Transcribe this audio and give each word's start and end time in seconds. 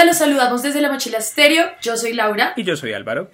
Hola, 0.00 0.12
los 0.12 0.16
saludamos 0.16 0.62
desde 0.62 0.80
la 0.80 0.90
mochila 0.90 1.18
estéreo. 1.18 1.72
Yo 1.82 1.94
soy 1.94 2.14
Laura. 2.14 2.54
Y 2.56 2.64
yo 2.64 2.74
soy 2.74 2.94
Álvaro. 2.94 3.30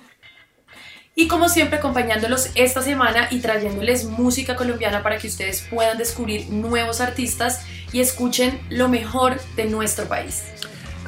Y 1.14 1.28
como 1.28 1.48
siempre, 1.48 1.78
acompañándolos 1.78 2.50
esta 2.56 2.82
semana 2.82 3.28
y 3.30 3.38
trayéndoles 3.38 4.06
música 4.06 4.56
colombiana 4.56 5.04
para 5.04 5.16
que 5.18 5.28
ustedes 5.28 5.64
puedan 5.70 5.96
descubrir 5.96 6.48
nuevos 6.48 7.00
artistas 7.00 7.64
y 7.92 8.00
escuchen 8.00 8.58
lo 8.68 8.88
mejor 8.88 9.40
de 9.54 9.66
nuestro 9.66 10.08
país. 10.08 10.42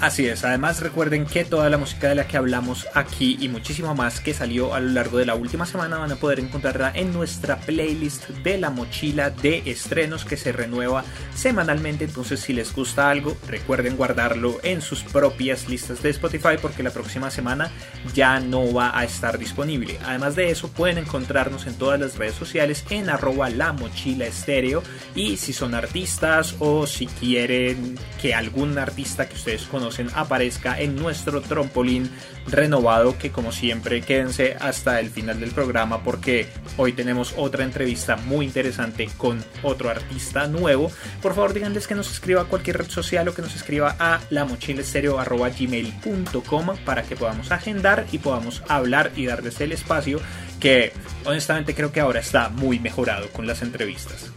Así 0.01 0.29
es, 0.29 0.45
además 0.45 0.81
recuerden 0.81 1.27
que 1.27 1.45
toda 1.45 1.69
la 1.69 1.77
música 1.77 2.09
de 2.09 2.15
la 2.15 2.29
que 2.29 2.37
hablamos 2.37 2.87
aquí 2.95 3.37
y 3.41 3.49
muchísimo 3.49 3.97
más 3.97 4.21
que 4.21 4.33
salió 4.33 4.73
a 4.73 4.79
lo 4.79 4.91
largo 4.91 5.19
de 5.19 5.27
la 5.27 5.35
última 5.35 5.67
semana 5.67 5.99
van 5.99 6.13
a 6.13 6.17
poder 6.17 6.39
encontrarla 6.39 6.93
en 6.95 7.13
nuestra 7.13 7.57
playlist 7.57 8.29
de 8.29 8.59
la 8.59 8.71
mochila 8.71 9.31
de 9.31 9.65
estrenos 9.67 10.25
que 10.25 10.37
se 10.37 10.53
renueva 10.53 11.03
semanalmente. 11.35 12.05
Entonces 12.05 12.39
si 12.39 12.53
les 12.53 12.73
gusta 12.73 13.11
algo, 13.11 13.37
recuerden 13.49 13.97
guardarlo 13.97 14.61
en 14.63 14.83
sus 14.83 15.03
propias 15.03 15.69
listas 15.69 16.01
de 16.01 16.11
Spotify 16.11 16.59
porque 16.63 16.85
la 16.85 16.91
próxima 16.91 17.33
semana 17.33 17.73
ya 18.15 18.39
no 18.39 18.73
va 18.73 18.97
a 18.97 19.03
estar 19.03 19.37
disponible. 19.37 19.99
Además 20.05 20.37
de 20.37 20.51
eso 20.51 20.69
pueden 20.69 20.99
encontrarnos 20.99 21.67
en 21.67 21.75
todas 21.75 21.99
las 21.99 22.17
redes 22.17 22.37
sociales 22.37 22.85
en 22.91 23.11
arroba 23.11 23.51
la 23.51 23.73
mochila 23.73 24.27
estéreo 24.27 24.81
y 25.17 25.39
si 25.39 25.53
son 25.53 25.75
artistas 25.75 26.55
o 26.61 26.87
si 26.87 27.09
quieren 27.09 27.99
que 28.23 28.33
algún 28.33 28.79
artista 28.79 29.29
que 29.29 29.35
ustedes 29.35 29.65
conozcan 29.65 29.88
aparezca 30.15 30.81
en 30.81 30.97
nuestro 30.97 31.41
trampolín 31.41 32.11
renovado 32.47 33.19
que 33.19 33.31
como 33.31 33.53
siempre 33.53 34.01
quédense 34.01 34.57
hasta 34.61 35.01
el 35.01 35.11
final 35.11 35.41
del 35.41 35.51
programa 35.51 36.03
porque 36.03 36.49
hoy 36.77 36.93
tenemos 36.93 37.35
otra 37.37 37.65
entrevista 37.65 38.17
muy 38.17 38.47
interesante 38.47 39.09
con 39.17 39.43
otro 39.63 39.91
artista 39.91 40.47
nuevo. 40.47 40.91
Por 41.23 41.35
favor 41.35 41.53
díganles 41.53 41.87
que 41.87 41.95
nos 41.95 42.11
escriba 42.11 42.43
a 42.43 42.47
cualquier 42.47 42.79
red 42.79 42.91
social 42.91 43.29
o 43.29 43.35
que 43.35 43.43
nos 43.43 43.55
escriba 43.55 43.97
a 43.99 44.21
la 44.31 44.45
gmail.com 44.45 46.67
para 46.85 47.03
que 47.03 47.17
podamos 47.17 47.51
agendar 47.51 48.07
y 48.13 48.19
podamos 48.19 48.63
hablar 48.69 49.13
y 49.17 49.27
darles 49.27 49.61
el 49.61 49.73
espacio 49.73 50.21
que 50.61 50.93
honestamente 51.25 51.75
creo 51.75 51.93
que 51.93 52.01
ahora 52.01 52.21
está 52.21 52.49
muy 52.49 52.79
mejorado 52.79 53.29
con 53.31 53.47
las 53.47 53.63
entrevistas. 53.63 54.31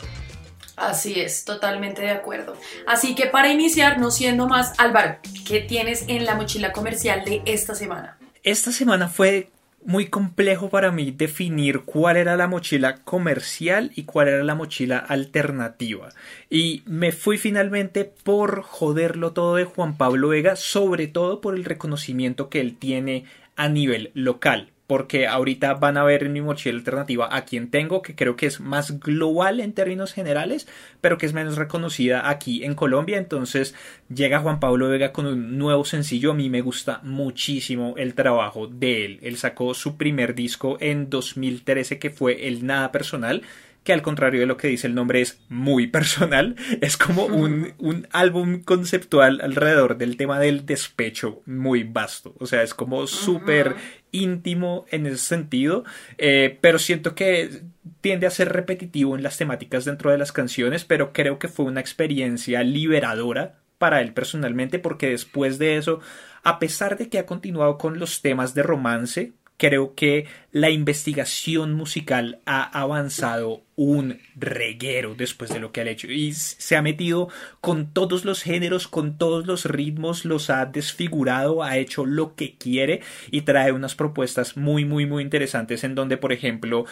Así 0.81 1.19
es, 1.19 1.45
totalmente 1.45 2.01
de 2.01 2.09
acuerdo. 2.09 2.55
Así 2.87 3.13
que 3.13 3.27
para 3.27 3.49
iniciar, 3.49 3.99
no 3.99 4.09
siendo 4.09 4.47
más, 4.47 4.73
Álvaro, 4.79 5.17
¿qué 5.47 5.59
tienes 5.59 6.05
en 6.07 6.25
la 6.25 6.33
mochila 6.33 6.71
comercial 6.71 7.23
de 7.23 7.43
esta 7.45 7.75
semana? 7.75 8.17
Esta 8.41 8.71
semana 8.71 9.07
fue 9.07 9.51
muy 9.85 10.07
complejo 10.07 10.69
para 10.69 10.91
mí 10.91 11.11
definir 11.11 11.81
cuál 11.81 12.17
era 12.17 12.35
la 12.35 12.47
mochila 12.47 12.97
comercial 13.03 13.91
y 13.95 14.05
cuál 14.05 14.29
era 14.29 14.43
la 14.43 14.55
mochila 14.55 14.97
alternativa. 14.97 16.09
Y 16.49 16.81
me 16.87 17.11
fui 17.11 17.37
finalmente 17.37 18.03
por 18.03 18.63
joderlo 18.63 19.33
todo 19.33 19.57
de 19.57 19.65
Juan 19.65 19.97
Pablo 19.97 20.29
Vega, 20.29 20.55
sobre 20.55 21.05
todo 21.05 21.41
por 21.41 21.53
el 21.53 21.63
reconocimiento 21.63 22.49
que 22.49 22.59
él 22.59 22.75
tiene 22.75 23.25
a 23.55 23.69
nivel 23.69 24.09
local 24.15 24.71
porque 24.91 25.25
ahorita 25.25 25.75
van 25.75 25.95
a 25.95 26.03
ver 26.03 26.25
en 26.25 26.33
mi 26.33 26.41
mochila 26.41 26.77
alternativa 26.77 27.33
a 27.33 27.45
quien 27.45 27.69
tengo, 27.69 28.01
que 28.01 28.13
creo 28.13 28.35
que 28.35 28.45
es 28.45 28.59
más 28.59 28.99
global 28.99 29.61
en 29.61 29.71
términos 29.71 30.11
generales, 30.11 30.67
pero 30.99 31.17
que 31.17 31.25
es 31.25 31.31
menos 31.31 31.55
reconocida 31.55 32.29
aquí 32.29 32.65
en 32.65 32.75
Colombia. 32.75 33.17
Entonces 33.17 33.73
llega 34.13 34.41
Juan 34.41 34.59
Pablo 34.59 34.89
Vega 34.89 35.13
con 35.13 35.27
un 35.27 35.57
nuevo 35.57 35.85
sencillo. 35.85 36.31
A 36.31 36.33
mí 36.33 36.49
me 36.49 36.59
gusta 36.59 36.99
muchísimo 37.03 37.93
el 37.95 38.15
trabajo 38.15 38.67
de 38.67 39.05
él. 39.05 39.19
Él 39.21 39.37
sacó 39.37 39.73
su 39.75 39.95
primer 39.95 40.35
disco 40.35 40.75
en 40.81 41.09
2013 41.09 41.97
que 41.97 42.09
fue 42.09 42.49
El 42.49 42.65
Nada 42.65 42.91
Personal 42.91 43.43
que 43.83 43.93
al 43.93 44.03
contrario 44.03 44.41
de 44.41 44.45
lo 44.45 44.57
que 44.57 44.67
dice 44.67 44.85
el 44.85 44.93
nombre 44.93 45.21
es 45.21 45.41
muy 45.49 45.87
personal, 45.87 46.55
es 46.81 46.97
como 46.97 47.25
un, 47.25 47.73
un, 47.79 48.07
álbum 48.11 48.61
conceptual 48.61 49.41
alrededor 49.41 49.97
del 49.97 50.17
tema 50.17 50.39
del 50.39 50.65
despecho 50.67 51.41
muy 51.47 51.83
vasto, 51.83 52.35
o 52.39 52.45
sea, 52.45 52.61
es 52.61 52.75
como 52.75 53.07
súper 53.07 53.75
íntimo 54.11 54.85
en 54.91 55.05
ese 55.05 55.17
sentido, 55.17 55.83
eh, 56.17 56.57
pero 56.61 56.79
siento 56.79 57.15
que 57.15 57.61
tiende 58.01 58.27
a 58.27 58.31
ser 58.31 58.49
repetitivo 58.49 59.15
en 59.15 59.23
las 59.23 59.37
temáticas 59.37 59.85
dentro 59.85 60.11
de 60.11 60.17
las 60.17 60.31
canciones, 60.31 60.85
pero 60.85 61.13
creo 61.13 61.39
que 61.39 61.47
fue 61.47 61.65
una 61.65 61.81
experiencia 61.81 62.63
liberadora 62.63 63.59
para 63.77 64.01
él 64.01 64.13
personalmente, 64.13 64.79
porque 64.79 65.09
después 65.09 65.57
de 65.57 65.77
eso, 65.77 66.01
a 66.43 66.59
pesar 66.59 66.97
de 66.97 67.09
que 67.09 67.19
ha 67.19 67.25
continuado 67.25 67.77
con 67.77 67.99
los 67.99 68.21
temas 68.21 68.53
de 68.53 68.63
romance, 68.63 69.33
creo 69.61 69.93
que 69.93 70.25
la 70.51 70.71
investigación 70.71 71.75
musical 71.75 72.41
ha 72.47 72.63
avanzado 72.63 73.61
un 73.75 74.17
reguero 74.35 75.13
después 75.13 75.51
de 75.51 75.59
lo 75.59 75.71
que 75.71 75.81
ha 75.81 75.87
hecho. 75.87 76.07
Y 76.07 76.33
se 76.33 76.75
ha 76.75 76.81
metido 76.81 77.29
con 77.61 77.93
todos 77.93 78.25
los 78.25 78.41
géneros, 78.41 78.87
con 78.87 79.19
todos 79.19 79.45
los 79.45 79.65
ritmos, 79.65 80.25
los 80.25 80.49
ha 80.49 80.65
desfigurado, 80.65 81.61
ha 81.61 81.77
hecho 81.77 82.07
lo 82.07 82.33
que 82.33 82.55
quiere 82.55 83.01
y 83.29 83.41
trae 83.41 83.71
unas 83.71 83.93
propuestas 83.93 84.57
muy 84.57 84.83
muy 84.83 85.05
muy 85.05 85.21
interesantes 85.21 85.83
en 85.83 85.93
donde 85.93 86.17
por 86.17 86.33
ejemplo 86.33 86.85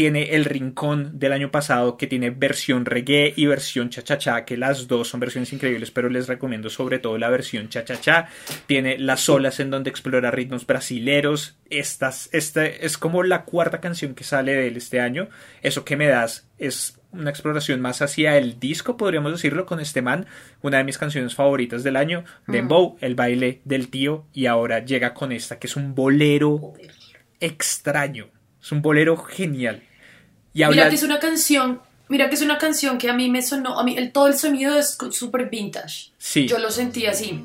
tiene 0.00 0.34
el 0.34 0.46
Rincón 0.46 1.18
del 1.18 1.34
año 1.34 1.50
pasado 1.50 1.98
que 1.98 2.06
tiene 2.06 2.30
versión 2.30 2.86
reggae 2.86 3.34
y 3.36 3.44
versión 3.44 3.90
cha-cha-cha, 3.90 4.46
que 4.46 4.56
las 4.56 4.88
dos 4.88 5.08
son 5.08 5.20
versiones 5.20 5.52
increíbles, 5.52 5.90
pero 5.90 6.08
les 6.08 6.26
recomiendo 6.26 6.70
sobre 6.70 6.98
todo 6.98 7.18
la 7.18 7.28
versión 7.28 7.68
cha-cha-cha. 7.68 8.28
Tiene 8.66 8.96
Las 8.96 9.28
olas 9.28 9.60
en 9.60 9.68
donde 9.68 9.90
explora 9.90 10.30
ritmos 10.30 10.66
brasileros. 10.66 11.58
Estas, 11.68 12.30
esta 12.32 12.64
es 12.64 12.96
como 12.96 13.22
la 13.24 13.44
cuarta 13.44 13.82
canción 13.82 14.14
que 14.14 14.24
sale 14.24 14.54
de 14.54 14.68
él 14.68 14.78
este 14.78 15.00
año. 15.00 15.28
Eso 15.60 15.84
que 15.84 15.98
me 15.98 16.06
das 16.06 16.48
es 16.56 16.98
una 17.12 17.28
exploración 17.28 17.82
más 17.82 18.00
hacia 18.00 18.38
el 18.38 18.58
disco, 18.58 18.96
podríamos 18.96 19.32
decirlo, 19.32 19.66
con 19.66 19.80
este 19.80 20.00
man, 20.00 20.24
una 20.62 20.78
de 20.78 20.84
mis 20.84 20.96
canciones 20.96 21.34
favoritas 21.34 21.84
del 21.84 21.96
año. 21.96 22.24
Dembow, 22.46 22.96
el 23.02 23.16
baile 23.16 23.60
del 23.66 23.90
tío, 23.90 24.24
y 24.32 24.46
ahora 24.46 24.82
llega 24.82 25.12
con 25.12 25.30
esta, 25.30 25.58
que 25.58 25.66
es 25.66 25.76
un 25.76 25.94
bolero 25.94 26.72
extraño 27.38 28.30
es 28.62 28.72
un 28.72 28.82
bolero 28.82 29.16
genial. 29.16 29.82
Y 30.52 30.64
Mira 30.64 30.88
que 30.88 30.96
es 30.96 31.02
una 31.02 31.20
canción, 31.20 31.80
mira 32.08 32.28
que 32.28 32.34
es 32.34 32.42
una 32.42 32.58
canción 32.58 32.98
que 32.98 33.08
a 33.08 33.12
mí 33.12 33.30
me 33.30 33.42
sonó, 33.42 33.78
a 33.78 33.84
mí 33.84 33.96
el, 33.96 34.12
todo 34.12 34.26
el 34.26 34.34
sonido 34.34 34.78
es 34.78 34.98
súper 35.10 35.48
vintage. 35.48 36.10
Sí. 36.18 36.46
Yo 36.46 36.58
lo 36.58 36.70
sentí 36.70 37.06
así. 37.06 37.44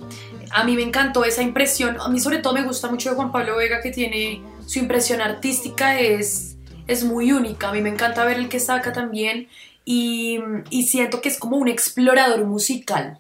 A 0.52 0.64
mí 0.64 0.76
me 0.76 0.82
encantó 0.82 1.24
esa 1.24 1.44
impresión. 1.44 1.98
A 2.00 2.10
mí 2.10 2.20
sobre 2.20 2.40
todo 2.40 2.54
me 2.54 2.64
gusta 2.64 2.90
mucho 2.90 3.10
de 3.10 3.16
Juan 3.16 3.32
Pablo 3.32 3.58
Vega 3.58 3.82
que 3.82 3.92
tiene 3.92 4.42
su 4.66 4.80
impresión 4.80 5.22
artística 5.22 6.00
es, 6.00 6.56
es 6.88 7.04
muy 7.04 7.32
única. 7.32 7.70
A 7.70 7.74
mí 7.74 7.82
me 7.82 7.90
encanta 7.90 8.26
ver 8.26 8.38
el 8.38 8.50
que 8.50 8.60
saca 8.60 8.92
también 8.92 9.48
y, 9.84 10.40
y 10.72 10.88
siento 10.88 11.22
que 11.22 11.30
es 11.30 11.38
como 11.38 11.58
un 11.58 11.68
explorador 11.68 12.44
musical, 12.46 13.20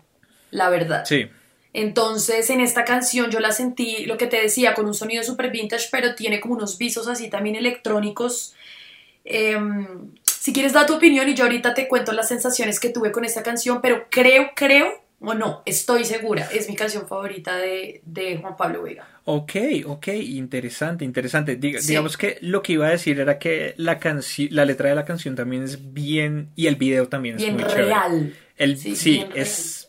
la 0.50 0.69
verdad. 0.69 1.06
Sí. 1.06 1.28
Entonces, 1.74 2.50
en 2.50 2.62
esta 2.62 2.85
canción 2.85 3.29
yo 3.29 3.41
la 3.41 3.51
sentí, 3.51 4.06
lo 4.06 4.18
que 4.18 4.28
te 4.28 4.41
decía, 4.41 4.74
con 4.74 4.85
un 4.85 4.94
sonido 4.94 5.24
súper 5.24 5.51
vintage, 5.51 5.90
pero 5.91 6.16
tiene 6.16 6.40
como 6.40 6.53
unos 6.56 6.78
visos 6.78 7.09
así 7.09 7.29
también 7.29 7.57
electrónicos. 7.57 8.54
Em, 9.25 10.13
si 10.24 10.53
quieres 10.53 10.74
dar 10.74 10.86
tu 10.86 10.96
opinión 10.96 11.28
y 11.28 11.34
yo 11.34 11.44
ahorita 11.44 11.74
te 11.74 11.88
cuento 11.88 12.12
las 12.12 12.28
sensaciones 12.28 12.80
que 12.80 12.90
tuve 12.90 13.12
con 13.12 13.25
esta 13.25 13.41
canción, 13.41 13.81
pero 13.81 14.06
creo, 14.12 14.52
creo, 14.56 15.03
o 15.19 15.34
no, 15.34 15.63
estoy 15.66 16.06
segura, 16.06 16.47
es 16.53 16.69
mi 16.69 16.75
canción 16.75 17.08
favorita 17.08 17.58
de, 17.58 18.38
Juan 18.40 18.56
Pablo 18.56 18.84
Vega. 18.84 19.08
Ok, 19.24 19.56
ok, 19.88 20.08
interesante, 20.09 21.03
interesante. 21.03 21.56
Digamos 21.56 22.16
que 22.16 22.38
lo 22.41 22.62
que 22.62 22.74
iba 22.74 22.86
a 22.86 22.91
decir 22.91 23.19
era 23.19 23.40
que 23.40 23.74
la, 23.78 24.00
la 24.52 24.66
letra 24.66 24.90
de 24.90 24.96
la 24.96 25.06
canción 25.06 25.36
también 25.36 25.63
es 25.63 25.94
bien, 25.94 26.50
y 26.56 26.68
el 26.68 26.75
video 26.75 27.07
también 27.07 27.38
es 27.38 27.42
bien 27.42 27.56
muy 27.56 27.63
real. 27.63 28.36
El, 28.56 28.78
sí, 28.78 29.25
es 29.34 29.84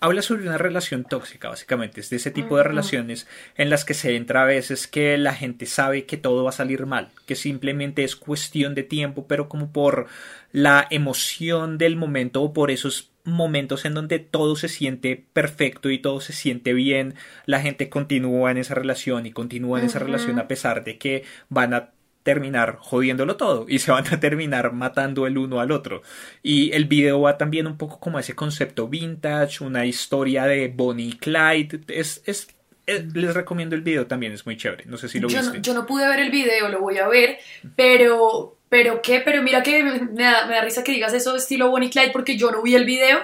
habla 0.00 0.22
sobre 0.22 0.46
una 0.46 0.58
relación 0.58 1.04
tóxica, 1.04 1.50
básicamente. 1.50 2.00
Es 2.00 2.10
de 2.10 2.16
ese 2.16 2.30
tipo 2.30 2.56
de 2.56 2.64
relaciones 2.64 3.28
en 3.56 3.70
las 3.70 3.84
que 3.84 3.94
se 3.94 4.16
entra 4.16 4.42
a 4.42 4.46
veces 4.46 4.86
que 4.86 5.16
la 5.18 5.34
gente 5.34 5.66
sabe 5.66 6.06
que 6.06 6.16
todo 6.16 6.42
va 6.42 6.50
a 6.50 6.54
salir 6.54 6.86
mal, 6.86 7.10
que 7.26 7.36
simplemente 7.36 8.02
es 8.02 8.16
cuestión 8.16 8.74
de 8.74 8.82
tiempo, 8.82 9.26
pero 9.28 9.48
como 9.48 9.72
por 9.72 10.06
la 10.52 10.86
emoción 10.90 11.76
del 11.76 11.96
momento 11.96 12.42
o 12.42 12.52
por 12.52 12.70
esos 12.70 13.10
momentos 13.24 13.84
en 13.84 13.92
donde 13.92 14.18
todo 14.18 14.56
se 14.56 14.68
siente 14.68 15.26
perfecto 15.34 15.90
y 15.90 15.98
todo 15.98 16.20
se 16.22 16.32
siente 16.32 16.72
bien, 16.72 17.14
la 17.44 17.60
gente 17.60 17.90
continúa 17.90 18.50
en 18.50 18.56
esa 18.56 18.74
relación 18.74 19.26
y 19.26 19.32
continúa 19.32 19.78
en 19.78 19.86
esa 19.86 19.98
relación 19.98 20.38
a 20.38 20.48
pesar 20.48 20.82
de 20.84 20.96
que 20.96 21.24
van 21.50 21.74
a 21.74 21.90
terminar 22.22 22.76
jodiéndolo 22.80 23.36
todo 23.36 23.66
y 23.68 23.78
se 23.78 23.90
van 23.90 24.06
a 24.12 24.20
terminar 24.20 24.72
matando 24.72 25.26
el 25.26 25.38
uno 25.38 25.60
al 25.60 25.70
otro. 25.70 26.02
Y 26.42 26.72
el 26.72 26.84
video 26.84 27.20
va 27.22 27.38
también 27.38 27.66
un 27.66 27.76
poco 27.76 27.98
como 27.98 28.18
ese 28.18 28.34
concepto 28.34 28.88
vintage, 28.88 29.64
una 29.64 29.86
historia 29.86 30.44
de 30.44 30.68
Bonnie 30.68 31.08
y 31.08 31.12
Clyde. 31.14 31.80
Es, 31.88 32.22
es, 32.26 32.48
les 32.86 33.34
recomiendo 33.34 33.74
el 33.74 33.82
video 33.82 34.06
también, 34.06 34.32
es 34.32 34.44
muy 34.44 34.56
chévere. 34.56 34.84
No 34.86 34.96
sé 34.96 35.08
si 35.08 35.20
lo 35.20 35.28
yo 35.28 35.38
viste. 35.38 35.58
No, 35.58 35.62
yo 35.62 35.74
no 35.74 35.86
pude 35.86 36.06
ver 36.08 36.20
el 36.20 36.30
video, 36.30 36.68
lo 36.68 36.80
voy 36.80 36.98
a 36.98 37.08
ver, 37.08 37.38
pero, 37.76 38.58
pero 38.68 39.00
qué, 39.02 39.20
pero 39.20 39.42
mira 39.42 39.62
que 39.62 39.82
me 39.82 40.22
da, 40.22 40.46
me 40.46 40.54
da 40.54 40.62
risa 40.62 40.84
que 40.84 40.92
digas 40.92 41.14
eso 41.14 41.36
estilo 41.36 41.70
Bonnie 41.70 41.88
y 41.88 41.90
Clyde 41.90 42.10
porque 42.12 42.36
yo 42.36 42.50
no 42.50 42.62
vi 42.62 42.74
el 42.74 42.84
video. 42.84 43.20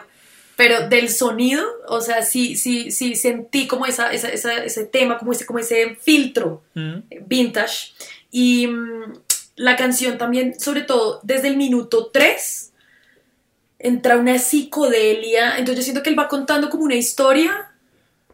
Pero 0.56 0.88
del 0.88 1.10
sonido, 1.10 1.62
o 1.86 2.00
sea, 2.00 2.22
sí, 2.22 2.56
sí, 2.56 2.90
sí 2.90 3.14
sentí 3.14 3.66
como 3.66 3.84
esa, 3.84 4.10
esa, 4.10 4.32
ese 4.32 4.86
tema, 4.86 5.18
como 5.18 5.32
ese, 5.32 5.44
como 5.44 5.58
ese 5.58 5.96
filtro 6.00 6.62
mm. 6.72 7.00
vintage. 7.26 7.92
Y 8.38 8.66
mm, 8.66 9.14
la 9.56 9.76
canción 9.76 10.18
también, 10.18 10.60
sobre 10.60 10.82
todo 10.82 11.20
desde 11.22 11.48
el 11.48 11.56
minuto 11.56 12.10
3, 12.12 12.70
entra 13.78 14.18
una 14.18 14.38
psicodelia. 14.38 15.56
Entonces 15.56 15.76
yo 15.76 15.82
siento 15.84 16.02
que 16.02 16.10
él 16.10 16.18
va 16.18 16.28
contando 16.28 16.68
como 16.68 16.84
una 16.84 16.96
historia 16.96 17.72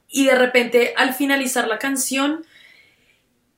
y 0.09 0.27
de 0.27 0.35
repente 0.35 0.93
al 0.97 1.15
finalizar 1.15 1.69
la 1.69 1.79
canción 1.79 2.45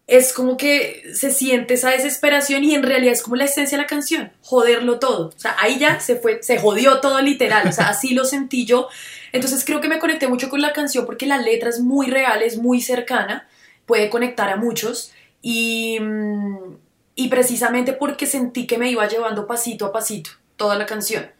es 0.06 0.34
como 0.34 0.58
que 0.58 1.14
se 1.14 1.30
siente 1.30 1.74
esa 1.74 1.92
desesperación 1.92 2.62
y 2.62 2.74
en 2.74 2.82
realidad 2.82 3.14
es 3.14 3.22
como 3.22 3.36
la 3.36 3.46
esencia 3.46 3.78
de 3.78 3.84
la 3.84 3.88
canción, 3.88 4.30
joderlo 4.42 4.98
todo. 4.98 5.28
O 5.28 5.38
sea, 5.38 5.56
ahí 5.58 5.78
ya 5.78 5.98
se 5.98 6.16
fue, 6.16 6.42
se 6.42 6.58
jodió 6.58 7.00
todo 7.00 7.22
literal, 7.22 7.66
o 7.66 7.72
sea, 7.72 7.88
así 7.88 8.12
lo 8.12 8.26
sentí 8.26 8.66
yo. 8.66 8.90
Entonces 9.32 9.64
creo 9.64 9.80
que 9.80 9.88
me 9.88 9.98
conecté 9.98 10.28
mucho 10.28 10.50
con 10.50 10.60
la 10.60 10.74
canción 10.74 11.06
porque 11.06 11.24
la 11.24 11.38
letra 11.38 11.70
es 11.70 11.80
muy 11.80 12.08
real, 12.08 12.42
es 12.42 12.58
muy 12.58 12.82
cercana, 12.82 13.48
puede 13.86 14.10
conectar 14.10 14.50
a 14.50 14.56
muchos 14.56 15.14
y, 15.46 16.00
mm, 16.00 16.78
y 17.16 17.28
precisamente 17.28 17.92
porque 17.92 18.24
sentí 18.24 18.66
que 18.66 18.78
me 18.78 18.90
iba 18.90 19.06
llevando 19.06 19.46
pasito 19.46 19.84
a 19.84 19.92
pasito 19.92 20.30
toda 20.56 20.74
la 20.74 20.86
canción 20.86 21.30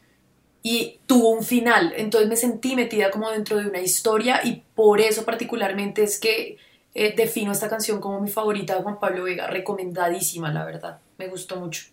y 0.62 1.00
tuvo 1.06 1.30
un 1.30 1.42
final, 1.42 1.94
entonces 1.96 2.28
me 2.28 2.36
sentí 2.36 2.76
metida 2.76 3.10
como 3.10 3.30
dentro 3.30 3.56
de 3.56 3.66
una 3.66 3.80
historia 3.80 4.42
y 4.44 4.62
por 4.74 5.00
eso 5.00 5.24
particularmente 5.24 6.02
es 6.02 6.20
que 6.20 6.58
eh, 6.94 7.14
defino 7.16 7.52
esta 7.52 7.70
canción 7.70 7.98
como 7.98 8.20
mi 8.20 8.30
favorita 8.30 8.76
de 8.76 8.82
Juan 8.82 9.00
Pablo 9.00 9.24
Vega, 9.24 9.46
recomendadísima, 9.46 10.52
la 10.52 10.66
verdad. 10.66 11.00
Me 11.16 11.28
gustó 11.28 11.56
mucho. 11.56 11.84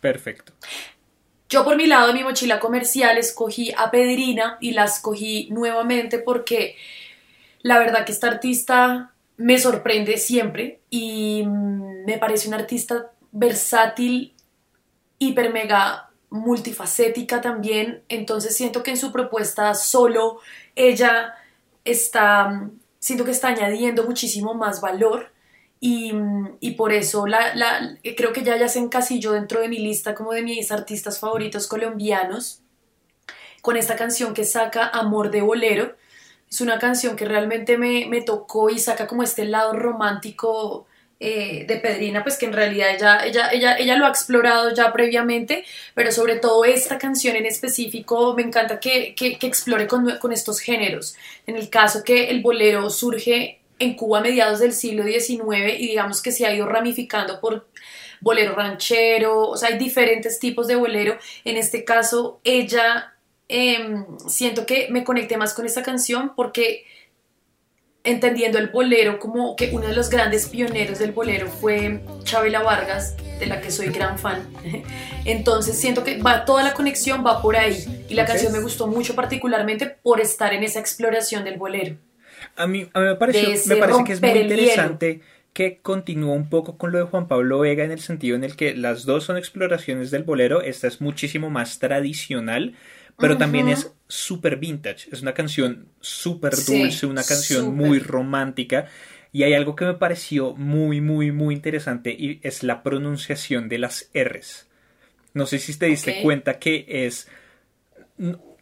Perfecto. 0.00 0.52
Yo 1.48 1.64
por 1.64 1.76
mi 1.76 1.86
lado, 1.86 2.08
de 2.08 2.12
mi 2.12 2.22
mochila 2.22 2.60
comercial, 2.60 3.16
escogí 3.16 3.72
a 3.76 3.90
Pedrina 3.90 4.58
y 4.60 4.72
la 4.72 4.84
escogí 4.84 5.48
nuevamente 5.50 6.18
porque 6.18 6.76
la 7.62 7.78
verdad 7.78 8.04
que 8.04 8.12
esta 8.12 8.28
artista 8.28 9.14
me 9.38 9.58
sorprende 9.58 10.18
siempre 10.18 10.80
y 10.90 11.42
mm, 11.46 12.04
me 12.04 12.18
parece 12.18 12.48
una 12.48 12.58
artista 12.58 13.12
versátil, 13.32 14.34
hiper 15.18 15.52
mega 15.52 16.10
multifacética 16.28 17.40
también. 17.40 18.02
Entonces 18.08 18.54
siento 18.54 18.82
que 18.82 18.90
en 18.90 18.96
su 18.98 19.10
propuesta 19.12 19.72
solo 19.74 20.40
ella 20.74 21.34
está 21.84 22.48
mm, 22.50 22.78
siento 22.98 23.24
que 23.24 23.30
está 23.30 23.48
añadiendo 23.48 24.04
muchísimo 24.04 24.54
más 24.54 24.80
valor 24.80 25.32
y, 25.80 26.12
y 26.60 26.72
por 26.72 26.92
eso 26.92 27.26
la, 27.26 27.54
la, 27.54 27.96
creo 28.16 28.32
que 28.32 28.42
ya 28.42 28.56
ya 28.56 28.68
se 28.68 28.80
encasilló 28.80 29.32
dentro 29.32 29.60
de 29.60 29.68
mi 29.68 29.78
lista 29.78 30.14
como 30.14 30.32
de 30.32 30.42
mis 30.42 30.72
artistas 30.72 31.20
favoritos 31.20 31.68
colombianos 31.68 32.62
con 33.62 33.76
esta 33.76 33.96
canción 33.96 34.34
que 34.34 34.44
saca 34.44 34.88
Amor 34.88 35.30
de 35.30 35.42
Bolero. 35.42 35.96
Es 36.50 36.60
una 36.60 36.78
canción 36.78 37.16
que 37.16 37.24
realmente 37.24 37.76
me, 37.76 38.06
me 38.06 38.22
tocó 38.22 38.70
y 38.70 38.78
saca 38.78 39.06
como 39.06 39.22
este 39.22 39.44
lado 39.44 39.74
romántico 39.74 40.86
eh, 41.20 41.64
de 41.66 41.76
Pedrina, 41.78 42.22
pues 42.22 42.38
que 42.38 42.46
en 42.46 42.52
realidad 42.52 42.94
ella, 42.94 43.26
ella, 43.26 43.50
ella, 43.50 43.76
ella 43.76 43.96
lo 43.96 44.06
ha 44.06 44.08
explorado 44.08 44.72
ya 44.72 44.92
previamente, 44.92 45.64
pero 45.94 46.12
sobre 46.12 46.36
todo 46.36 46.64
esta 46.64 46.96
canción 46.96 47.34
en 47.34 47.44
específico 47.44 48.34
me 48.34 48.42
encanta 48.42 48.78
que, 48.78 49.16
que, 49.16 49.36
explore 49.42 49.88
con, 49.88 50.18
con, 50.18 50.32
estos 50.32 50.60
géneros. 50.60 51.16
En 51.46 51.56
el 51.56 51.70
caso 51.70 52.04
que 52.04 52.30
el 52.30 52.40
bolero 52.40 52.88
surge 52.88 53.58
en 53.80 53.94
Cuba 53.94 54.20
a 54.20 54.22
mediados 54.22 54.60
del 54.60 54.72
siglo 54.72 55.02
XIX 55.02 55.74
y 55.78 55.88
digamos 55.88 56.22
que 56.22 56.30
se 56.30 56.46
ha 56.46 56.54
ido 56.54 56.66
ramificando 56.66 57.40
por 57.40 57.66
bolero 58.20 58.54
ranchero, 58.54 59.48
o 59.48 59.56
sea, 59.56 59.70
hay 59.70 59.78
diferentes 59.78 60.38
tipos 60.38 60.68
de 60.68 60.76
bolero. 60.76 61.18
En 61.44 61.56
este 61.56 61.84
caso, 61.84 62.40
ella, 62.44 63.14
em, 63.48 64.04
siento 64.28 64.66
que 64.66 64.88
me 64.90 65.04
conecté 65.04 65.36
más 65.36 65.54
con 65.54 65.66
esta 65.66 65.82
canción 65.82 66.32
porque 66.36 66.84
entendiendo 68.04 68.58
el 68.58 68.68
bolero 68.68 69.18
como 69.18 69.56
que 69.56 69.70
uno 69.72 69.86
de 69.86 69.94
los 69.94 70.08
grandes 70.08 70.48
pioneros 70.48 70.98
del 70.98 71.12
bolero 71.12 71.48
fue 71.48 72.00
Chabela 72.24 72.62
Vargas, 72.62 73.16
de 73.38 73.46
la 73.46 73.60
que 73.60 73.70
soy 73.70 73.88
gran 73.88 74.18
fan. 74.18 74.46
Entonces 75.24 75.78
siento 75.78 76.04
que 76.04 76.18
va 76.18 76.44
toda 76.44 76.62
la 76.62 76.74
conexión 76.74 77.24
va 77.24 77.42
por 77.42 77.56
ahí. 77.56 78.06
Y 78.08 78.14
la 78.14 78.24
canción 78.24 78.52
me 78.52 78.60
gustó 78.60 78.86
mucho 78.86 79.14
particularmente 79.14 79.86
por 79.86 80.20
estar 80.20 80.54
en 80.54 80.62
esa 80.62 80.80
exploración 80.80 81.44
del 81.44 81.58
bolero. 81.58 81.96
A 82.56 82.66
mí, 82.66 82.88
a 82.92 83.00
mí 83.00 83.06
me, 83.06 83.16
parece, 83.16 83.68
me 83.68 83.76
parece 83.76 84.04
que 84.04 84.12
es 84.12 84.22
muy 84.22 84.30
interesante 84.30 85.20
que 85.52 85.78
continúa 85.78 86.34
un 86.34 86.48
poco 86.48 86.78
con 86.78 86.92
lo 86.92 86.98
de 86.98 87.04
Juan 87.04 87.26
Pablo 87.26 87.58
Vega 87.58 87.82
en 87.84 87.90
el 87.90 87.98
sentido 87.98 88.36
en 88.36 88.44
el 88.44 88.54
que 88.54 88.74
las 88.76 89.04
dos 89.04 89.24
son 89.24 89.36
exploraciones 89.36 90.12
del 90.12 90.22
bolero, 90.22 90.62
esta 90.62 90.86
es 90.86 91.00
muchísimo 91.00 91.50
más 91.50 91.80
tradicional, 91.80 92.76
pero 93.18 93.36
también 93.36 93.68
es 93.68 93.92
súper 94.06 94.56
vintage. 94.56 95.08
Es 95.10 95.22
una 95.22 95.34
canción 95.34 95.88
súper 96.00 96.54
dulce, 96.54 97.04
una 97.04 97.24
canción 97.24 97.74
muy 97.74 97.98
romántica. 97.98 98.86
Y 99.32 99.42
hay 99.42 99.54
algo 99.54 99.74
que 99.74 99.84
me 99.84 99.94
pareció 99.94 100.54
muy, 100.54 101.00
muy, 101.00 101.32
muy 101.32 101.54
interesante 101.54 102.10
y 102.10 102.40
es 102.42 102.62
la 102.62 102.82
pronunciación 102.82 103.68
de 103.68 103.78
las 103.78 104.10
R's. 104.14 104.68
No 105.34 105.46
sé 105.46 105.58
si 105.58 105.76
te 105.76 105.86
diste 105.86 106.22
cuenta 106.22 106.58
que 106.58 106.86
es... 106.88 107.28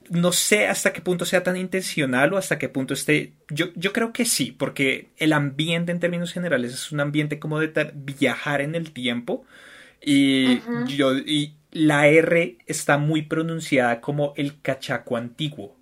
No, 0.08 0.32
sé 0.32 0.68
hasta 0.68 0.92
qué 0.92 1.00
punto 1.00 1.24
sea 1.24 1.42
tan 1.42 1.56
intencional 1.56 2.32
o 2.32 2.38
hasta 2.38 2.58
qué 2.58 2.68
punto 2.68 2.94
esté... 2.94 3.34
Yo, 3.48 3.66
yo 3.74 3.92
creo 3.92 4.12
que 4.12 4.24
sí, 4.24 4.52
porque 4.52 5.10
el 5.18 5.32
ambiente 5.32 5.92
en 5.92 6.00
términos 6.00 6.32
generales 6.32 6.72
es 6.72 6.92
un 6.92 7.00
ambiente 7.00 7.38
como 7.38 7.60
de 7.60 7.92
viajar 7.94 8.62
en 8.62 8.74
el 8.74 8.92
tiempo. 8.92 9.44
Y 10.00 10.60
yo... 10.86 11.14
Y, 11.14 11.55
la 11.70 12.08
R 12.08 12.58
está 12.66 12.98
muy 12.98 13.22
pronunciada 13.22 14.00
como 14.00 14.32
el 14.36 14.60
cachaco 14.60 15.16
antiguo. 15.16 15.76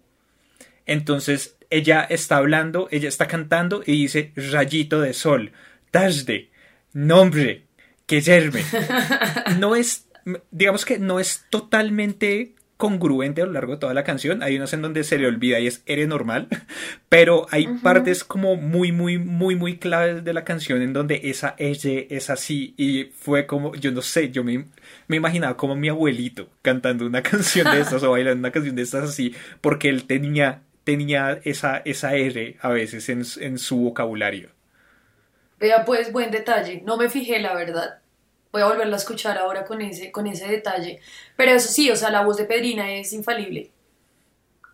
Entonces 0.86 1.56
ella 1.70 2.02
está 2.02 2.36
hablando, 2.36 2.88
ella 2.90 3.08
está 3.08 3.26
cantando 3.26 3.82
y 3.84 3.92
dice 3.92 4.32
rayito 4.36 5.00
de 5.00 5.12
sol, 5.12 5.52
tasde, 5.90 6.50
nombre, 6.92 7.66
que 8.06 8.20
yerme. 8.20 8.62
No 9.58 9.76
es, 9.76 10.08
digamos 10.50 10.84
que 10.84 10.98
no 10.98 11.20
es 11.20 11.44
totalmente 11.50 12.54
congruente 12.76 13.43
a 13.43 13.47
lo 13.47 13.53
largo 13.53 13.75
de 13.75 13.79
toda 13.79 13.94
la 13.94 14.05
canción. 14.05 14.43
Hay 14.43 14.56
unas 14.56 14.73
en 14.73 14.82
donde 14.82 15.05
se 15.05 15.19
le 15.19 15.26
olvida 15.26 15.61
y 15.61 15.67
es 15.67 15.82
eres 15.87 16.09
normal, 16.09 16.49
pero 17.09 17.47
hay 17.50 17.67
partes 17.82 18.25
como 18.25 18.56
muy, 18.56 18.93
muy, 18.93 19.19
muy, 19.19 19.55
muy 19.56 19.79
claves 19.79 20.25
de 20.25 20.32
la 20.32 20.44
canción 20.44 20.82
en 20.82 20.93
donde 20.93 21.21
esa 21.25 21.55
ella 21.59 22.05
es 22.09 22.31
así 22.31 22.75
y 22.76 23.05
fue 23.05 23.47
como, 23.47 23.75
yo 23.75 23.93
no 23.93 24.03
sé, 24.03 24.31
yo 24.31 24.44
me, 24.44 24.67
me 25.09 25.17
imaginaba 25.17 25.56
como 25.56 25.76
mi 25.76 25.88
abuelito 25.88 26.49
cantando 26.62 27.06
una 27.06 27.23
canción 27.25 27.71
de 27.71 27.81
estas 27.81 28.03
o 28.03 28.11
bailando 28.11 28.41
una 28.41 28.53
canción 28.53 28.76
de 28.76 28.82
estas 28.82 29.11
así, 29.11 29.35
porque 29.61 29.88
él 29.88 30.06
tenía, 30.06 30.62
tenía 30.85 31.41
esa, 31.44 31.79
esa 31.85 32.15
R 32.15 32.56
a 32.61 32.69
veces 32.71 33.09
en, 33.09 33.23
en 33.41 33.59
su 33.59 33.79
vocabulario. 33.79 34.50
Vea, 35.61 35.85
pues 35.85 36.12
buen 36.12 36.31
detalle. 36.31 36.82
No 36.85 36.97
me 36.97 37.09
fijé, 37.09 37.38
la 37.38 37.55
verdad 37.55 38.00
voy 38.54 38.62
a 38.62 38.66
volverlo 38.66 38.94
a 38.94 38.98
escuchar 38.98 39.36
ahora 39.36 39.64
con 39.64 39.82
ese, 39.82 40.12
con 40.12 40.28
ese 40.28 40.46
detalle. 40.46 41.00
Pero 41.36 41.50
eso 41.50 41.72
sí, 41.72 41.90
o 41.90 41.96
sea, 41.96 42.10
la 42.10 42.24
voz 42.24 42.36
de 42.36 42.44
Pedrina 42.44 42.94
es 42.94 43.12
infalible. 43.12 43.72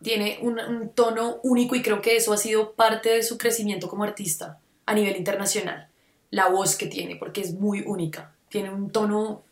Tiene 0.02 0.38
un, 0.42 0.90
tono 0.94 1.40
único 1.42 1.74
y 1.74 1.80
creo 1.80 2.02
que 2.02 2.14
eso 2.14 2.34
ha 2.34 2.36
sido 2.36 2.72
parte 2.72 3.08
de 3.08 3.22
su 3.22 3.38
crecimiento 3.38 3.88
como 3.88 4.04
artista 4.04 4.58
a 4.84 4.92
nivel 4.92 5.16
internacional. 5.16 5.88
La 6.30 6.49
voz 6.49 6.76
que 6.76 6.88
tiene, 6.88 7.16
porque 7.16 7.40
es 7.40 7.54
muy 7.54 7.80
única. 7.80 8.34
Tiene 8.50 8.70
un 8.70 8.90
tono 8.90 9.44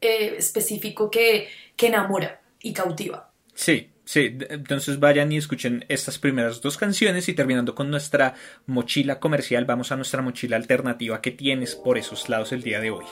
eh, 0.00 0.36
específico 0.38 1.10
que, 1.10 1.48
que 1.76 1.88
enamora 1.88 2.40
y 2.62 2.72
cautiva. 2.72 3.30
Sí, 3.54 3.90
Sí, 4.04 4.36
entonces 4.50 4.98
vayan 4.98 5.30
y 5.30 5.36
escuchen 5.36 5.84
estas 5.88 6.18
primeras 6.18 6.60
dos 6.60 6.76
canciones 6.76 7.28
y 7.28 7.34
terminando 7.34 7.74
con 7.74 7.90
nuestra 7.90 8.34
mochila 8.66 9.20
comercial, 9.20 9.64
vamos 9.64 9.92
a 9.92 9.96
nuestra 9.96 10.22
mochila 10.22 10.56
alternativa 10.56 11.20
que 11.20 11.30
tienes 11.30 11.76
por 11.76 11.98
esos 11.98 12.28
lados 12.28 12.52
el 12.52 12.62
día 12.62 12.80
de 12.80 12.90
hoy. 12.90 13.04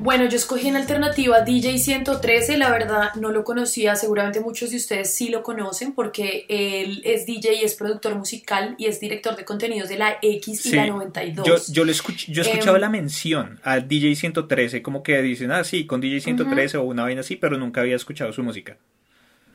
Bueno, 0.00 0.28
yo 0.28 0.36
escogí 0.36 0.68
en 0.68 0.76
alternativa 0.76 1.40
DJ 1.40 1.78
113, 1.78 2.56
la 2.56 2.70
verdad 2.70 3.14
no 3.20 3.32
lo 3.32 3.42
conocía, 3.42 3.96
seguramente 3.96 4.38
muchos 4.38 4.70
de 4.70 4.76
ustedes 4.76 5.12
sí 5.12 5.28
lo 5.28 5.42
conocen 5.42 5.92
porque 5.92 6.46
él 6.48 7.02
es 7.04 7.26
DJ 7.26 7.64
es 7.64 7.74
productor 7.74 8.14
musical 8.14 8.76
y 8.78 8.86
es 8.86 9.00
director 9.00 9.34
de 9.34 9.44
contenidos 9.44 9.88
de 9.88 9.98
la 9.98 10.18
X 10.22 10.66
y 10.66 10.76
la 10.76 10.86
92. 10.86 11.44
Yo, 11.44 11.72
yo, 11.72 11.84
le 11.84 11.92
yo 12.28 12.42
escuchaba 12.42 12.76
em, 12.76 12.80
la 12.80 12.90
mención 12.90 13.60
a 13.64 13.80
DJ 13.80 14.14
113, 14.14 14.82
como 14.82 15.02
que 15.02 15.20
dicen, 15.20 15.50
ah, 15.50 15.64
sí, 15.64 15.84
con 15.84 16.00
DJ 16.00 16.20
113 16.20 16.76
o 16.76 16.84
una 16.84 17.02
vaina 17.02 17.22
así, 17.22 17.34
pero 17.34 17.58
nunca 17.58 17.80
había 17.80 17.96
escuchado 17.96 18.32
su 18.32 18.44
música. 18.44 18.78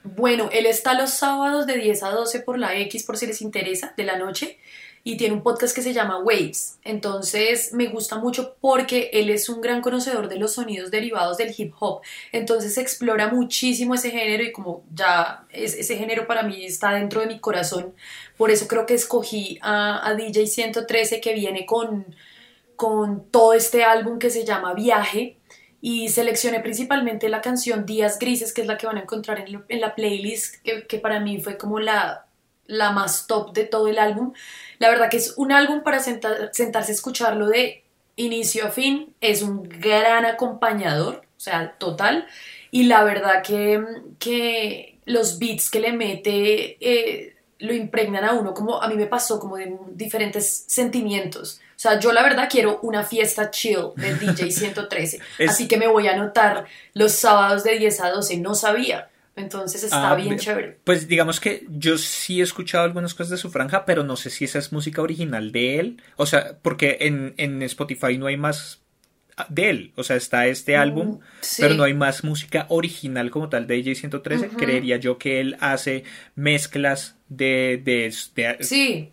Bueno, 0.03 0.49
él 0.51 0.65
está 0.65 0.93
los 0.93 1.11
sábados 1.11 1.65
de 1.65 1.77
10 1.77 2.03
a 2.03 2.09
12 2.09 2.41
por 2.41 2.59
la 2.59 2.75
X 2.75 3.03
por 3.03 3.17
si 3.17 3.25
les 3.25 3.41
interesa, 3.41 3.93
de 3.95 4.03
la 4.03 4.17
noche, 4.17 4.59
y 5.05 5.17
tiene 5.17 5.33
un 5.33 5.43
podcast 5.43 5.75
que 5.75 5.81
se 5.81 5.93
llama 5.93 6.19
Waves. 6.19 6.79
Entonces 6.83 7.73
me 7.73 7.87
gusta 7.87 8.17
mucho 8.17 8.55
porque 8.61 9.09
él 9.13 9.29
es 9.29 9.49
un 9.49 9.61
gran 9.61 9.81
conocedor 9.81 10.29
de 10.29 10.37
los 10.37 10.53
sonidos 10.53 10.91
derivados 10.91 11.37
del 11.37 11.53
hip 11.57 11.73
hop. 11.79 12.01
Entonces 12.31 12.77
explora 12.77 13.29
muchísimo 13.29 13.95
ese 13.95 14.11
género 14.11 14.43
y 14.43 14.51
como 14.51 14.83
ya 14.93 15.45
ese 15.51 15.97
género 15.97 16.27
para 16.27 16.43
mí 16.43 16.65
está 16.65 16.91
dentro 16.91 17.21
de 17.21 17.27
mi 17.27 17.39
corazón, 17.39 17.93
por 18.37 18.51
eso 18.51 18.67
creo 18.67 18.85
que 18.85 18.93
escogí 18.93 19.59
a, 19.61 20.07
a 20.07 20.15
DJ 20.15 20.47
113 20.47 21.21
que 21.21 21.33
viene 21.33 21.65
con, 21.65 22.15
con 22.75 23.25
todo 23.29 23.53
este 23.53 23.83
álbum 23.83 24.19
que 24.19 24.29
se 24.29 24.45
llama 24.45 24.73
Viaje 24.73 25.37
y 25.85 26.07
seleccioné 26.07 26.61
principalmente 26.61 27.27
la 27.27 27.41
canción 27.41 27.85
Días 27.85 28.17
Grises, 28.17 28.53
que 28.53 28.61
es 28.61 28.67
la 28.67 28.77
que 28.77 28.87
van 28.87 28.95
a 28.95 29.01
encontrar 29.01 29.43
en, 29.45 29.81
la 29.81 29.95
playlist, 29.95 30.63
que, 30.63 30.97
para 30.99 31.19
mí 31.19 31.41
fue 31.41 31.57
como 31.57 31.77
la, 31.77 32.25
la 32.67 32.91
más 32.91 33.27
top 33.27 33.51
de 33.51 33.65
todo 33.65 33.89
el 33.89 33.99
álbum. 33.99 34.31
La 34.79 34.87
verdad 34.87 35.09
que 35.09 35.17
es 35.17 35.33
un 35.35 35.51
álbum 35.51 35.83
para 35.83 35.99
sentarse 35.99 36.63
a 36.63 36.95
escucharlo 36.95 37.47
de 37.47 37.83
inicio 38.15 38.65
a 38.65 38.69
fin, 38.69 39.13
es 39.19 39.41
un 39.41 39.63
gran 39.63 40.23
acompañador, 40.23 41.25
o 41.35 41.39
sea, 41.41 41.75
total, 41.77 42.27
y 42.71 42.83
la 42.83 43.03
verdad 43.03 43.43
que, 43.43 43.83
que 44.19 44.99
los 45.03 45.37
beats 45.37 45.69
que 45.69 45.81
le 45.81 45.91
mete... 45.91 46.77
Eh, 46.79 47.29
lo 47.59 47.73
impregnan 47.73 48.25
a 48.25 48.33
uno, 48.33 48.53
como 48.53 48.81
a 48.81 48.89
mí 48.89 48.95
me 48.95 49.05
pasó, 49.05 49.39
como 49.39 49.55
de 49.55 49.77
diferentes 49.93 50.65
sentimientos. 50.67 51.61
O 51.75 51.79
sea, 51.83 51.99
yo 51.99 52.11
la 52.11 52.23
verdad 52.23 52.47
quiero 52.49 52.79
una 52.81 53.03
fiesta 53.03 53.51
chill 53.51 53.91
del 53.95 54.19
DJ 54.19 54.51
113, 54.51 55.19
así 55.47 55.67
que 55.67 55.77
me 55.77 55.87
voy 55.87 56.07
a 56.07 56.13
anotar 56.13 56.65
los 56.93 57.11
sábados 57.13 57.63
de 57.63 57.77
10 57.77 58.01
a 58.01 58.09
12, 58.11 58.37
no 58.37 58.55
sabía. 58.55 59.09
Entonces 59.35 59.83
está 59.83 60.11
ah, 60.11 60.15
bien 60.15 60.37
chévere. 60.37 60.77
Pues 60.83 61.07
digamos 61.07 61.39
que 61.39 61.65
yo 61.67 61.97
sí 61.97 62.39
he 62.39 62.43
escuchado 62.43 62.83
algunas 62.83 63.15
cosas 63.15 63.31
de 63.31 63.37
su 63.37 63.49
franja, 63.49 63.83
pero 63.83 64.03
no 64.03 64.15
sé 64.15 64.29
si 64.29 64.45
esa 64.45 64.59
es 64.59 64.71
música 64.71 65.01
original 65.01 65.51
de 65.51 65.79
él. 65.79 66.01
O 66.17 66.27
sea, 66.27 66.59
porque 66.61 66.97
en, 67.01 67.33
en 67.37 67.63
Spotify 67.63 68.17
no 68.19 68.27
hay 68.27 68.37
más 68.37 68.83
de 69.49 69.69
él. 69.69 69.91
O 69.95 70.03
sea, 70.03 70.15
está 70.15 70.47
este 70.47 70.77
mm, 70.77 70.81
álbum, 70.81 71.19
pero 71.57 71.73
no 71.75 71.83
hay 71.83 71.93
más 71.93 72.23
música 72.23 72.65
original 72.69 73.31
como 73.31 73.49
tal 73.49 73.67
de 73.67 73.75
DJ 73.75 73.95
113. 73.95 74.49
Creería 74.49 74.97
yo 74.97 75.17
que 75.17 75.39
él 75.39 75.57
hace 75.59 76.03
mezclas 76.35 77.15
de. 77.29 77.81
de, 77.83 78.11
sí. 78.61 79.11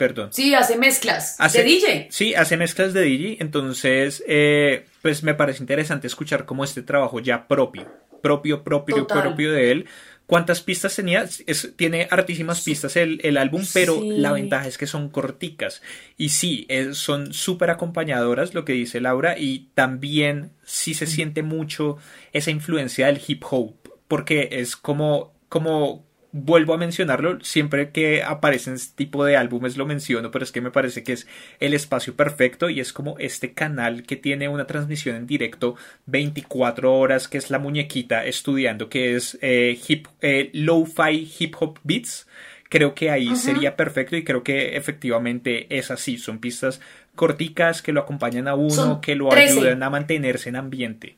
Perdón. 0.00 0.32
Sí, 0.32 0.54
hace 0.54 0.78
mezclas 0.78 1.36
de 1.52 1.62
DJ. 1.62 2.08
Sí, 2.10 2.34
hace 2.34 2.56
mezclas 2.56 2.94
de 2.94 3.02
DJ. 3.02 3.36
Entonces, 3.40 4.24
eh, 4.26 4.86
pues 5.02 5.22
me 5.22 5.34
parece 5.34 5.62
interesante 5.62 6.06
escuchar 6.06 6.46
como 6.46 6.64
este 6.64 6.80
trabajo 6.80 7.20
ya 7.20 7.46
propio. 7.46 7.86
Propio, 8.22 8.64
propio, 8.64 9.06
propio 9.06 9.52
de 9.52 9.70
él 9.70 9.86
¿Cuántas 10.30 10.62
pistas 10.62 10.94
tenía? 10.94 11.28
tiene 11.74 12.06
hartísimas 12.08 12.62
pistas 12.62 12.96
el, 12.96 13.36
álbum, 13.36 13.62
pero 13.74 14.00
la 14.00 14.32
ventaja 14.32 14.68
es 14.68 14.78
que 14.78 14.86
son 14.86 15.08
corticas. 15.08 15.82
Y 16.16 16.28
sí, 16.28 16.68
son 16.92 17.34
súper 17.34 17.68
acompañadoras, 17.68 18.54
lo 18.54 18.64
que 18.64 18.72
dice 18.72 19.00
Laura, 19.00 19.36
y 19.36 19.70
también 19.74 20.52
sí 20.62 20.94
se 20.94 21.08
siente 21.08 21.42
mucho 21.42 21.98
esa 22.32 22.52
influencia 22.52 23.08
del 23.08 23.20
hip 23.26 23.42
hop, 23.50 23.74
porque 24.06 24.50
es 24.52 24.76
como, 24.76 25.34
como 25.48 26.06
vuelvo 26.32 26.74
a 26.74 26.78
mencionarlo, 26.78 27.40
siempre 27.42 27.90
que 27.90 28.22
aparecen 28.22 28.74
este 28.74 28.94
tipo 28.96 29.24
de 29.24 29.36
álbumes 29.36 29.76
lo 29.76 29.86
menciono, 29.86 30.30
pero 30.30 30.44
es 30.44 30.52
que 30.52 30.60
me 30.60 30.70
parece 30.70 31.02
que 31.02 31.12
es 31.12 31.26
el 31.58 31.74
espacio 31.74 32.14
perfecto 32.14 32.70
y 32.70 32.80
es 32.80 32.92
como 32.92 33.18
este 33.18 33.52
canal 33.52 34.04
que 34.04 34.16
tiene 34.16 34.48
una 34.48 34.66
transmisión 34.66 35.16
en 35.16 35.26
directo 35.26 35.76
24 36.06 36.94
horas, 36.94 37.28
que 37.28 37.38
es 37.38 37.50
la 37.50 37.58
muñequita 37.58 38.24
estudiando, 38.24 38.88
que 38.88 39.16
es 39.16 39.38
eh, 39.42 39.78
hip, 39.88 40.06
eh, 40.20 40.50
lo-fi 40.52 41.30
hip 41.38 41.56
hop 41.58 41.78
beats. 41.82 42.26
Creo 42.68 42.94
que 42.94 43.10
ahí 43.10 43.34
sería 43.34 43.74
perfecto 43.74 44.16
y 44.16 44.22
creo 44.22 44.44
que 44.44 44.76
efectivamente 44.76 45.66
es 45.76 45.90
así. 45.90 46.18
Son 46.18 46.38
pistas 46.38 46.80
corticas 47.16 47.82
que 47.82 47.92
lo 47.92 48.00
acompañan 48.00 48.46
a 48.46 48.54
uno, 48.54 49.00
que 49.00 49.16
lo 49.16 49.32
ayudan 49.32 49.82
a 49.82 49.90
mantenerse 49.90 50.50
en 50.50 50.56
ambiente. 50.56 51.16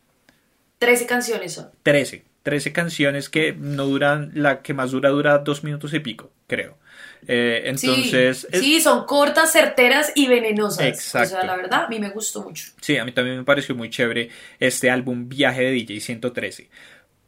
13 0.78 1.06
canciones 1.06 1.52
son. 1.52 1.68
13. 1.82 2.24
13 2.42 2.72
canciones 2.72 3.28
que 3.28 3.52
no 3.52 3.86
duran, 3.86 4.32
la 4.34 4.62
que 4.62 4.74
más 4.74 4.90
dura 4.90 5.10
dura 5.10 5.38
dos 5.38 5.62
minutos 5.64 5.94
y 5.94 6.00
pico, 6.00 6.32
creo. 6.46 6.78
Eh, 7.26 7.62
entonces... 7.66 8.48
Sí, 8.52 8.80
son 8.80 9.06
cortas, 9.06 9.52
certeras 9.52 10.12
y 10.14 10.26
venenosas. 10.26 10.86
Exacto. 10.86 11.36
O 11.36 11.40
sea, 11.40 11.44
la 11.44 11.56
verdad, 11.56 11.84
a 11.84 11.88
mí 11.88 12.00
me 12.00 12.10
gustó 12.10 12.42
mucho. 12.42 12.72
Sí, 12.80 12.96
a 12.98 13.04
mí 13.04 13.12
también 13.12 13.38
me 13.38 13.44
pareció 13.44 13.74
muy 13.74 13.90
chévere 13.90 14.30
este 14.58 14.90
álbum 14.90 15.28
Viaje 15.28 15.62
de 15.62 15.70
DJ 15.70 16.00
113. 16.00 16.68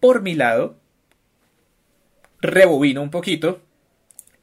Por 0.01 0.23
mi 0.23 0.35
lado, 0.35 0.77
rebobino 2.41 3.03
un 3.03 3.11
poquito. 3.11 3.63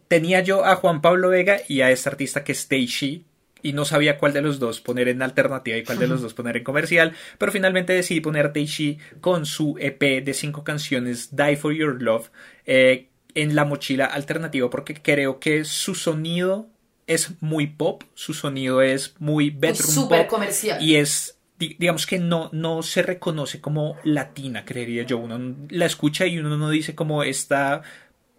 Tenía 0.07 0.41
yo 0.41 0.65
a 0.65 0.75
Juan 0.75 1.01
Pablo 1.01 1.29
Vega 1.29 1.59
y 1.67 1.81
a 1.81 1.91
esta 1.91 2.09
artista 2.09 2.43
que 2.43 2.53
es 2.53 2.59
Stacy 2.59 3.25
y 3.61 3.73
no 3.73 3.85
sabía 3.85 4.17
cuál 4.17 4.33
de 4.33 4.41
los 4.41 4.59
dos 4.59 4.81
poner 4.81 5.07
en 5.07 5.21
alternativa 5.21 5.77
y 5.77 5.83
cuál 5.83 5.99
de 5.99 6.07
los 6.07 6.21
dos 6.21 6.33
poner 6.33 6.57
en 6.57 6.63
comercial, 6.63 7.13
pero 7.37 7.51
finalmente 7.51 7.93
decidí 7.93 8.21
poner 8.21 8.53
Teishi 8.53 8.97
con 9.19 9.45
su 9.45 9.75
EP 9.79 10.23
de 10.23 10.33
cinco 10.33 10.63
canciones 10.63 11.35
Die 11.35 11.55
for 11.55 11.73
Your 11.73 12.01
Love 12.01 12.29
eh, 12.65 13.07
en 13.33 13.55
la 13.55 13.65
mochila 13.65 14.05
alternativa 14.05 14.69
porque 14.69 14.95
creo 14.95 15.39
que 15.39 15.65
su 15.65 15.95
sonido 15.95 16.67
es 17.07 17.31
muy 17.41 17.67
pop, 17.67 18.03
su 18.13 18.33
sonido 18.33 18.81
es 18.81 19.15
muy 19.19 19.49
bedroom 19.49 19.91
super 19.91 20.27
comercial 20.27 20.81
y 20.81 20.95
es 20.95 21.37
digamos 21.57 22.07
que 22.07 22.17
no, 22.17 22.49
no 22.53 22.81
se 22.81 23.03
reconoce 23.03 23.61
como 23.61 23.95
latina, 24.03 24.65
creería 24.65 25.03
yo. 25.03 25.17
Uno 25.17 25.55
la 25.69 25.85
escucha 25.85 26.25
y 26.25 26.39
uno 26.39 26.57
no 26.57 26.69
dice 26.69 26.95
como 26.95 27.23
esta 27.23 27.83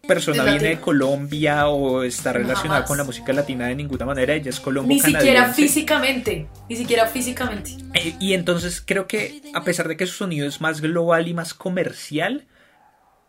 persona 0.07 0.45
viene 0.45 0.69
de 0.69 0.81
Colombia 0.81 1.69
o 1.69 2.03
está 2.03 2.33
relacionada 2.33 2.85
con 2.85 2.99
la 2.99 3.05
música 3.05 3.33
latina 3.33 3.69
de 3.69 3.77
ninguna 3.77 4.05
manera, 4.05 4.35
ella 4.35 4.51
es 4.51 4.59
colombo 4.59 4.89
Ni 4.89 4.99
siquiera 4.99 5.53
físicamente, 5.53 6.49
ni 6.69 6.77
siquiera 6.77 7.07
físicamente. 7.07 7.77
Eh, 7.95 8.15
y 8.19 8.35
entonces 8.35 8.83
creo 8.85 9.07
que 9.07 9.41
a 9.55 9.63
pesar 9.63 9.87
de 9.89 9.97
que 9.97 10.07
su 10.07 10.15
sonido 10.15 10.47
es 10.47 10.61
más 10.61 10.81
global 10.81 11.29
y 11.29 11.35
más 11.35 11.55
comercial, 11.55 12.47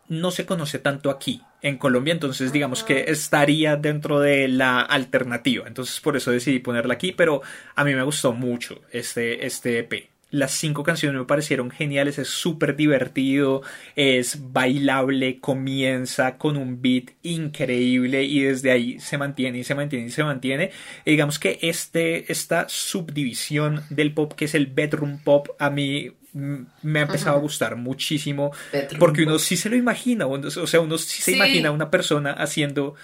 no 0.07 0.31
se 0.31 0.45
conoce 0.45 0.79
tanto 0.79 1.09
aquí 1.09 1.41
en 1.61 1.77
Colombia, 1.77 2.11
entonces 2.11 2.51
digamos 2.51 2.83
que 2.83 3.05
estaría 3.07 3.75
dentro 3.75 4.19
de 4.19 4.47
la 4.47 4.81
alternativa. 4.81 5.67
Entonces 5.67 5.99
por 6.01 6.17
eso 6.17 6.31
decidí 6.31 6.59
ponerla 6.59 6.95
aquí, 6.95 7.11
pero 7.11 7.41
a 7.75 7.83
mí 7.83 7.93
me 7.93 8.03
gustó 8.03 8.33
mucho 8.33 8.81
este, 8.91 9.45
este 9.45 9.79
EP. 9.79 10.12
Las 10.33 10.53
cinco 10.53 10.81
canciones 10.81 11.19
me 11.19 11.27
parecieron 11.27 11.69
geniales, 11.69 12.17
es 12.17 12.27
súper 12.27 12.75
divertido, 12.75 13.61
es 13.95 14.51
bailable, 14.51 15.39
comienza 15.39 16.39
con 16.39 16.57
un 16.57 16.81
beat 16.81 17.11
increíble 17.21 18.23
y 18.23 18.41
desde 18.41 18.71
ahí 18.71 18.99
se 18.99 19.19
mantiene 19.19 19.59
y 19.59 19.63
se 19.63 19.75
mantiene 19.75 20.07
y 20.07 20.09
se 20.09 20.23
mantiene. 20.23 20.71
digamos 21.05 21.37
que 21.37 21.59
este, 21.61 22.31
esta 22.31 22.65
subdivisión 22.67 23.83
del 23.91 24.11
pop 24.11 24.33
que 24.33 24.45
es 24.45 24.55
el 24.55 24.65
bedroom 24.65 25.19
pop 25.19 25.49
a 25.59 25.69
mí 25.69 26.11
me 26.33 26.99
ha 26.99 27.03
empezado 27.03 27.37
a 27.37 27.39
gustar 27.39 27.75
muchísimo 27.75 28.51
porque 28.97 29.21
uno 29.21 29.37
sí 29.37 29.55
se 29.55 29.69
lo 29.69 29.75
imagina, 29.75 30.25
o 30.25 30.67
sea, 30.67 30.79
uno 30.79 30.97
sí 30.97 31.21
se 31.21 31.33
imagina 31.33 31.69
a 31.69 31.71
una 31.71 31.91
persona 31.91 32.31
haciendo 32.31 32.95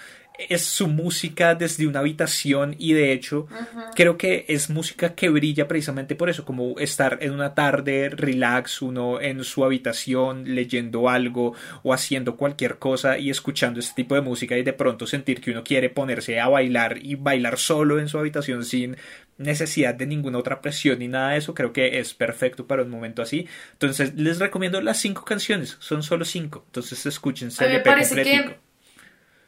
es 0.48 0.64
su 0.64 0.88
música 0.88 1.54
desde 1.54 1.86
una 1.86 2.00
habitación 2.00 2.74
y 2.78 2.92
de 2.92 3.12
hecho 3.12 3.46
creo 3.94 4.16
que 4.16 4.44
es 4.48 4.70
música 4.70 5.14
que 5.14 5.28
brilla 5.28 5.68
precisamente 5.68 6.14
por 6.14 6.30
eso, 6.30 6.44
como 6.44 6.78
estar 6.78 7.18
en 7.20 7.32
una 7.32 7.54
tarde 7.54 8.10
relax, 8.10 8.82
uno 8.82 9.20
en 9.20 9.44
su 9.44 9.64
habitación 9.64 10.54
leyendo 10.54 11.08
algo 11.08 11.54
o 11.82 11.92
haciendo 11.92 12.36
cualquier 12.36 12.78
cosa 12.78 13.18
y 13.18 13.30
escuchando 13.30 13.80
este 13.80 13.94
tipo 14.02 14.14
de 14.14 14.20
música 14.20 14.56
y 14.56 14.62
de 14.62 14.72
pronto 14.72 15.06
sentir 15.06 15.40
que 15.40 15.50
uno 15.50 15.64
quiere 15.64 15.90
ponerse 15.90 16.40
a 16.40 16.48
bailar 16.48 16.98
y 17.02 17.16
bailar 17.16 17.58
solo 17.58 17.98
en 17.98 18.08
su 18.08 18.18
habitación 18.18 18.64
sin 18.64 18.96
necesidad 19.38 19.94
de 19.94 20.06
ninguna 20.06 20.38
otra 20.38 20.60
presión 20.60 20.98
ni 20.98 21.08
nada 21.08 21.30
de 21.30 21.38
eso, 21.38 21.54
creo 21.54 21.72
que 21.72 21.98
es 21.98 22.14
perfecto 22.14 22.66
para 22.66 22.82
un 22.82 22.90
momento 22.90 23.22
así. 23.22 23.46
Entonces 23.72 24.14
les 24.14 24.38
recomiendo 24.38 24.80
las 24.80 24.98
cinco 24.98 25.24
canciones, 25.24 25.76
son 25.80 26.02
solo 26.02 26.24
cinco, 26.24 26.64
entonces 26.66 27.04
escúchense 27.06 27.64
el 27.64 27.76
EP 27.76 27.84
que 27.84 28.69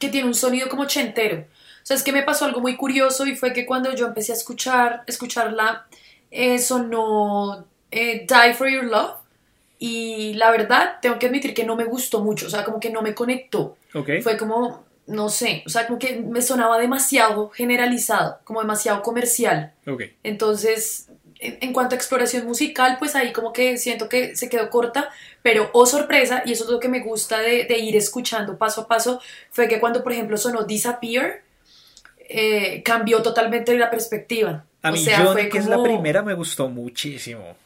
tiene 0.09 0.27
un 0.27 0.35
sonido 0.35 0.69
como 0.69 0.87
chentero. 0.87 1.47
O 1.83 1.87
sea, 1.87 1.97
es 1.97 2.03
que 2.03 2.13
me 2.13 2.23
pasó 2.23 2.45
algo 2.45 2.61
muy 2.61 2.77
curioso 2.77 3.27
y 3.27 3.35
fue 3.35 3.53
que 3.53 3.67
cuando 3.67 3.93
yo 3.95 4.07
empecé 4.07 4.33
a 4.33 4.37
escuchar, 4.37 5.03
escucharla, 5.07 5.87
eh, 6.31 6.59
sonó 6.59 7.67
eh, 7.91 8.27
Die 8.27 8.55
for 8.55 8.69
Your 8.69 8.85
Love. 8.85 9.17
Y 9.79 10.35
la 10.35 10.53
verdad, 10.53 10.99
tengo 11.03 11.19
que 11.19 11.27
admitir 11.27 11.55
que 11.55 11.65
no 11.65 11.75
me 11.75 11.85
gustó 11.85 12.21
mucho, 12.21 12.47
o 12.47 12.51
sea, 12.51 12.65
como 12.65 12.79
que 12.79 12.91
no 12.91 13.03
me 13.03 13.15
conectó. 13.15 13.77
Fue 14.23 14.37
como, 14.39 14.85
no 15.09 15.29
sé, 15.29 15.65
o 15.67 15.69
sea, 15.69 15.89
como 15.89 15.99
que 15.99 16.21
me 16.21 16.41
sonaba 16.41 16.79
demasiado 16.79 17.49
generalizado, 17.49 18.39
como 18.45 18.61
demasiado 18.61 19.03
comercial. 19.03 19.73
Entonces, 20.23 21.09
en, 21.43 21.73
cuanto 21.73 21.95
a 21.95 21.99
exploración 21.99 22.47
musical, 22.47 22.97
pues 22.99 23.15
ahí 23.17 23.33
como 23.33 23.53
que 23.53 23.77
siento 23.79 24.09
que 24.09 24.37
se 24.37 24.49
quedó 24.49 24.71
corta, 24.71 25.11
pero 25.43 25.71
oh 25.73 25.87
sorpresa, 25.87 26.43
y 26.47 26.53
eso 26.53 26.65
es 26.65 26.71
lo 26.71 26.81
que 26.81 26.89
me 26.89 27.01
gusta 27.01 27.41
de, 27.41 27.67
ir 27.79 27.97
escuchando 27.97 28.57
paso 28.57 28.83
a 28.83 28.89
paso, 28.89 29.21
fue 29.51 29.69
que 29.69 29.81
cuando 29.81 30.03
por 30.03 30.13
ejemplo 30.13 30.37
sonó 30.37 30.65
Disappear, 30.65 31.43
eh, 32.29 32.83
cambió 32.85 33.23
totalmente 33.23 33.77
la 33.77 33.91
perspectiva. 33.91 34.65
A 34.83 34.91
mí 34.91 35.05
o 35.27 35.35
que 35.35 35.59
es 35.59 35.67
la 35.67 35.83
primera, 35.83 36.23
me 36.23 36.35
gustó 36.35 36.69
muchísimo 36.69 37.57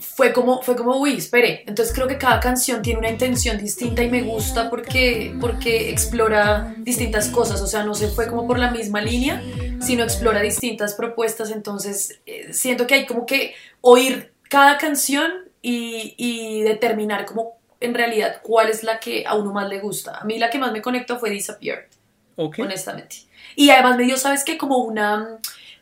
fue 0.00 0.32
como, 0.32 0.62
fue 0.62 0.76
como, 0.76 0.96
uy, 0.96 1.16
espere. 1.16 1.64
Entonces 1.66 1.94
creo 1.94 2.06
que 2.06 2.18
cada 2.18 2.40
canción 2.40 2.82
tiene 2.82 2.98
una 2.98 3.10
intención 3.10 3.58
distinta 3.58 4.02
y 4.02 4.10
me 4.10 4.22
gusta 4.22 4.70
porque, 4.70 5.34
porque 5.40 5.90
explora 5.90 6.74
distintas 6.78 7.28
cosas. 7.28 7.60
O 7.60 7.66
sea, 7.66 7.84
no 7.84 7.94
se 7.94 8.08
fue 8.08 8.28
como 8.28 8.46
por 8.46 8.58
la 8.58 8.70
misma 8.70 9.00
línea, 9.00 9.42
sino 9.80 10.04
explora 10.04 10.40
distintas 10.40 10.94
propuestas. 10.94 11.50
Entonces 11.50 12.20
eh, 12.26 12.52
siento 12.52 12.86
que 12.86 12.94
hay 12.94 13.06
como 13.06 13.26
que 13.26 13.54
oír 13.80 14.32
cada 14.48 14.78
canción 14.78 15.30
y, 15.60 16.14
y, 16.16 16.62
determinar 16.62 17.26
como 17.26 17.58
en 17.80 17.92
realidad 17.92 18.40
cuál 18.42 18.68
es 18.70 18.84
la 18.84 19.00
que 19.00 19.26
a 19.26 19.34
uno 19.34 19.52
más 19.52 19.68
le 19.68 19.80
gusta. 19.80 20.18
A 20.18 20.24
mí 20.24 20.38
la 20.38 20.50
que 20.50 20.58
más 20.58 20.72
me 20.72 20.80
conectó 20.80 21.18
fue 21.18 21.30
Disappear. 21.30 21.88
Honestamente. 22.36 23.16
Y 23.56 23.70
además 23.70 23.96
me 23.96 24.04
dio, 24.04 24.16
¿sabes 24.16 24.44
qué? 24.44 24.56
Como 24.56 24.78
una 24.78 25.38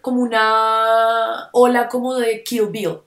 como 0.07 0.23
una 0.23 1.49
ola 1.51 1.89
como 1.89 2.15
de 2.15 2.45
Kill 2.45 2.69
Bill. 2.69 2.99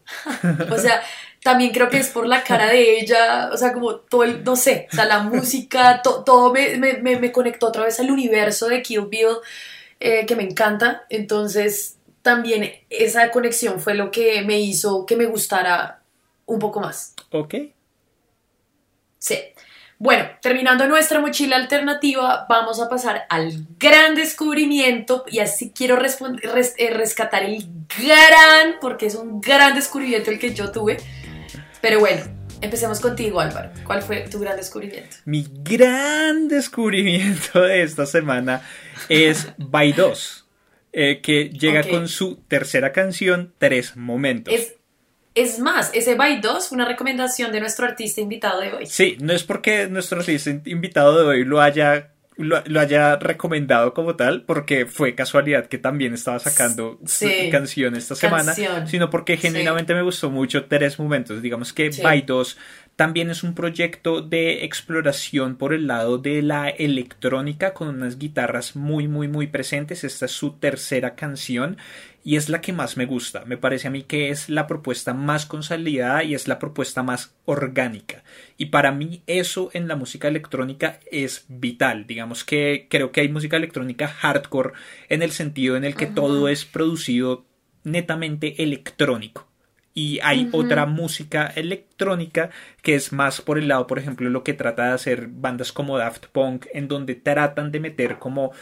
o 0.69 0.77
sea, 0.77 1.01
también 1.41 1.71
creo 1.71 1.87
que 1.87 1.97
es 1.97 2.09
por 2.09 2.27
la 2.27 2.43
cara 2.43 2.67
de 2.67 2.99
ella, 2.99 3.51
o 3.53 3.55
sea, 3.55 3.71
como 3.71 3.95
todo 3.95 4.25
el, 4.25 4.43
no 4.43 4.57
sé, 4.57 4.89
o 4.91 4.95
sea, 4.97 5.05
la 5.05 5.19
música, 5.19 6.01
todo 6.01 6.51
me, 6.51 6.75
me, 6.75 7.17
me, 7.17 7.31
conectó 7.31 7.67
otra 7.67 7.85
vez 7.85 8.01
al 8.01 8.11
universo 8.11 8.67
de 8.67 8.81
Kill 8.81 9.05
Bill, 9.05 9.37
eh, 10.01 10.25
que 10.25 10.35
me 10.35 10.43
encanta. 10.43 11.05
Entonces, 11.09 11.95
también 12.21 12.69
esa 12.89 13.31
conexión 13.31 13.79
fue 13.79 13.93
lo 13.93 14.11
que 14.11 14.41
me 14.41 14.59
hizo 14.59 15.05
que 15.05 15.15
me 15.15 15.25
gustara 15.25 16.01
un 16.47 16.59
poco 16.59 16.81
más. 16.81 17.15
Ok. 17.31 17.55
Sí. 19.19 19.37
Bueno, 20.01 20.29
terminando 20.41 20.87
nuestra 20.87 21.19
mochila 21.19 21.57
alternativa, 21.57 22.45
vamos 22.47 22.79
a 22.79 22.87
pasar 22.87 23.25
al 23.27 23.67
gran 23.77 24.15
descubrimiento 24.15 25.25
y 25.27 25.39
así 25.39 25.73
quiero 25.75 25.97
eh, 25.97 26.89
rescatar 26.93 27.43
el 27.43 27.65
gran, 27.97 28.79
porque 28.79 29.07
es 29.07 29.15
un 29.15 29.41
gran 29.41 29.75
descubrimiento 29.75 30.31
el 30.31 30.39
que 30.39 30.53
yo 30.53 30.71
tuve. 30.71 30.99
Pero 31.81 31.99
bueno, 31.99 32.21
empecemos 32.61 33.01
contigo 33.01 33.41
Álvaro. 33.41 33.71
¿Cuál 33.83 34.01
fue 34.01 34.21
tu 34.29 34.39
gran 34.39 34.55
descubrimiento? 34.55 35.17
Mi 35.25 35.45
gran 35.63 36.47
descubrimiento 36.47 37.63
de 37.63 37.83
esta 37.83 38.05
semana 38.05 38.61
es 39.09 39.49
By 39.57 39.91
2, 39.91 40.47
eh, 40.93 41.19
que 41.21 41.49
llega 41.49 41.83
con 41.83 42.07
su 42.07 42.37
tercera 42.47 42.93
canción, 42.93 43.53
Tres 43.57 43.97
Momentos. 43.97 44.53
Es 44.53 44.78
más, 45.59 45.91
ese 45.93 46.15
By 46.15 46.41
2 46.41 46.69
fue 46.69 46.75
una 46.75 46.85
recomendación 46.85 47.51
de 47.51 47.59
nuestro 47.59 47.85
artista 47.85 48.21
invitado 48.21 48.61
de 48.61 48.73
hoy. 48.73 48.85
Sí, 48.85 49.17
no 49.19 49.33
es 49.33 49.43
porque 49.43 49.87
nuestro 49.87 50.19
artista 50.19 50.51
invitado 50.65 51.19
de 51.19 51.25
hoy 51.25 51.45
lo 51.45 51.61
haya 51.61 52.11
lo, 52.39 52.79
haya 52.79 53.17
recomendado 53.17 53.93
como 53.93 54.15
tal, 54.15 54.43
porque 54.43 54.85
fue 54.85 55.13
casualidad 55.13 55.65
que 55.67 55.77
también 55.77 56.13
estaba 56.13 56.39
sacando 56.39 56.99
canción 57.51 57.95
esta 57.95 58.15
semana, 58.15 58.53
sino 58.85 59.09
porque 59.09 59.35
genuinamente 59.35 59.93
me 59.93 60.01
gustó 60.01 60.29
mucho 60.29 60.65
tres 60.65 60.97
momentos. 60.99 61.41
Digamos 61.41 61.73
que 61.73 61.89
By 62.01 62.21
2 62.21 62.57
también 62.99 63.29
es 63.29 63.43
un 63.43 63.55
proyecto 63.55 64.21
de 64.21 64.65
exploración 64.65 65.55
por 65.55 65.73
el 65.73 65.87
lado 65.87 66.17
de 66.17 66.41
la 66.41 66.67
electrónica 66.67 67.73
con 67.73 67.87
unas 67.87 68.19
guitarras 68.19 68.75
muy 68.75 69.07
muy 69.07 69.29
muy 69.29 69.47
presentes. 69.47 70.03
Esta 70.03 70.25
es 70.25 70.33
su 70.33 70.57
tercera 70.57 71.15
canción 71.15 71.77
y 72.25 72.35
es 72.35 72.49
la 72.49 72.59
que 72.59 72.73
más 72.73 72.97
me 72.97 73.05
gusta. 73.05 73.45
Me 73.45 73.55
parece 73.55 73.87
a 73.87 73.91
mí 73.91 74.03
que 74.03 74.31
es 74.31 74.49
la 74.49 74.67
propuesta 74.67 75.13
más 75.13 75.45
consolidada 75.45 76.25
y 76.25 76.35
es 76.35 76.49
la 76.49 76.59
propuesta 76.59 77.01
más 77.01 77.33
orgánica. 77.45 78.25
Y 78.57 78.65
para 78.65 78.91
mí 78.91 79.23
eso 79.27 79.69
en 79.71 79.87
la 79.87 79.95
música 79.95 80.27
electrónica 80.27 80.99
es 81.09 81.45
vital. 81.47 82.05
Digamos 82.05 82.43
que 82.43 82.87
creo 82.89 83.13
que 83.13 83.21
hay 83.21 83.29
música 83.29 83.55
electrónica 83.55 84.09
hardcore 84.09 84.73
en 85.07 85.21
el 85.21 85.31
sentido 85.31 85.77
en 85.77 85.85
el 85.85 85.95
que 85.95 86.07
todo 86.07 86.49
es 86.49 86.65
producido 86.65 87.45
netamente 87.85 88.61
electrónico 88.61 89.48
y 89.99 90.21
hay 90.23 90.47
otra 90.53 90.85
música 90.85 91.47
electrónica 91.47 92.51
que 92.81 92.95
es 92.95 93.11
más 93.11 93.41
por 93.41 93.57
el 93.57 93.67
lado, 93.67 93.85
por 93.85 93.99
ejemplo, 93.99 94.29
lo 94.29 94.45
que 94.45 94.53
trata 94.53 94.85
de 94.85 94.93
hacer 94.93 95.27
bandas 95.27 95.73
como 95.73 95.97
Daft 95.97 96.27
Punk, 96.27 96.67
en 96.73 96.87
donde 96.87 97.15
tratan 97.15 97.69
de 97.69 97.81
meter 97.81 98.17
como 98.17 98.53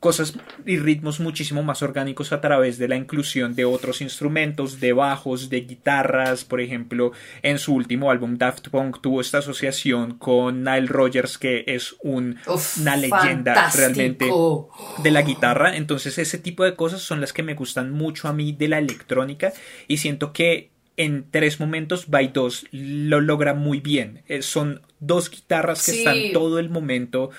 cosas 0.00 0.34
y 0.64 0.78
ritmos 0.78 1.20
muchísimo 1.20 1.62
más 1.62 1.82
orgánicos 1.82 2.32
a 2.32 2.40
través 2.40 2.78
de 2.78 2.88
la 2.88 2.96
inclusión 2.96 3.54
de 3.54 3.66
otros 3.66 4.00
instrumentos, 4.00 4.80
de 4.80 4.94
bajos, 4.94 5.50
de 5.50 5.60
guitarras. 5.60 6.44
Por 6.44 6.62
ejemplo, 6.62 7.12
en 7.42 7.58
su 7.58 7.74
último 7.74 8.10
álbum 8.10 8.38
Daft 8.38 8.68
Punk 8.68 9.02
tuvo 9.02 9.20
esta 9.20 9.38
asociación 9.38 10.14
con 10.16 10.62
Nile 10.62 10.86
Rogers, 10.86 11.36
que 11.36 11.64
es 11.66 11.96
un, 12.00 12.38
una 12.80 12.96
leyenda 12.96 13.70
realmente 13.74 14.30
de 15.02 15.10
la 15.10 15.20
guitarra. 15.20 15.76
Entonces 15.76 16.16
ese 16.16 16.38
tipo 16.38 16.64
de 16.64 16.76
cosas 16.76 17.02
son 17.02 17.20
las 17.20 17.34
que 17.34 17.42
me 17.42 17.54
gustan 17.54 17.90
mucho 17.90 18.28
a 18.28 18.32
mí 18.32 18.52
de 18.52 18.68
la 18.68 18.78
electrónica 18.78 19.52
y 19.86 19.98
siento 19.98 20.32
que 20.32 20.77
en 20.98 21.30
tres 21.30 21.60
momentos 21.60 22.08
by 22.08 22.32
2 22.32 22.66
lo 22.72 23.20
logra 23.20 23.54
muy 23.54 23.80
bien. 23.80 24.22
Eh, 24.28 24.42
son 24.42 24.82
dos 25.00 25.30
guitarras 25.30 25.86
que 25.86 25.92
están 25.92 26.16
todo 26.32 26.58
el 26.58 26.68
momento 26.68 27.30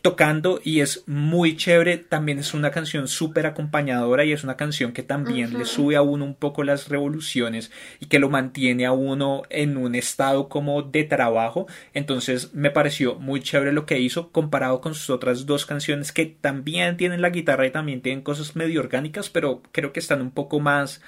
tocando 0.00 0.60
y 0.64 0.80
es 0.80 1.04
muy 1.06 1.56
chévere. 1.56 1.98
También 1.98 2.38
es 2.38 2.54
una 2.54 2.70
canción 2.70 3.08
súper 3.08 3.46
acompañadora 3.46 4.24
y 4.24 4.32
es 4.32 4.44
una 4.44 4.56
canción 4.56 4.92
que 4.92 5.02
también 5.02 5.56
le 5.56 5.66
sube 5.66 5.94
a 5.94 6.02
uno 6.02 6.24
un 6.24 6.34
poco 6.34 6.64
las 6.64 6.88
revoluciones 6.88 7.70
y 8.00 8.06
que 8.06 8.18
lo 8.18 8.30
mantiene 8.30 8.86
a 8.86 8.92
uno 8.92 9.42
en 9.50 9.76
un 9.76 9.94
estado 9.94 10.48
como 10.48 10.82
de 10.82 11.04
trabajo. 11.04 11.66
Entonces 11.92 12.54
me 12.54 12.70
pareció 12.70 13.14
muy 13.16 13.40
chévere 13.40 13.72
lo 13.72 13.84
que 13.84 14.00
hizo 14.00 14.30
comparado 14.32 14.80
con 14.80 14.94
sus 14.94 15.10
otras 15.10 15.44
dos 15.44 15.66
canciones 15.66 16.12
que 16.12 16.24
también 16.26 16.96
tienen 16.96 17.20
la 17.20 17.30
guitarra 17.30 17.66
y 17.66 17.70
también 17.70 18.00
tienen 18.00 18.24
cosas 18.24 18.56
medio 18.56 18.80
orgánicas, 18.80 19.28
pero 19.28 19.62
creo 19.70 19.92
que 19.92 20.00
están 20.00 20.22
un 20.22 20.30
poco 20.30 20.60
más 20.60 21.02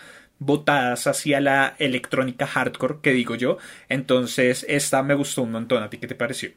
botadas 0.44 1.06
hacia 1.06 1.40
la 1.40 1.74
electrónica 1.78 2.46
hardcore 2.46 3.00
que 3.02 3.10
digo 3.10 3.34
yo. 3.34 3.58
Entonces 3.88 4.64
esta 4.68 5.02
me 5.02 5.14
gustó 5.14 5.42
un 5.42 5.52
montón. 5.52 5.82
¿A 5.82 5.90
ti 5.90 5.98
qué 5.98 6.06
te 6.06 6.14
pareció? 6.14 6.52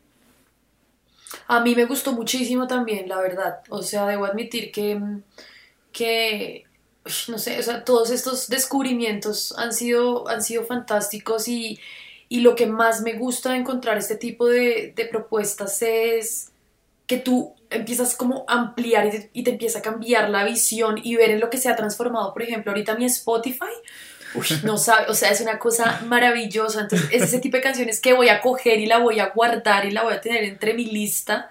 A 1.47 1.62
mí 1.62 1.76
me 1.76 1.86
gustó 1.86 2.13
muchísimo 2.13 2.67
también, 2.67 3.08
la 3.08 3.19
verdad. 3.19 3.60
O 3.69 3.82
sea, 3.82 4.08
debo 4.08 4.26
admitir 4.26 4.71
que, 4.71 5.00
que 5.91 6.65
no 7.28 7.38
sé, 7.38 7.60
o 7.60 7.63
sea, 7.63 7.84
todos 7.84 8.10
estos 8.12 8.50
descubrimientos 8.50 9.54
han 9.58 9.73
sido, 9.73 10.28
han 10.28 10.43
sido 10.43 10.63
fantásticos 10.63 11.47
y, 11.47 11.80
lo 12.30 12.56
que 12.56 12.67
más 12.67 13.02
me 13.02 13.13
gusta 13.13 13.52
de 13.52 13.60
encontrar 13.60 13.97
este 13.97 14.17
tipo 14.17 14.47
de, 14.47 14.93
propuestas 15.10 15.82
es 15.82 16.52
que 17.06 17.17
tú 17.17 17.56
empiezas 17.69 18.15
como 18.15 18.45
a 18.47 18.53
ampliar 18.53 19.08
y 19.08 19.10
te, 19.12 19.30
y 19.34 19.43
te, 19.43 19.51
empieza 19.51 19.80
a 19.80 19.82
cambiar 19.82 20.30
la 20.30 20.43
visión 20.43 20.99
y 21.01 21.15
ver 21.15 21.32
en 21.32 21.39
lo 21.39 21.49
que 21.49 21.58
se 21.58 21.69
ha 21.69 21.75
transformado, 21.75 22.34
por 22.34 22.41
ejemplo, 22.43 22.71
ahorita 22.71 22.95
mi 22.95 23.06
Spotify 23.06 23.65
no 24.63 24.77
sabe, 24.77 25.10
o 25.10 25.13
sea, 25.13 25.32
es 25.32 25.41
una 25.41 25.60
cosa 25.60 26.01
maravillosa. 26.06 26.82
Entonces, 26.82 27.10
es 27.12 27.23
ese 27.23 27.39
tipo 27.39 27.58
de 27.58 27.63
canciones 27.63 27.99
que 27.99 28.13
voy 28.13 28.30
a 28.30 28.41
coger 28.41 28.80
y 28.80 28.86
la 28.86 28.99
voy 28.99 29.19
a 29.19 29.30
guardar 29.30 29.86
y 29.86 29.91
la 29.91 30.03
voy 30.03 30.13
a 30.13 30.21
tener 30.21 30.43
entre 30.43 30.73
mi 30.73 30.86
lista 30.86 31.49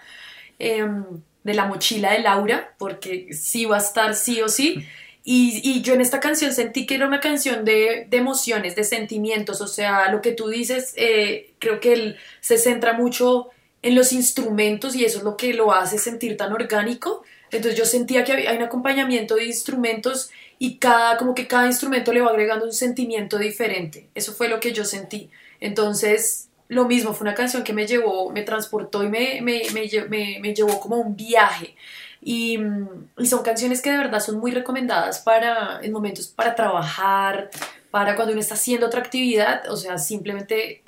em, 0.59 1.05
de 1.44 1.55
la 1.55 1.66
mochila 1.66 2.12
de 2.12 2.20
Laura, 2.20 2.74
porque 2.79 3.33
sí 3.33 3.64
va 3.64 3.76
a 3.76 3.81
estar 3.81 4.14
sí 4.14 4.40
o 4.42 4.48
sí. 4.48 4.87
Y, 5.29 5.61
y, 5.64 5.83
yo 5.83 5.94
en 5.94 6.00
esta 6.00 6.20
canción 6.20 6.52
sentí 6.52 6.87
que 6.87 6.94
era 6.94 7.07
una 7.07 7.18
canción 7.18 7.64
de, 7.64 8.07
de 8.09 8.16
emociones, 8.16 8.76
de 8.76 8.85
sentimientos, 8.85 9.61
o 9.61 9.66
sea, 9.66 10.09
lo 10.12 10.22
que 10.22 10.31
tú 10.31 10.48
dices, 10.48 10.94
eh, 10.96 11.50
creo 11.59 11.81
que 11.81 11.94
él 11.94 12.16
se 12.40 12.59
centra 12.59 12.92
mucho 12.92 13.50
en 13.83 13.95
los 13.95 14.12
instrumentos 14.12 14.95
y 14.95 15.05
eso 15.05 15.19
es 15.19 15.25
lo 15.25 15.37
que 15.37 15.55
lo 15.55 15.73
hace 15.73 15.99
sentir 15.99 16.37
tan 16.37 16.53
orgánico. 16.53 17.23
Entonces 17.51 17.79
yo 17.79 17.85
sentía 17.85 18.25
que 18.25 18.33
hay 18.33 18.57
un 18.57 18.62
acompañamiento 18.62 19.37
de 19.37 19.47
instrumentos 19.47 20.31
y 20.59 20.79
cada, 20.79 21.17
como 21.17 21.35
que 21.35 21.47
cada 21.47 21.67
instrumento 21.67 22.12
le 22.12 22.21
va 22.21 22.31
agregando 22.31 22.65
un 22.65 22.73
sentimiento 22.73 23.39
diferente. 23.39 24.09
Eso 24.15 24.33
fue 24.33 24.49
lo 24.49 24.59
que 24.59 24.73
yo 24.73 24.85
sentí. 24.85 25.31
Entonces, 25.61 26.49
lo 26.69 26.87
mismo, 26.87 27.12
fue 27.12 27.27
una 27.27 27.35
canción 27.35 27.62
que 27.62 27.73
me 27.73 27.87
llevó, 27.87 28.31
me 28.31 28.43
transportó 28.43 29.05
y 29.05 29.09
me, 29.09 29.41
me, 29.43 29.62
me, 29.73 30.55
llevó 30.55 30.81
como 30.81 30.97
un 30.97 31.15
viaje. 31.15 31.77
Y, 32.23 32.59
y, 33.19 33.27
son 33.27 33.43
canciones 33.43 33.83
que 33.83 33.91
de 33.93 33.99
verdad 33.99 34.21
son 34.21 34.39
muy 34.39 34.51
recomendadas 34.51 35.21
para 35.21 35.79
en 35.83 35.93
momentos 35.93 36.27
para 36.27 36.55
trabajar, 36.57 37.51
para 37.91 38.17
cuando 38.17 38.33
uno 38.33 38.41
está 38.41 38.55
haciendo 38.55 38.87
otra 38.87 39.01
actividad, 39.01 39.71
o 39.71 39.77
sea, 39.77 39.97
simplemente 39.99 40.83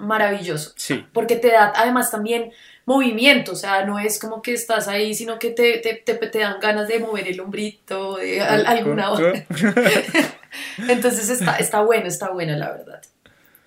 maravilloso. 0.00 0.72
Sí. 0.76 1.06
Porque 1.12 1.36
te 1.36 1.48
da 1.48 1.72
además 1.76 2.10
también 2.10 2.52
movimiento, 2.86 3.52
o 3.52 3.56
sea, 3.56 3.84
no 3.84 3.98
es 3.98 4.18
como 4.18 4.42
que 4.42 4.52
estás 4.52 4.88
ahí, 4.88 5.14
sino 5.14 5.38
que 5.38 5.50
te, 5.50 5.78
te, 5.78 5.94
te, 5.94 6.38
dan 6.38 6.58
ganas 6.60 6.88
de 6.88 6.98
mover 6.98 7.28
el 7.28 7.40
hombrito, 7.40 8.16
de 8.16 8.40
alguna 8.40 9.12
otra. 9.12 9.46
Entonces 10.88 11.28
está, 11.30 11.56
está 11.56 11.82
bueno, 11.82 12.08
está 12.08 12.30
bueno, 12.30 12.56
la 12.56 12.70
verdad. 12.70 13.00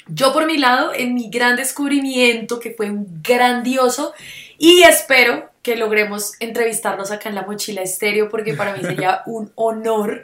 Yo 0.08 0.34
por 0.34 0.46
mi 0.46 0.58
lado, 0.58 0.92
en 0.94 1.14
mi 1.14 1.30
gran 1.30 1.56
descubrimiento, 1.56 2.60
que 2.60 2.72
fue 2.72 2.90
un 2.90 3.22
grandioso, 3.24 4.14
y 4.58 4.82
espero 4.84 5.50
que 5.62 5.78
logremos 5.78 6.34
entrevistarnos 6.42 7.12
acá 7.12 7.30
en 7.30 7.36
la 7.36 7.44
mochila 7.44 7.82
estéreo, 7.82 8.30
porque 8.30 8.54
para 8.54 8.76
mí 8.76 8.82
sería 8.82 9.22
un 9.26 9.52
honor, 9.56 10.24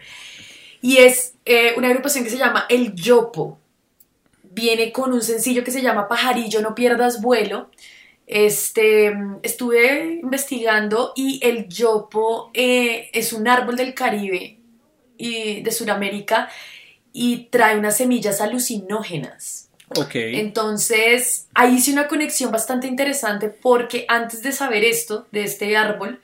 y 0.82 0.98
es 0.98 1.36
eh, 1.46 1.74
una 1.78 1.88
agrupación 1.88 2.24
que 2.24 2.30
se 2.30 2.38
llama 2.38 2.66
El 2.70 2.94
Yopo. 2.96 3.59
Viene 4.52 4.92
con 4.92 5.14
un 5.14 5.22
sencillo 5.22 5.64
que 5.64 5.72
se 5.72 5.82
llama 5.82 6.08
Pajarillo, 6.08 6.62
no 6.62 6.76
pierdas 6.76 7.22
vuelo 7.22 7.70
este, 8.30 9.12
estuve 9.42 10.20
investigando 10.22 11.14
y 11.16 11.40
el 11.44 11.68
yopo 11.68 12.52
eh, 12.54 13.10
es 13.12 13.34
un 13.34 13.48
árbol 13.48 13.76
del 13.76 13.96
Caribe 13.96 14.60
y 15.18 15.62
de 15.62 15.72
Sudamérica 15.72 16.48
y 17.12 17.48
trae 17.50 17.76
unas 17.76 17.98
semillas 17.98 18.40
alucinógenas. 18.40 19.72
Ok. 19.98 20.14
Entonces, 20.14 21.48
ahí 21.56 21.78
hice 21.78 21.92
una 21.92 22.08
conexión 22.08 22.52
bastante 22.52 22.86
interesante 22.86 23.50
porque 23.50 24.06
antes 24.08 24.44
de 24.44 24.52
saber 24.52 24.84
esto, 24.84 25.26
de 25.32 25.46
este 25.46 25.76
árbol, 25.76 26.22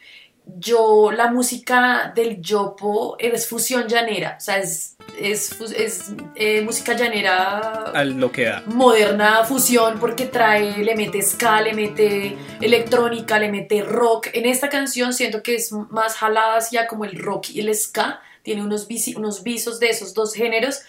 yo 0.58 1.12
la 1.12 1.31
música 1.31 2.12
del 2.15 2.41
yopo 2.41 3.17
es 3.19 3.47
fusión 3.47 3.88
llanera, 3.88 4.36
o 4.38 4.41
sea, 4.41 4.58
es, 4.60 4.95
es, 5.19 5.60
es 5.75 6.12
eh, 6.36 6.62
música 6.62 6.93
llanera 6.93 7.91
a 7.93 8.03
lo 8.03 8.31
que 8.31 8.45
da. 8.45 8.63
moderna 8.67 9.43
fusión 9.43 9.99
porque 9.99 10.25
trae, 10.25 10.84
le 10.84 10.95
mete 10.95 11.21
ska, 11.21 11.62
le 11.62 11.73
mete 11.73 12.38
electrónica, 12.62 13.39
le 13.39 13.51
mete 13.51 13.81
rock. 13.84 14.27
En 14.34 14.45
esta 14.45 14.69
canción 14.69 15.13
siento 15.13 15.43
que 15.43 15.55
es 15.55 15.71
más 15.71 16.15
jalada 16.15 16.58
hacia 16.58 16.88
como 16.88 17.05
el 17.05 17.17
rock 17.19 17.49
y 17.49 17.60
el 17.60 17.73
ska, 17.75 18.21
tiene 18.43 18.62
unos, 18.62 18.88
unos 19.15 19.43
visos 19.43 19.79
de 19.79 19.89
esos 19.89 20.13
dos 20.13 20.34
géneros. 20.34 20.81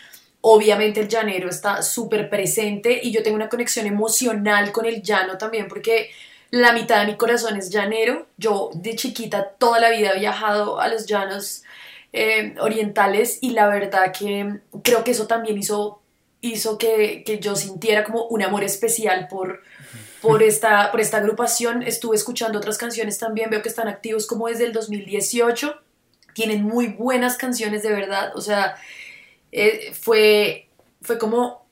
Obviamente 0.43 1.01
el 1.01 1.09
llanero 1.09 1.49
está 1.49 1.83
súper 1.83 2.31
presente 2.31 3.01
y 3.03 3.11
yo 3.11 3.23
tengo 3.23 3.37
una 3.37 3.49
conexión 3.49 3.87
emocional 3.87 4.71
con 4.71 4.87
el 4.87 5.03
llano 5.03 5.39
también 5.39 5.67
porque 5.67 6.11
la 6.61 6.73
mitad 6.73 7.01
de 7.01 7.07
mi 7.07 7.17
corazón 7.17 7.57
es 7.57 7.71
llanero. 7.71 8.27
Yo 8.37 8.71
de 8.75 8.97
chiquita 8.97 9.51
toda 9.59 9.81
la 9.81 9.91
vida 9.91 10.13
he 10.13 10.19
viajado 10.19 10.81
a 10.81 10.89
los 10.89 11.07
llanos 11.07 11.63
eh, 12.13 12.55
orientales 12.61 13.39
y 13.41 13.51
la 13.51 13.69
verdad 13.69 14.13
que 14.19 14.61
creo 14.83 15.05
que 15.05 15.11
eso 15.11 15.27
también 15.27 15.59
hizo, 15.59 16.01
hizo 16.41 16.79
que, 16.79 17.39
yo 17.41 17.57
sintiera 17.57 18.05
como 18.05 18.27
un 18.27 18.43
amor 18.43 18.65
especial 18.65 19.29
por, 19.29 19.63
por 20.23 20.43
esta, 20.43 20.91
por 20.91 21.01
esta 21.01 21.19
agrupación. 21.19 21.83
Estuve 21.83 22.17
escuchando 22.17 22.59
otras 22.59 22.79
canciones 22.79 23.19
también, 23.19 23.51
veo 23.51 23.63
que 23.63 23.69
están 23.69 23.89
activos 23.89 24.27
como 24.27 24.49
desde 24.49 24.65
el 24.65 24.73
2018. 24.73 25.79
Tienen 26.33 26.63
muy 26.63 26.89
buenas 26.89 27.37
canciones 27.37 27.83
de 27.83 27.91
verdad, 27.91 28.33
o 28.35 28.41
sea, 28.41 28.77
eh, 29.53 29.93
fue, 29.95 30.69
fue 31.03 31.19
como 31.19 31.66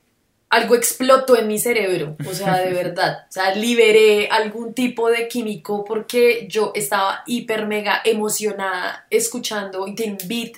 algo 0.55 0.75
explotó 0.75 1.37
en 1.37 1.47
mi 1.47 1.59
cerebro, 1.59 2.15
o 2.25 2.33
sea, 2.33 2.57
de 2.59 2.71
verdad, 2.73 3.25
o 3.27 3.31
sea, 3.31 3.53
liberé 3.53 4.29
algún 4.29 4.73
tipo 4.73 5.09
de 5.09 5.27
químico 5.27 5.83
porque 5.83 6.47
yo 6.49 6.71
estaba 6.75 7.23
hiper 7.27 7.67
mega 7.67 8.01
emocionada 8.05 9.05
escuchando 9.09 9.85
y 9.85 9.95
tiene 9.95 10.17
un 10.21 10.27
beat 10.27 10.53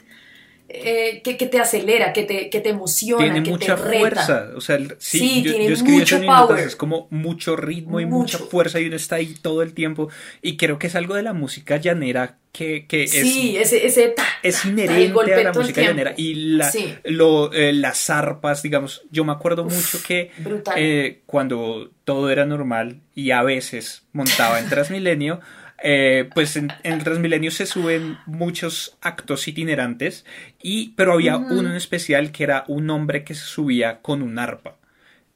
eh, 0.69 1.21
que, 1.23 1.33
te 1.35 1.59
acelera, 1.59 2.11
que 2.11 2.23
te, 2.23 2.49
que 2.49 2.59
te 2.59 2.69
emociona, 2.69 3.23
tiene 3.23 3.41
que 3.41 3.51
mucha 3.51 3.77
te 3.77 3.81
fuerza, 3.81 4.49
o 4.53 4.59
sea, 4.59 4.77
sí, 4.97 5.41
tiene 5.43 5.73
mucho 5.77 6.21
power. 6.21 6.59
es 6.59 6.75
como 6.75 7.07
mucho 7.09 7.55
ritmo 7.55 8.01
y 8.01 8.05
mucha 8.05 8.37
fuerza 8.37 8.79
y 8.81 8.87
uno 8.87 8.97
está 8.97 9.15
ahí 9.15 9.33
todo 9.41 9.61
el 9.61 9.73
tiempo 9.73 10.09
y 10.41 10.57
creo 10.57 10.77
que 10.77 10.87
es 10.87 10.95
algo 10.95 11.15
de 11.15 11.23
la 11.23 11.31
música 11.31 11.77
llanera 11.77 12.39
que, 12.51 12.85
que 12.85 13.07
sí, 13.07 13.55
es, 13.55 13.71
ese, 13.71 13.85
ese 13.85 14.15
es 14.43 14.65
inherente 14.65 15.33
a 15.35 15.43
la 15.43 15.53
música 15.53 15.81
llanera 15.81 16.13
y 16.17 16.33
la, 16.33 16.69
lo, 17.05 17.53
eh, 17.53 17.71
las 17.71 18.09
arpas, 18.09 18.61
digamos, 18.61 19.03
yo 19.09 19.23
me 19.23 19.31
acuerdo 19.31 19.63
mucho 19.63 19.99
que 20.05 20.31
eh, 20.75 21.21
cuando 21.25 21.91
todo 22.03 22.29
era 22.29 22.45
normal 22.45 22.99
y 23.15 23.31
a 23.31 23.41
veces 23.41 24.03
montaba 24.11 24.59
en 24.59 24.67
Transmilenio 24.69 25.39
eh, 25.83 26.29
pues 26.33 26.55
en, 26.55 26.71
el 26.83 27.03
Transmilenio 27.03 27.51
se 27.51 27.65
suben 27.65 28.17
muchos 28.25 28.97
actos 29.01 29.47
itinerantes, 29.47 30.25
y, 30.61 30.89
pero 30.95 31.13
había 31.13 31.37
uno 31.37 31.69
en 31.69 31.75
especial 31.75 32.31
que 32.31 32.43
era 32.43 32.63
un 32.67 32.89
hombre 32.89 33.23
que 33.23 33.35
se 33.35 33.45
subía 33.45 34.01
con 34.01 34.21
un 34.21 34.39
arpa 34.39 34.77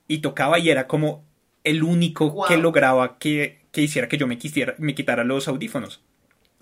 y 0.07 0.19
tocaba 0.19 0.59
y 0.59 0.69
era 0.69 0.87
como 0.87 1.23
el 1.63 1.83
único 1.83 2.45
que 2.47 2.57
lograba 2.57 3.17
que, 3.17 3.61
que, 3.71 3.81
hiciera 3.81 4.07
que 4.07 4.17
yo 4.17 4.27
me, 4.27 4.37
quisiera, 4.37 4.75
me 4.77 4.95
quitara 4.95 5.23
los 5.23 5.47
audífonos 5.47 6.01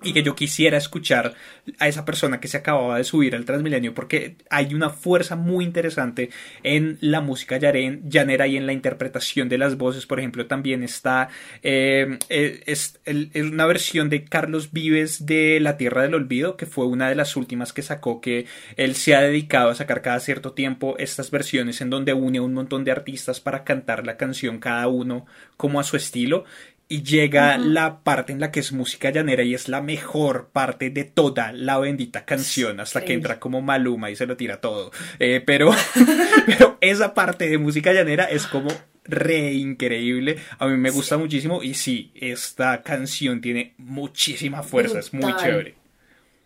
y 0.01 0.13
que 0.13 0.23
yo 0.23 0.35
quisiera 0.35 0.77
escuchar 0.77 1.33
a 1.77 1.88
esa 1.88 2.05
persona 2.05 2.39
que 2.39 2.47
se 2.47 2.57
acababa 2.57 2.97
de 2.97 3.03
subir 3.03 3.35
al 3.35 3.45
Transmilenio 3.45 3.93
porque 3.93 4.38
hay 4.49 4.73
una 4.73 4.89
fuerza 4.89 5.35
muy 5.35 5.65
interesante 5.65 6.29
en 6.63 6.97
la 7.01 7.21
música 7.21 7.57
llanera 7.57 8.47
y 8.47 8.57
en 8.57 8.65
la 8.65 8.73
interpretación 8.73 9.49
de 9.49 9.57
las 9.57 9.77
voces. 9.77 10.05
Por 10.05 10.19
ejemplo 10.19 10.45
también 10.47 10.83
está 10.83 11.29
eh, 11.63 12.17
eh, 12.29 12.63
es, 12.65 12.99
una 13.35 13.65
versión 13.65 14.09
de 14.09 14.23
Carlos 14.23 14.71
Vives 14.71 15.25
de 15.25 15.59
La 15.59 15.77
Tierra 15.77 16.03
del 16.03 16.15
Olvido 16.15 16.55
que 16.55 16.65
fue 16.65 16.85
una 16.85 17.09
de 17.09 17.15
las 17.15 17.35
últimas 17.35 17.73
que 17.73 17.81
sacó 17.81 18.21
que 18.21 18.45
él 18.77 18.95
se 18.95 19.15
ha 19.15 19.21
dedicado 19.21 19.69
a 19.69 19.75
sacar 19.75 20.01
cada 20.01 20.19
cierto 20.19 20.53
tiempo 20.53 20.95
estas 20.97 21.29
versiones 21.29 21.81
en 21.81 21.89
donde 21.89 22.13
une 22.13 22.38
a 22.38 22.41
un 22.41 22.53
montón 22.53 22.83
de 22.85 22.91
artistas 22.91 23.41
para 23.41 23.63
cantar 23.63 24.05
la 24.05 24.17
canción 24.17 24.59
cada 24.59 24.88
uno 24.88 25.25
como 25.57 25.79
a 25.79 25.83
su 25.83 25.97
estilo 25.97 26.45
y 26.91 27.04
llega 27.04 27.60
la 27.60 27.99
parte 28.04 28.34
en 28.34 28.39
la 28.39 28.52
que 28.52 28.60
es 28.60 28.71
música 28.71 29.12
llanera 29.12 29.43
y 29.43 29.54
es 29.54 29.69
la 29.69 29.80
mejor 29.80 30.49
parte 30.52 30.89
de 30.89 31.04
toda 31.04 31.52
la 31.52 31.78
bendita 31.78 32.25
canción 32.25 32.80
hasta 32.80 33.06
que 33.06 33.13
entra 33.13 33.39
como 33.39 33.62
Maluma 33.62 34.10
y 34.10 34.15
se 34.15 34.25
lo 34.25 34.36
tira 34.36 34.60
todo. 34.60 34.91
Eh, 35.19 35.41
pero, 35.45 35.69
pero 36.47 36.80
esa 36.82 37.13
parte 37.13 37.47
de 37.47 37.60
música 37.60 37.93
llanera 37.93 38.25
es 38.25 38.47
como 38.47 38.71
re 39.04 39.54
increíble. 39.54 40.38
A 40.58 40.67
mí 40.67 40.78
me 40.78 40.89
gusta 40.89 41.17
muchísimo 41.19 41.62
y 41.62 41.75
sí, 41.75 42.12
esta 42.15 42.82
canción 42.82 43.39
tiene 43.39 43.75
muchísima 43.78 44.63
fuerza, 44.63 44.97
es 44.97 45.13
muy 45.13 45.36
chévere. 45.36 45.78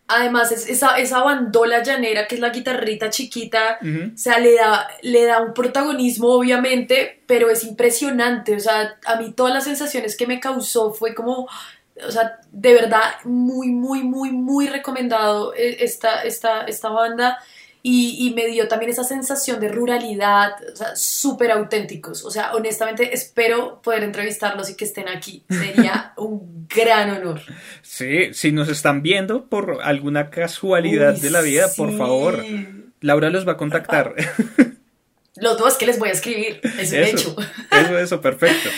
Además, 0.07 0.51
esa, 0.51 0.97
esa 0.97 1.23
bandola 1.23 1.81
llanera, 1.81 2.27
que 2.27 2.35
es 2.35 2.41
la 2.41 2.49
guitarrita 2.49 3.09
chiquita, 3.09 3.79
o 3.81 4.17
sea, 4.17 4.37
le 4.39 4.55
da, 4.55 4.87
le 5.01 5.25
da 5.25 5.41
un 5.41 5.53
protagonismo, 5.53 6.27
obviamente, 6.27 7.23
pero 7.25 7.49
es 7.49 7.63
impresionante. 7.63 8.55
O 8.55 8.59
sea, 8.59 8.97
a 9.05 9.15
mí 9.15 9.31
todas 9.33 9.53
las 9.53 9.63
sensaciones 9.63 10.17
que 10.17 10.27
me 10.27 10.41
causó 10.41 10.93
fue 10.93 11.15
como, 11.15 11.47
o 12.05 12.11
sea, 12.11 12.39
de 12.51 12.73
verdad, 12.73 13.15
muy, 13.23 13.69
muy, 13.69 14.03
muy, 14.03 14.31
muy 14.31 14.67
recomendado 14.67 15.53
eh, 15.55 15.77
esta, 15.79 16.23
esta, 16.23 16.63
esta 16.63 16.89
banda 16.89 17.39
y, 17.85 18.31
me 18.33 18.47
dio 18.47 18.69
también 18.69 18.91
esa 18.91 19.03
sensación 19.03 19.59
de 19.59 19.67
ruralidad, 19.67 20.53
o 20.71 20.75
sea, 20.75 20.95
súper 20.95 21.51
auténticos. 21.51 22.23
O 22.23 22.31
sea, 22.31 22.53
honestamente 22.53 23.13
espero 23.13 23.81
poder 23.81 24.03
entrevistarlos 24.03 24.69
y 24.69 24.75
que 24.75 24.85
estén 24.85 25.09
aquí. 25.09 25.43
Sería 25.49 26.13
un 26.17 26.65
gran 26.73 27.09
honor. 27.09 27.41
Sí, 27.81 28.33
si 28.33 28.53
nos 28.53 28.69
están 28.69 29.01
viendo 29.01 29.47
por 29.47 29.79
alguna 29.83 30.29
casualidad 30.29 31.15
de 31.15 31.29
la 31.29 31.41
vida, 31.41 31.67
por 31.75 31.95
favor, 31.97 32.45
Laura 33.01 33.29
los 33.29 33.45
va 33.45 33.53
a 33.53 33.57
contactar. 33.57 34.15
Los 35.35 35.57
dos 35.57 35.77
que 35.77 35.87
les 35.87 35.97
voy 35.97 36.09
a 36.09 36.11
escribir, 36.11 36.61
es 36.79 36.91
un 36.91 36.99
hecho. 36.99 37.35
Eso, 37.71 37.97
eso, 37.97 38.21
perfecto. 38.21 38.69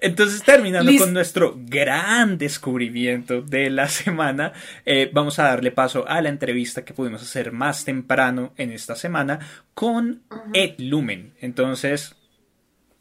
Entonces, 0.00 0.42
terminando 0.44 0.92
con 0.96 1.12
nuestro 1.12 1.54
gran 1.56 2.38
descubrimiento 2.38 3.42
de 3.42 3.70
la 3.70 3.88
semana, 3.88 4.52
eh, 4.86 5.10
vamos 5.12 5.38
a 5.40 5.44
darle 5.44 5.72
paso 5.72 6.06
a 6.06 6.22
la 6.22 6.28
entrevista 6.28 6.84
que 6.84 6.94
pudimos 6.94 7.22
hacer 7.22 7.50
más 7.50 7.84
temprano 7.84 8.52
en 8.56 8.70
esta 8.70 8.94
semana 8.94 9.40
con 9.74 10.22
Ed 10.54 10.74
Lumen. 10.78 11.34
Entonces, 11.40 12.14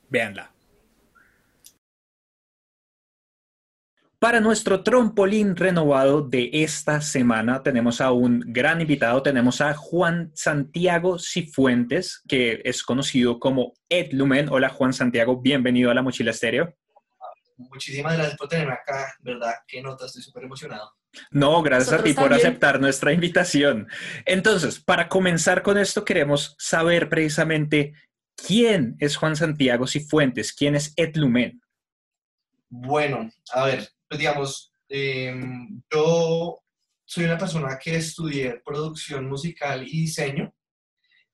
véanla. 0.10 0.52
Para 4.20 4.42
nuestro 4.42 4.84
trompolín 4.84 5.56
renovado 5.56 6.22
de 6.22 6.50
esta 6.52 7.00
semana 7.00 7.64
tenemos 7.64 8.02
a 8.02 8.12
un 8.12 8.42
gran 8.48 8.82
invitado, 8.82 9.24
tenemos 9.24 9.62
a 9.62 9.74
Juan 9.74 10.30
Santiago 10.36 11.18
Cifuentes, 11.18 12.22
que 12.28 12.62
es 12.66 12.84
conocido 12.84 13.40
como 13.40 13.76
Ed 13.88 14.12
Lumen. 14.12 14.50
Hola 14.50 14.68
Juan 14.68 14.92
Santiago, 14.92 15.40
bienvenido 15.40 15.90
a 15.90 15.94
la 15.94 16.02
Mochila 16.02 16.32
Estéreo. 16.32 16.76
Muchísimas 17.56 18.18
gracias 18.18 18.38
por 18.38 18.50
tenerme 18.50 18.74
acá, 18.74 19.16
¿verdad? 19.22 19.54
Qué 19.66 19.82
nota, 19.82 20.06
estoy 20.06 20.22
súper 20.22 20.44
emocionado. 20.44 20.92
No, 21.32 21.62
gracias 21.62 21.98
a 21.98 22.04
ti 22.04 22.12
por 22.12 22.34
aceptar 22.34 22.82
nuestra 22.82 23.14
invitación. 23.14 23.88
Entonces, 24.26 24.82
para 24.82 25.08
comenzar 25.08 25.64
con 25.64 25.78
esto, 25.78 26.04
queremos 26.04 26.58
saber 26.60 27.08
precisamente 27.08 27.94
quién 28.36 28.98
es 29.00 29.16
Juan 29.16 29.38
Santiago 29.38 29.88
Cifuentes, 29.88 30.52
quién 30.52 30.76
es 30.76 30.92
Ed 30.98 31.16
Lumen. 31.16 31.62
Bueno, 32.68 33.32
a 33.54 33.66
ver, 33.66 33.90
pues 34.10 34.20
digamos, 34.20 34.74
em, 34.90 35.82
yo 35.94 36.62
soy 37.06 37.26
una 37.26 37.38
persona 37.38 37.78
que 37.78 37.96
estudié 37.96 38.62
producción 38.66 39.30
musical 39.30 39.88
y 39.88 40.02
diseño 40.02 40.54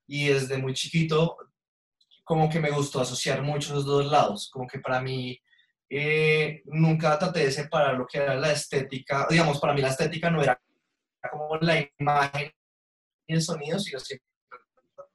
y 0.06 0.28
desde 0.28 0.58
muy 0.58 0.74
chiquito 0.74 1.36
como 2.22 2.50
que 2.50 2.60
me 2.60 2.70
gustó 2.70 3.00
asociar 3.00 3.42
mucho 3.42 3.74
los 3.74 3.86
dos 3.86 4.04
lados, 4.06 4.50
como 4.52 4.66
que 4.66 4.80
para 4.80 5.00
mí 5.00 5.40
eh, 5.88 6.62
nunca 6.66 7.18
traté 7.18 7.40
de 7.40 7.52
separar 7.52 7.96
lo 7.96 8.06
que 8.06 8.18
era 8.18 8.34
la 8.34 8.52
estética, 8.52 9.26
digamos, 9.30 9.60
para 9.60 9.72
mí 9.72 9.80
la 9.80 9.88
estética 9.88 10.30
no 10.30 10.42
era 10.42 10.60
como 11.30 11.56
la 11.56 11.88
imagen 11.98 12.52
y 13.26 13.34
el 13.34 13.42
sonido, 13.42 13.78
sino 13.78 14.00
siempre 14.00 14.26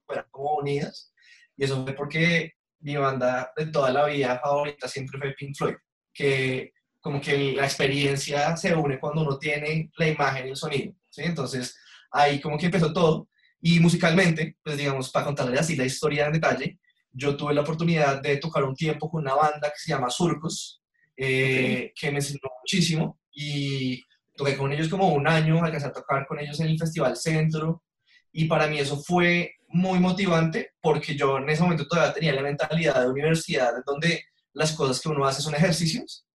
fueran 0.06 0.26
como 0.32 0.56
unidas. 0.58 1.14
Y 1.58 1.66
eso 1.66 1.84
fue 1.84 1.94
porque 1.94 2.54
mi 2.80 2.96
banda 2.96 3.52
de 3.56 3.68
toda 3.68 3.92
la 3.92 4.06
vida 4.06 4.40
favorita 4.40 4.88
siempre 4.88 5.20
fue 5.20 5.34
Pink 5.34 5.56
Floyd, 5.58 5.76
que 6.14 6.74
como 7.02 7.20
que 7.20 7.54
la 7.54 7.66
experiencia 7.66 8.56
se 8.56 8.76
une 8.76 9.00
cuando 9.00 9.22
uno 9.22 9.38
tiene 9.38 9.92
la 9.98 10.08
imagen 10.08 10.48
y 10.48 10.50
el 10.52 10.56
sonido, 10.56 10.94
¿sí? 11.10 11.24
Entonces, 11.24 11.76
ahí 12.12 12.40
como 12.40 12.58
que 12.58 12.68
empezó 12.68 12.94
todo. 12.94 13.28
Y 13.60 13.80
musicalmente, 13.80 14.58
pues 14.64 14.78
digamos, 14.78 15.12
para 15.12 15.26
contarles 15.26 15.60
así 15.60 15.76
la 15.76 15.86
historia 15.86 16.28
en 16.28 16.34
detalle, 16.34 16.80
yo 17.12 17.36
tuve 17.36 17.54
la 17.54 17.62
oportunidad 17.62 18.22
de 18.22 18.38
tocar 18.38 18.64
un 18.64 18.76
tiempo 18.76 19.10
con 19.10 19.22
una 19.22 19.36
banda 19.36 19.70
que 19.70 19.78
se 19.78 19.92
llama 19.92 20.10
Surcos, 20.10 20.82
eh, 21.18 21.92
que 21.96 22.12
me 22.12 22.18
enseñó 22.18 22.40
muchísimo 22.62 23.20
y 23.34 24.04
toqué 24.36 24.56
con 24.56 24.72
ellos 24.72 24.88
como 24.90 25.10
un 25.10 25.28
año, 25.28 25.64
alcancé 25.64 25.88
a 25.88 25.92
tocar 25.92 26.26
con 26.26 26.40
ellos 26.40 26.60
en 26.60 26.68
el 26.68 26.80
Festival 26.80 27.18
Centro 27.18 27.84
y 28.32 28.46
para 28.46 28.68
mí 28.68 28.80
eso 28.80 28.98
fue 29.02 29.56
muy 29.68 30.00
motivante 30.00 30.72
porque 30.82 31.16
yo 31.16 31.38
en 31.38 31.50
ese 31.50 31.64
momento 31.64 31.88
todavía 31.88 32.14
tenía 32.14 32.34
la 32.34 32.42
mentalidad 32.42 33.02
de 33.02 33.10
universidad 33.10 33.74
donde 33.86 34.24
las 34.54 34.74
cosas 34.74 35.02
que 35.02 35.10
uno 35.10 35.26
hace 35.26 35.42
son 35.42 35.56
ejercicios 35.56 36.26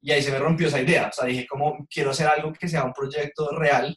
y 0.00 0.12
ahí 0.12 0.22
se 0.22 0.30
me 0.30 0.38
rompió 0.38 0.68
esa 0.68 0.80
idea. 0.80 1.08
O 1.08 1.12
sea, 1.12 1.26
dije, 1.26 1.46
como 1.46 1.86
quiero 1.90 2.10
hacer 2.10 2.26
algo 2.26 2.52
que 2.52 2.68
sea 2.68 2.84
un 2.84 2.92
proyecto 2.92 3.50
real, 3.56 3.96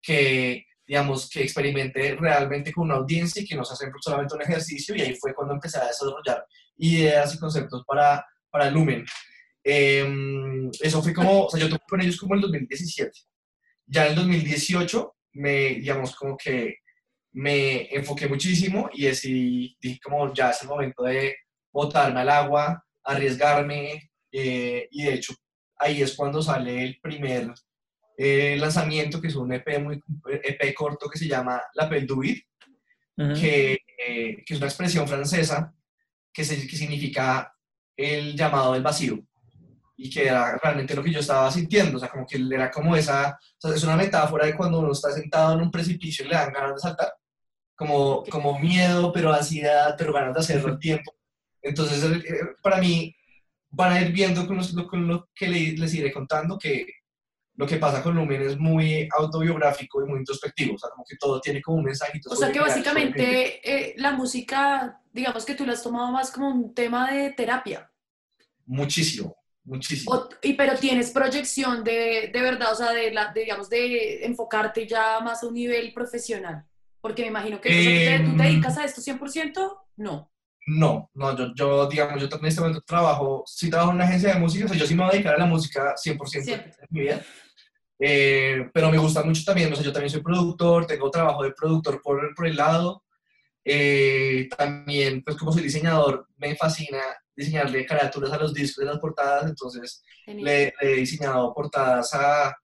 que, 0.00 0.64
digamos, 0.86 1.28
que 1.28 1.42
experimente 1.42 2.16
realmente 2.16 2.72
con 2.72 2.84
una 2.84 2.96
audiencia 2.96 3.42
y 3.42 3.46
que 3.46 3.56
no 3.56 3.64
se 3.64 3.74
hace 3.74 3.90
solamente 4.00 4.34
un 4.34 4.42
ejercicio. 4.42 4.94
Y 4.94 5.02
ahí 5.02 5.14
fue 5.16 5.34
cuando 5.34 5.54
empecé 5.54 5.78
a 5.78 5.86
desarrollar 5.86 6.44
ideas 6.76 7.34
y 7.34 7.38
conceptos 7.38 7.84
para, 7.86 8.24
para 8.50 8.70
Lumen. 8.70 9.04
Em, 9.64 10.70
eso 10.80 11.02
fue 11.02 11.12
como, 11.12 11.44
o 11.46 11.50
sea, 11.50 11.60
yo 11.60 11.68
toqué 11.68 11.84
con 11.88 12.00
ellos 12.00 12.18
como 12.18 12.34
en 12.34 12.38
el 12.38 12.42
2017. 12.42 13.10
Ya 13.86 14.04
en 14.04 14.10
el 14.10 14.16
2018, 14.16 15.16
me, 15.32 15.74
digamos, 15.74 16.14
como 16.16 16.36
que 16.36 16.76
me 17.32 17.94
enfoqué 17.94 18.28
muchísimo 18.28 18.88
y 18.92 19.04
decidí, 19.06 19.76
dije 19.80 20.00
como 20.02 20.32
ya 20.32 20.50
es 20.50 20.62
el 20.62 20.68
momento 20.68 21.02
de 21.04 21.36
botarme 21.72 22.20
al 22.20 22.28
agua, 22.30 22.84
arriesgarme, 23.04 24.07
eh, 24.32 24.88
y 24.90 25.02
de 25.04 25.14
hecho 25.14 25.34
ahí 25.78 26.02
es 26.02 26.14
cuando 26.14 26.42
sale 26.42 26.84
el 26.84 27.00
primer 27.00 27.52
eh, 28.16 28.56
lanzamiento, 28.58 29.20
que 29.20 29.28
es 29.28 29.36
un 29.36 29.52
EP, 29.52 29.78
muy, 29.80 30.00
EP 30.42 30.74
corto 30.74 31.08
que 31.08 31.18
se 31.18 31.28
llama 31.28 31.62
La 31.74 31.88
Pelle 31.88 32.06
que, 33.16 33.72
eh, 33.72 34.44
que, 34.44 34.54
es 34.54 34.58
una 34.58 34.66
expresión 34.66 35.06
francesa 35.08 35.74
que, 36.32 36.44
se, 36.44 36.66
que 36.66 36.76
significa 36.76 37.52
el 37.96 38.36
llamado 38.36 38.72
del 38.74 38.82
vacío 38.82 39.18
y 39.96 40.08
que 40.08 40.26
era 40.26 40.56
realmente 40.56 40.94
lo 40.94 41.02
que 41.02 41.12
yo 41.12 41.18
estaba 41.18 41.50
sintiendo, 41.50 41.96
o 41.96 42.00
sea, 42.00 42.08
como 42.08 42.24
que 42.24 42.40
era 42.52 42.70
como 42.70 42.94
esa, 42.94 43.36
o 43.36 43.60
sea, 43.60 43.74
es 43.74 43.82
una 43.82 43.96
metáfora 43.96 44.46
de 44.46 44.56
cuando 44.56 44.78
uno 44.78 44.92
está 44.92 45.10
sentado 45.10 45.54
en 45.54 45.62
un 45.62 45.72
precipicio 45.72 46.24
y 46.24 46.28
le 46.28 46.36
dan 46.36 46.52
ganas 46.52 46.74
de 46.74 46.80
saltar, 46.80 47.12
como, 47.74 48.22
como 48.24 48.58
miedo, 48.60 49.12
pero 49.12 49.32
ansiedad, 49.32 49.96
pero 49.98 50.12
ganas 50.12 50.34
de 50.34 50.40
hacerlo 50.40 50.68
al 50.68 50.78
tiempo. 50.80 51.12
Entonces, 51.60 52.04
eh, 52.04 52.40
para 52.62 52.78
mí, 52.78 53.14
van 53.70 53.92
a 53.92 54.00
ir 54.00 54.12
viendo 54.12 54.46
con, 54.46 54.60
con 54.86 55.08
lo 55.08 55.28
que 55.34 55.48
les 55.48 55.94
iré 55.94 56.12
contando 56.12 56.58
que 56.58 56.86
lo 57.58 57.66
que 57.66 57.76
pasa 57.76 58.02
con 58.04 58.14
Lumen 58.14 58.42
es 58.42 58.56
muy 58.56 59.08
autobiográfico 59.18 60.00
y 60.00 60.06
muy 60.06 60.20
introspectivo, 60.20 60.76
o 60.76 60.78
sea, 60.78 60.90
como 60.90 61.04
que 61.04 61.16
todo 61.16 61.40
tiene 61.40 61.60
como 61.60 61.78
un 61.78 61.84
mensajito. 61.84 62.30
O 62.30 62.36
sea, 62.36 62.52
que 62.52 62.60
básicamente 62.60 63.60
eh, 63.68 63.94
la 63.96 64.12
música, 64.12 65.00
digamos 65.12 65.44
que 65.44 65.56
tú 65.56 65.66
la 65.66 65.72
has 65.72 65.82
tomado 65.82 66.12
más 66.12 66.30
como 66.30 66.50
un 66.50 66.72
tema 66.72 67.10
de 67.10 67.32
terapia. 67.32 67.90
Muchísimo, 68.64 69.36
muchísimo. 69.64 70.28
y 70.40 70.52
pero 70.52 70.76
tienes 70.76 71.10
proyección 71.10 71.82
de, 71.82 72.30
de 72.32 72.40
verdad, 72.40 72.72
o 72.72 72.76
sea, 72.76 72.92
de, 72.92 73.10
la, 73.10 73.32
digamos, 73.32 73.68
de 73.68 74.24
enfocarte 74.24 74.86
ya 74.86 75.18
más 75.18 75.42
a 75.42 75.48
un 75.48 75.54
nivel 75.54 75.92
profesional. 75.92 76.64
Porque 77.00 77.22
me 77.22 77.28
imagino 77.28 77.60
que 77.60 77.70
tú 77.70 77.74
te 77.74 78.14
em, 78.14 78.36
dedicas 78.36 78.78
a 78.78 78.84
esto 78.84 79.00
100%, 79.00 79.78
no. 79.96 80.30
No, 80.70 81.10
no, 81.14 81.34
yo, 81.34 81.54
yo, 81.54 81.88
digamos, 81.88 82.20
yo 82.20 82.28
en 82.30 82.44
este 82.44 82.60
momento 82.60 82.82
trabajo, 82.82 83.42
sí 83.46 83.70
trabajo 83.70 83.90
en 83.90 83.96
una 83.96 84.04
agencia 84.04 84.34
de 84.34 84.38
música, 84.38 84.66
o 84.66 84.68
sea, 84.68 84.76
yo 84.76 84.86
sí 84.86 84.94
me 84.94 85.02
voy 85.02 85.08
a 85.08 85.12
dedicar 85.12 85.34
a 85.34 85.38
la 85.38 85.46
música 85.46 85.94
100% 85.96 86.44
de 86.44 86.86
mi 86.90 87.00
vida. 87.00 87.24
Eh, 87.98 88.68
pero 88.74 88.90
me 88.90 88.98
gusta 88.98 89.22
mucho 89.22 89.42
también, 89.44 89.72
o 89.72 89.76
sea, 89.76 89.84
yo 89.84 89.92
también 89.92 90.10
soy 90.10 90.20
productor, 90.20 90.86
tengo 90.86 91.10
trabajo 91.10 91.42
de 91.42 91.52
productor 91.52 92.02
por, 92.02 92.34
por 92.34 92.46
el 92.46 92.56
lado. 92.56 93.02
Eh, 93.64 94.46
también, 94.58 95.22
pues 95.22 95.38
como 95.38 95.52
soy 95.52 95.62
diseñador, 95.62 96.26
me 96.36 96.54
fascina 96.54 97.00
diseñarle 97.34 97.86
carátulas 97.86 98.30
a 98.32 98.38
los 98.38 98.52
discos 98.52 98.84
de 98.84 98.90
las 98.90 99.00
portadas, 99.00 99.46
entonces 99.48 100.02
le, 100.26 100.74
he 100.82 100.96
diseñado 100.96 101.54
portadas 101.54 102.12
a 102.12 102.54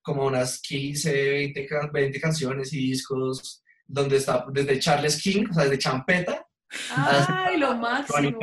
como 0.00 0.24
unas 0.24 0.60
15, 0.60 1.12
20, 1.12 1.68
20 1.92 2.20
canciones 2.20 2.72
y 2.72 2.90
discos 2.90 3.64
donde 3.88 4.18
está 4.18 4.46
desde 4.52 4.78
Charles 4.78 5.20
King, 5.20 5.46
o 5.50 5.54
sea, 5.54 5.64
desde 5.64 5.78
Champeta. 5.78 6.46
¡Ay, 6.94 7.58
lo 7.58 7.76
máximo! 7.76 8.38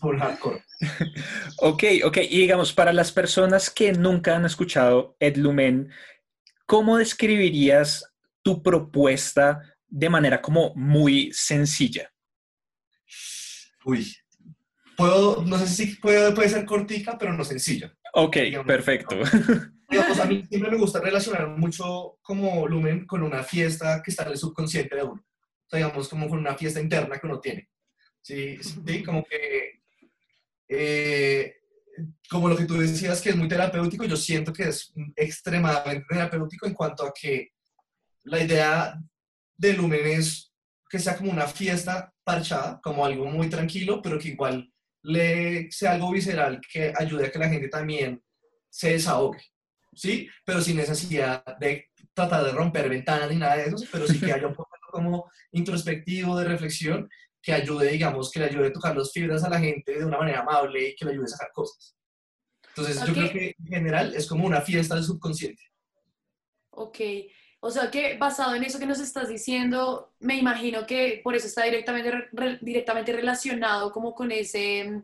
por 0.00 0.18
hardcore. 0.18 0.64
ok, 1.58 1.84
ok. 2.04 2.16
Y 2.28 2.40
digamos, 2.40 2.72
para 2.72 2.92
las 2.92 3.12
personas 3.12 3.70
que 3.70 3.92
nunca 3.92 4.36
han 4.36 4.44
escuchado 4.44 5.16
Ed 5.20 5.36
Lumen, 5.36 5.90
¿cómo 6.66 6.96
describirías 6.96 8.04
tu 8.42 8.62
propuesta 8.62 9.60
de 9.88 10.08
manera 10.08 10.40
como 10.40 10.72
muy 10.74 11.30
sencilla? 11.32 12.10
Uy, 13.84 14.14
puedo, 14.96 15.42
no 15.44 15.58
sé 15.58 15.66
si 15.66 15.96
puede, 15.96 16.32
puede 16.32 16.48
ser 16.48 16.64
cortica, 16.64 17.16
pero 17.18 17.32
no 17.32 17.44
sencilla. 17.44 17.94
Ok, 18.14 18.36
perfecto. 18.66 19.16
a 20.22 20.24
mí 20.26 20.44
siempre 20.48 20.70
me 20.70 20.78
gusta 20.78 21.00
relacionar 21.00 21.48
mucho 21.48 22.18
como 22.22 22.66
Lumen 22.66 23.06
con 23.06 23.22
una 23.22 23.42
fiesta 23.42 24.02
que 24.02 24.10
está 24.10 24.24
en 24.24 24.32
el 24.32 24.38
subconsciente 24.38 24.96
de 24.96 25.02
uno. 25.02 25.24
Sea, 25.70 25.78
digamos, 25.78 26.08
como 26.08 26.28
con 26.28 26.38
una 26.38 26.56
fiesta 26.56 26.80
interna 26.80 27.18
que 27.18 27.26
uno 27.26 27.40
tiene. 27.40 27.68
Sí, 28.20 28.58
sí 28.62 29.02
como 29.02 29.24
que 29.24 29.80
eh, 30.68 31.56
como 32.28 32.48
lo 32.48 32.56
que 32.56 32.64
tú 32.64 32.78
decías 32.78 33.20
que 33.20 33.30
es 33.30 33.36
muy 33.36 33.48
terapéutico, 33.48 34.04
yo 34.04 34.16
siento 34.16 34.52
que 34.52 34.64
es 34.68 34.92
extremadamente 35.16 36.06
terapéutico 36.08 36.66
en 36.66 36.74
cuanto 36.74 37.04
a 37.04 37.12
que 37.12 37.50
la 38.24 38.42
idea 38.42 38.94
de 39.56 39.72
Lumen 39.72 40.06
es 40.06 40.52
que 40.88 40.98
sea 40.98 41.16
como 41.16 41.30
una 41.30 41.46
fiesta 41.46 42.12
parchada, 42.24 42.80
como 42.82 43.04
algo 43.04 43.26
muy 43.26 43.48
tranquilo, 43.48 44.00
pero 44.02 44.18
que 44.18 44.28
igual 44.28 44.72
le 45.02 45.70
sea 45.70 45.92
algo 45.92 46.12
visceral 46.12 46.60
que 46.72 46.92
ayude 46.96 47.26
a 47.26 47.32
que 47.32 47.38
la 47.38 47.48
gente 47.48 47.68
también 47.68 48.22
se 48.68 48.92
desahogue, 48.92 49.40
¿sí? 49.92 50.28
Pero 50.44 50.60
sin 50.60 50.76
necesidad 50.76 51.44
de 51.58 51.90
tratar 52.12 52.44
de 52.44 52.52
romper 52.52 52.88
ventanas 52.88 53.30
ni 53.30 53.36
nada 53.36 53.56
de 53.56 53.68
eso, 53.68 53.84
pero 53.90 54.06
sí 54.06 54.20
que 54.20 54.32
haya 54.32 54.46
un 54.46 54.54
poco 54.54 54.70
como 54.90 55.30
introspectivo 55.52 56.36
de 56.36 56.44
reflexión 56.44 57.08
que 57.42 57.52
ayude, 57.52 57.90
digamos, 57.90 58.30
que 58.30 58.40
le 58.40 58.46
ayude 58.46 58.68
a 58.68 58.72
tocar 58.72 58.96
las 58.96 59.12
fibras 59.12 59.44
a 59.44 59.50
la 59.50 59.58
gente 59.58 59.98
de 59.98 60.04
una 60.04 60.18
manera 60.18 60.40
amable 60.40 60.90
y 60.90 60.94
que 60.94 61.04
le 61.04 61.12
ayude 61.12 61.24
a 61.24 61.28
sacar 61.28 61.52
cosas. 61.52 61.96
Entonces, 62.68 63.04
yo 63.06 63.14
creo 63.14 63.32
que 63.32 63.54
en 63.58 63.66
general 63.66 64.14
es 64.14 64.26
como 64.26 64.46
una 64.46 64.60
fiesta 64.60 64.94
del 64.94 65.04
subconsciente. 65.04 65.62
Ok, 66.70 66.98
o 67.60 67.70
sea 67.70 67.90
que 67.90 68.16
basado 68.16 68.54
en 68.54 68.64
eso 68.64 68.78
que 68.78 68.86
nos 68.86 69.00
estás 69.00 69.28
diciendo, 69.28 70.14
me 70.20 70.36
imagino 70.36 70.86
que 70.86 71.20
por 71.22 71.34
eso 71.34 71.46
está 71.46 71.64
directamente, 71.64 72.28
directamente 72.62 73.12
relacionado 73.12 73.90
como 73.92 74.14
con 74.14 74.30
ese, 74.30 75.02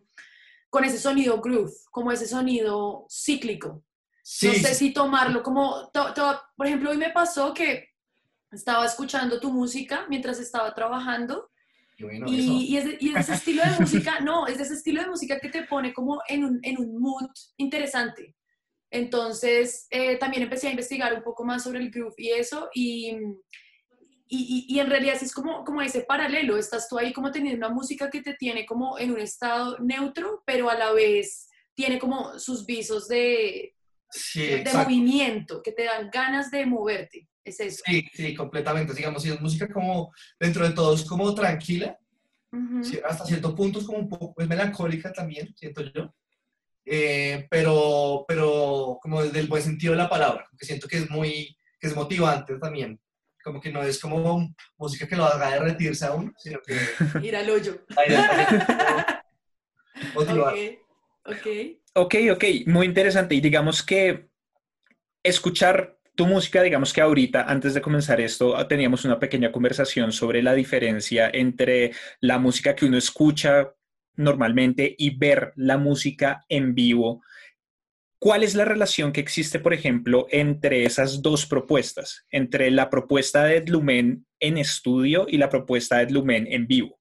con 0.71 0.85
ese 0.85 0.99
sonido 0.99 1.41
groove, 1.41 1.73
como 1.91 2.13
ese 2.13 2.27
sonido 2.27 3.07
cíclico. 3.11 3.83
Sí, 4.23 4.49
no 4.49 4.55
sé 4.55 4.75
si 4.75 4.93
tomarlo 4.93 5.43
como, 5.43 5.91
por 6.57 6.67
ejemplo, 6.67 6.91
hoy 6.91 6.97
me 6.97 7.11
pasó 7.11 7.53
que 7.53 7.91
estaba 8.57 8.85
escuchando 8.87 9.41
tu 9.41 9.53
música 9.53 10.07
mientras 10.09 10.39
estaba 10.39 10.75
trabajando 10.75 11.51
y, 11.99 12.77
es 12.77 12.85
de, 12.85 12.99
ese 13.19 13.35
estilo 13.35 13.63
de 13.63 13.81
música, 13.81 14.21
no, 14.21 14.47
es 14.47 14.59
de 14.59 14.65
ese 14.65 14.75
estilo 14.75 15.03
de 15.03 15.09
música 15.09 15.41
que 15.41 15.49
te 15.49 15.63
pone 15.65 15.93
como 15.93 16.21
en 16.29 16.45
un, 16.45 16.61
en 16.63 16.79
un 16.79 17.01
mood 17.01 17.31
interesante. 17.57 18.35
Entonces, 18.91 19.87
eh, 19.91 20.17
también 20.17 20.43
empecé 20.43 20.69
a 20.69 20.71
investigar 20.71 21.13
un 21.15 21.23
poco 21.23 21.45
más 21.45 21.63
sobre 21.63 21.81
el 21.81 21.91
groove 21.91 22.15
y 22.19 22.31
eso, 22.31 22.69
y, 22.75 23.11
y, 24.29 24.67
y, 24.69 24.79
en 24.79 24.91
realidad 24.91 25.17
es 25.21 25.33
como, 25.33 25.65
como 25.65 25.83
ese 25.83 26.03
paralelo, 26.03 26.57
estás 26.57 26.89
tú 26.89 26.99
ahí 26.99 27.13
como 27.13 27.31
teniendo 27.31 27.67
una 27.67 27.75
música 27.75 28.11
que 28.11 28.23
te 28.23 28.35
tiene 28.35 28.67
como 28.67 28.99
en 28.99 29.13
un 29.13 29.21
estado 29.21 29.79
neutro, 29.79 30.43
pero 30.45 30.69
a 30.69 30.77
la 30.77 30.93
vez 30.93 31.49
tiene 31.75 31.99
como 31.99 32.39
sus 32.39 32.67
visos 32.67 33.09
de, 33.09 33.75
de 34.35 34.71
movimiento, 34.73 35.63
que 35.63 35.73
te 35.73 35.85
dan 35.85 36.11
ganas 36.11 36.51
de 36.51 36.67
moverte. 36.67 37.29
Es 37.47 37.61
eso. 37.61 37.83
Sí, 37.87 38.05
sí, 38.13 38.35
completamente. 38.35 38.93
Digamos, 38.93 39.23
si 39.23 39.31
es 39.31 39.41
música 39.41 39.69
como, 39.69 40.13
dentro 40.39 40.67
de 40.69 40.75
todo, 40.75 40.95
es 40.95 41.05
como 41.05 41.33
tranquila, 41.33 41.97
hasta 43.09 43.25
cierto 43.25 43.55
punto 43.55 43.79
es 43.79 43.87
como 43.87 43.99
un 43.99 44.09
poco, 44.09 44.35
es 44.43 44.49
melancólica 44.49 45.13
también, 45.13 45.55
siento 45.57 45.83
yo. 45.83 46.13
Eh, 46.85 47.47
pero, 47.49 48.25
pero 48.27 48.99
como 49.01 49.23
desde 49.23 49.39
el 49.39 49.47
buen 49.47 49.63
sentido 49.63 49.93
de 49.93 49.99
la 49.99 50.09
palabra, 50.09 50.49
que 50.59 50.67
siento 50.67 50.89
que 50.89 50.97
es 50.99 51.09
muy, 51.09 51.57
que 51.79 51.87
es 51.87 51.95
motivante 51.95 52.59
también. 52.59 53.01
Como 53.45 53.61
que 53.61 53.71
no 53.71 53.81
es 53.85 54.01
como 54.01 54.53
música 54.77 55.07
que 55.07 55.15
lo 55.15 55.25
haga 55.25 55.53
derretirse 55.53 56.05
a 56.05 56.15
uno, 56.15 56.33
sino 56.37 56.59
que... 56.67 56.77
Ir 57.23 57.37
al 57.37 57.49
hoyo. 57.49 57.85
Motivar. 60.15 60.53
ok, 61.25 61.47
ok, 61.95 62.15
ok, 62.33 62.45
muy 62.67 62.87
interesante. 62.87 63.37
Y 63.37 63.41
digamos 63.41 63.85
que 63.85 64.29
escuchar 65.23 65.96
tu 66.17 66.27
música, 66.27 66.63
digamos 66.63 66.93
que 66.93 67.03
ahorita, 67.03 67.43
antes 67.43 67.75
de 67.75 67.83
comenzar 67.83 68.21
esto, 68.21 68.67
teníamos 68.67 69.05
una 69.05 69.21
pequeña 69.21 69.53
conversación 69.53 70.13
sobre 70.13 70.43
la 70.43 70.55
diferencia 70.55 71.31
entre 71.33 71.93
la 72.21 72.39
música 72.39 72.75
que 72.75 72.87
uno 72.87 72.97
escucha 72.97 73.75
normalmente 74.15 74.95
y 74.97 75.17
ver 75.17 75.53
la 75.57 75.77
música 75.77 76.45
en 76.49 76.75
vivo. 76.75 77.23
¿Cuál 78.19 78.45
es 78.45 78.55
la 78.55 78.65
relación 78.65 79.13
que 79.13 79.21
existe, 79.21 79.59
por 79.61 79.75
ejemplo, 79.75 80.27
entre 80.31 80.87
esas 80.87 81.21
dos 81.21 81.45
propuestas, 81.45 82.25
entre 82.31 82.71
la 82.71 82.89
propuesta 82.89 83.45
de 83.45 83.61
Lumen 83.67 84.27
en 84.41 84.57
estudio 84.57 85.27
y 85.29 85.37
la 85.37 85.51
propuesta 85.51 85.99
de 85.99 86.11
Lumen 86.11 86.47
en 86.51 86.67
vivo? 86.67 86.99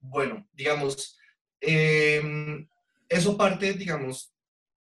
Bueno, 0.00 0.46
digamos, 0.52 1.18
em, 1.60 2.68
eso 3.08 3.38
parte, 3.38 3.72
digamos, 3.72 4.31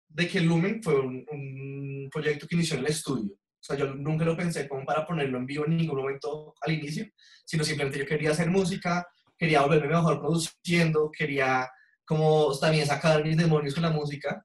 de 0.09 0.29
que 0.29 0.41
Lumen 0.41 0.83
fue 0.83 0.99
un, 1.01 2.09
proyecto 2.11 2.47
que 2.47 2.57
inició 2.57 2.77
en 2.77 2.85
el 2.85 2.91
estudio. 2.91 3.33
O 3.35 3.63
sea, 3.63 3.77
yo 3.77 3.95
nunca 3.95 4.25
lo 4.25 4.35
pensé 4.37 4.67
como 4.67 4.85
para 4.85 5.07
ponerlo 5.07 5.37
en 5.37 5.45
vivo 5.45 5.67
en 5.67 5.77
ningún 5.77 5.99
momento 5.99 6.55
al 6.63 6.73
inicio, 6.73 7.07
sino 7.45 7.63
simplemente 7.63 7.99
yo 7.99 8.07
quería 8.07 8.31
hacer 8.31 8.49
música, 8.49 9.07
quería 9.37 9.61
volverme 9.61 9.89
mejor 9.89 10.19
produciendo, 10.19 11.11
quería 11.11 11.69
como 12.07 12.59
también 12.59 12.87
sacar 12.87 13.23
mis 13.23 13.37
demonios 13.37 13.75
con 13.75 13.83
la 13.83 13.91
música. 13.91 14.43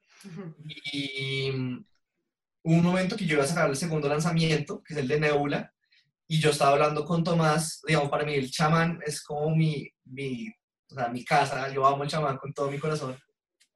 Y 0.92 1.52
hubo 1.52 2.76
un 2.76 2.84
momento 2.84 3.16
que 3.16 3.26
yo 3.26 3.36
iba 3.36 3.44
a 3.46 3.48
sacar 3.48 3.70
el 3.70 3.78
segundo 3.78 4.10
lanzamiento, 4.10 4.84
que 4.84 4.94
es 4.94 5.00
el 5.00 5.08
de 5.08 5.20
Nebula, 5.22 5.74
y 6.28 6.40
yo 6.40 6.50
estaba 6.50 6.72
hablando 6.72 7.06
con 7.06 7.24
Tomás, 7.24 7.82
digamos, 7.88 8.10
para 8.10 8.26
mí 8.26 8.34
el 8.34 8.52
chamán 8.52 9.00
es 9.06 9.22
como 9.24 9.56
mi, 9.56 9.90
mi, 10.06 10.50
o 10.90 10.96
sea, 10.96 11.08
mi 11.10 11.24
casa, 11.24 11.72
yo 11.74 11.86
amo 11.86 12.04
el 12.04 12.10
chamán 12.10 12.38
con 12.38 12.54
todo 12.54 12.72
mi 12.72 12.80
corazón. 12.80 13.18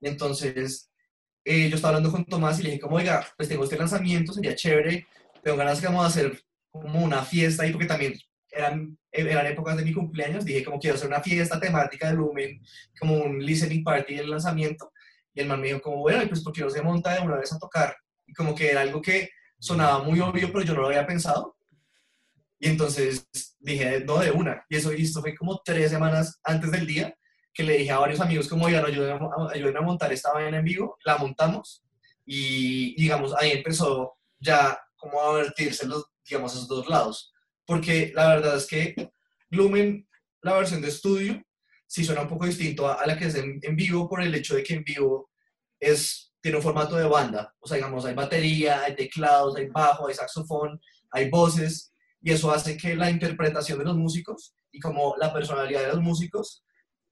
Y 0.02 0.08
entonces 0.08 0.90
eh, 1.50 1.70
yo 1.70 1.78
estaba 1.78 1.96
hablando 1.96 2.12
con 2.12 2.26
Tomás 2.26 2.60
y 2.60 2.64
le 2.64 2.70
dije 2.72 2.82
como, 2.82 2.98
oiga, 2.98 3.26
pues 3.38 3.48
tengo 3.48 3.64
este 3.64 3.78
lanzamiento, 3.78 4.34
sería 4.34 4.54
chévere, 4.54 5.08
tengo 5.42 5.56
ganas 5.56 5.82
de 5.82 5.88
hacer 5.88 6.44
como 6.70 7.02
una 7.02 7.24
fiesta 7.24 7.64
ahí, 7.64 7.72
porque 7.72 7.88
también 7.88 8.16
eran, 8.52 8.98
eran 9.14 9.46
épocas 9.46 9.78
de 9.78 9.86
mi 9.86 9.94
cumpleaños, 9.94 10.44
dije 10.44 10.66
como 10.66 10.78
quiero 10.78 10.98
hacer 10.98 11.08
una 11.08 11.22
fiesta 11.22 11.58
temática 11.58 12.10
de 12.10 12.18
Lumen, 12.18 12.62
como 13.00 13.16
un 13.16 13.40
listening 13.40 13.82
party 13.82 14.16
del 14.16 14.30
lanzamiento, 14.30 14.92
y 15.34 15.40
el 15.40 15.48
man 15.48 15.62
me 15.62 15.68
dijo 15.68 15.80
como, 15.80 16.00
bueno, 16.00 16.28
pues 16.28 16.44
porque 16.44 16.60
no 16.60 16.70
se 16.70 16.82
monta 16.82 17.14
de 17.14 17.22
una 17.22 17.38
vez 17.38 17.54
a 17.54 17.60
tocar, 17.60 17.96
y 18.26 18.34
como 18.34 18.54
que 18.54 18.70
era 18.70 18.82
algo 18.82 19.02
que 19.02 19.30
sonaba 19.58 20.04
muy 20.04 20.20
obvio, 20.20 20.52
pero 20.52 20.66
yo 20.66 20.74
no 20.74 20.82
lo 20.82 20.88
había 20.88 21.08
pensado, 21.08 21.56
y 22.60 22.68
entonces 22.68 23.26
dije, 23.58 24.04
no, 24.06 24.20
de 24.20 24.32
una, 24.32 24.66
y 24.68 24.76
eso, 24.76 24.92
y 24.92 25.04
esto 25.04 25.22
fue 25.22 25.34
como 25.34 25.62
tres 25.64 25.92
semanas 25.92 26.42
antes 26.44 26.72
del 26.72 26.86
día, 26.86 27.16
que 27.58 27.64
le 27.64 27.80
dije 27.80 27.90
a 27.90 27.98
varios 27.98 28.22
amigos 28.22 28.48
como, 28.48 28.66
oigan, 28.66 28.86
ayuden 28.86 29.18
a, 29.20 29.52
ayuden 29.52 29.78
a 29.78 29.82
montar 29.82 30.14
esta 30.14 30.32
vaina 30.32 30.60
en 30.60 30.64
vivo, 30.64 30.96
la 31.04 31.18
montamos 31.18 31.84
y 32.24 32.94
digamos, 33.02 33.34
ahí 33.34 33.50
empezó 33.50 34.14
ya 34.40 34.80
como 34.96 35.20
a 35.20 35.34
vertirse 35.34 35.88
los, 35.88 36.06
digamos, 36.24 36.54
esos 36.54 36.68
dos 36.68 36.88
lados. 36.88 37.34
Porque 37.66 38.12
la 38.14 38.28
verdad 38.28 38.58
es 38.58 38.68
que 38.68 38.94
Lumen, 39.50 40.08
la 40.44 40.54
versión 40.54 40.82
de 40.82 40.90
estudio, 40.90 41.44
sí 41.88 42.06
suena 42.06 42.22
un 42.22 42.28
poco 42.28 42.46
distinto 42.46 42.88
a, 42.88 43.04
la 43.08 43.18
que 43.18 43.26
es 43.26 43.34
en, 43.34 43.60
vivo 43.76 44.08
por 44.08 44.22
el 44.22 44.36
hecho 44.36 44.54
de 44.54 44.62
que 44.62 44.76
en 44.76 44.84
vivo 44.84 45.32
es, 45.80 46.32
tiene 46.40 46.58
un 46.58 46.64
formato 46.64 46.96
de 46.96 47.08
banda. 47.08 47.56
O 47.60 47.68
sea, 47.68 47.78
digamos, 47.78 48.06
hay 48.06 48.14
batería, 48.14 48.84
hay 48.84 48.96
teclados, 48.96 49.56
hay 49.56 49.66
bajo, 49.66 50.08
hay 50.08 50.14
saxofón, 50.14 50.80
hay 51.10 51.28
voces, 51.32 51.92
y 52.22 52.32
eso 52.32 52.52
hace 52.52 52.78
que 52.78 52.96
la 52.96 53.10
interpretación 53.10 53.80
de 53.80 53.86
los 53.86 53.98
músicos 53.98 54.54
y 54.72 54.80
como 54.80 55.16
la 55.18 55.34
personalidad 55.34 55.82
de 55.82 55.88
los 55.88 56.02
músicos 56.02 56.64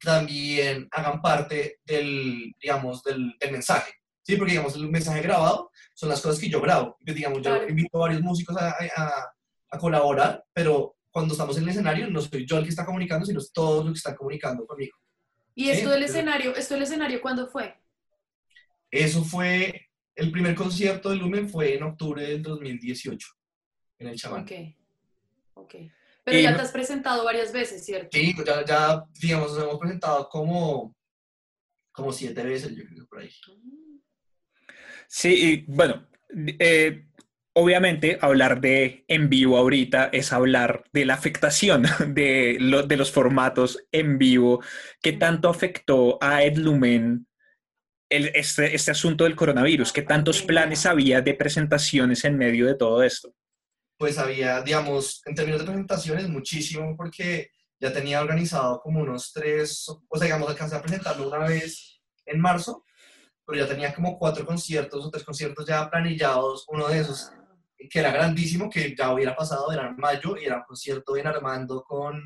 también 0.05 0.87
hagan 0.91 1.21
parte 1.21 1.79
del, 1.83 2.55
digamos, 2.61 3.03
del, 3.03 3.35
mensaje. 3.51 3.93
Sí, 4.21 4.37
porque 4.37 4.53
digamos, 4.53 4.75
el 4.75 4.89
mensaje 4.89 5.21
grabado 5.21 5.69
son 5.93 6.09
las 6.09 6.21
cosas 6.21 6.39
que 6.39 6.49
yo 6.49 6.61
grabo. 6.61 6.97
digamos, 7.01 7.41
yo 7.41 7.67
invito 7.67 7.97
a 7.97 8.01
varios 8.01 8.21
músicos 8.21 8.55
a, 8.57 8.69
a, 8.69 9.33
a, 9.71 9.77
colaborar, 9.77 10.43
pero 10.53 10.95
cuando 11.11 11.33
estamos 11.33 11.57
en 11.57 11.63
el 11.63 11.69
escenario 11.69 12.09
no 12.09 12.21
soy 12.21 12.45
yo 12.45 12.57
el 12.57 12.63
que 12.63 12.69
está 12.69 12.85
comunicando, 12.85 13.25
sino 13.25 13.41
todos 13.53 13.83
los 13.83 13.93
que 13.93 13.97
están 13.97 14.15
comunicando 14.15 14.65
conmigo. 14.65 14.97
¿Y 15.53 15.69
esto 15.69 15.89
del 15.89 16.03
escenario, 16.03 16.55
esto 16.55 16.73
del 16.73 16.83
escenario 16.83 17.21
cuándo 17.21 17.47
fue? 17.47 17.75
Eso 18.91 19.23
fue, 19.23 19.89
el 20.15 20.31
primer 20.31 20.55
concierto 20.55 21.09
de 21.09 21.17
Lumen 21.17 21.49
fue 21.49 21.75
en 21.75 21.83
octubre 21.83 22.23
del 22.23 22.41
2018, 22.41 23.27
en 23.99 24.07
el 24.07 24.15
Chamán. 24.15 24.43
Ok, 24.43 24.51
ok. 25.55 25.75
Pero 26.25 26.39
ya 26.39 26.55
te 26.55 26.61
has 26.63 26.71
presentado 26.71 27.23
varias 27.23 27.53
veces, 27.53 27.85
¿cierto? 27.85 28.09
Sí, 28.11 28.33
ya, 28.45 28.65
ya 28.65 29.03
digamos, 29.21 29.53
nos 29.53 29.63
hemos 29.63 29.79
presentado 29.79 30.27
como, 30.27 30.95
como 31.91 32.11
siete 32.11 32.41
veces, 32.43 32.75
yo 32.75 32.83
creo, 32.83 33.05
por 33.05 33.19
ahí. 33.19 33.29
Sí, 35.07 35.65
y 35.67 35.71
bueno, 35.71 36.07
eh, 36.59 37.05
obviamente 37.53 38.17
hablar 38.21 38.59
de 38.59 39.05
en 39.07 39.29
vivo 39.29 39.57
ahorita 39.59 40.09
es 40.11 40.33
hablar 40.33 40.83
de 40.91 41.05
la 41.05 41.13
afectación 41.13 41.83
de, 42.07 42.57
de 42.87 42.97
los 42.97 43.11
formatos 43.11 43.85
en 43.91 44.17
vivo. 44.17 44.63
¿Qué 45.03 45.13
tanto 45.13 45.47
afectó 45.47 46.17
a 46.21 46.43
Edlumen 46.43 47.27
el, 48.09 48.31
este, 48.33 48.73
este 48.73 48.89
asunto 48.89 49.25
del 49.25 49.35
coronavirus? 49.35 49.93
¿Qué 49.93 50.01
tantos 50.01 50.41
planes 50.41 50.87
había 50.87 51.21
de 51.21 51.35
presentaciones 51.35 52.25
en 52.25 52.35
medio 52.35 52.65
de 52.65 52.75
todo 52.75 53.03
esto? 53.03 53.31
Pues 53.97 54.17
había, 54.17 54.61
digamos, 54.61 55.21
en 55.25 55.35
términos 55.35 55.61
de 55.61 55.65
presentaciones, 55.65 56.29
muchísimo, 56.29 56.95
porque 56.97 57.49
ya 57.79 57.91
tenía 57.93 58.21
organizado 58.21 58.79
como 58.81 59.01
unos 59.01 59.31
tres, 59.33 59.85
o 59.87 60.17
sea, 60.17 60.25
digamos, 60.25 60.49
alcancé 60.49 60.75
a 60.75 60.81
presentarlo 60.81 61.27
una 61.27 61.39
vez 61.39 62.01
en 62.25 62.39
marzo, 62.39 62.83
pero 63.45 63.59
ya 63.59 63.67
tenía 63.67 63.93
como 63.93 64.17
cuatro 64.17 64.45
conciertos 64.45 65.05
o 65.05 65.09
tres 65.09 65.23
conciertos 65.23 65.65
ya 65.65 65.89
planillados, 65.89 66.65
uno 66.67 66.87
de 66.87 66.99
esos 66.99 67.31
que 67.89 67.99
era 67.99 68.11
grandísimo, 68.11 68.69
que 68.69 68.95
ya 68.95 69.13
hubiera 69.13 69.35
pasado, 69.35 69.71
era 69.71 69.89
en 69.89 69.97
mayo, 69.97 70.35
y 70.37 70.45
era 70.45 70.57
un 70.57 70.63
concierto 70.63 71.15
en 71.17 71.27
Armando 71.27 71.83
con, 71.83 72.21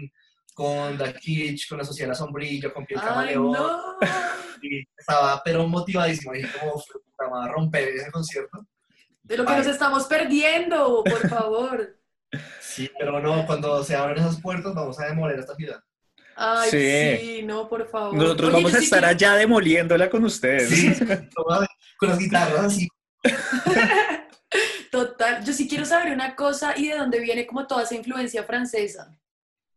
con 0.54 0.98
The 0.98 1.14
Kitsch, 1.14 1.68
con 1.68 1.80
la 1.80 1.84
Sociedad 1.84 2.14
Sombrilla, 2.14 2.74
con 2.74 2.86
Piel 2.86 3.02
Camaleón. 3.02 3.58
Y 4.62 4.86
estaba, 4.98 5.42
pero 5.44 5.68
motivadísimo, 5.68 6.34
dije, 6.34 6.50
como, 6.60 6.84
va 7.34 7.46
a 7.46 7.48
romper 7.48 7.90
ese 7.90 8.12
concierto. 8.12 8.66
De 9.30 9.38
lo 9.38 9.46
que 9.46 9.56
nos 9.56 9.68
estamos 9.68 10.06
perdiendo, 10.08 11.04
por 11.04 11.30
favor. 11.30 11.96
Sí, 12.60 12.90
pero 12.98 13.20
no, 13.20 13.46
cuando 13.46 13.84
se 13.84 13.96
abran 13.96 14.18
esas 14.18 14.42
puertas 14.42 14.74
vamos 14.74 15.00
a 15.00 15.06
demoler 15.06 15.38
esta 15.40 15.56
ciudad. 15.56 15.80
Ay, 16.36 16.70
sí. 16.72 17.44
no, 17.44 17.70
por 17.70 17.88
favor. 17.88 18.16
Nosotros 18.16 18.54
vamos 18.54 18.74
a 18.74 18.80
estar 18.80 19.06
allá 19.06 19.36
demoliéndola 19.36 20.10
con 20.10 20.24
ustedes. 20.26 20.70
Sí, 20.70 20.94
con 21.98 22.10
las 22.10 22.18
guitarras 22.18 22.66
así. 22.66 22.88
Total, 24.92 25.46
yo 25.46 25.54
sí 25.54 25.68
quiero 25.68 25.86
saber 25.86 26.12
una 26.12 26.36
cosa 26.36 26.74
y 26.76 26.88
de 26.88 26.98
dónde 26.98 27.20
viene 27.20 27.46
como 27.46 27.68
toda 27.68 27.84
esa 27.84 27.94
influencia 27.94 28.44
francesa. 28.44 29.16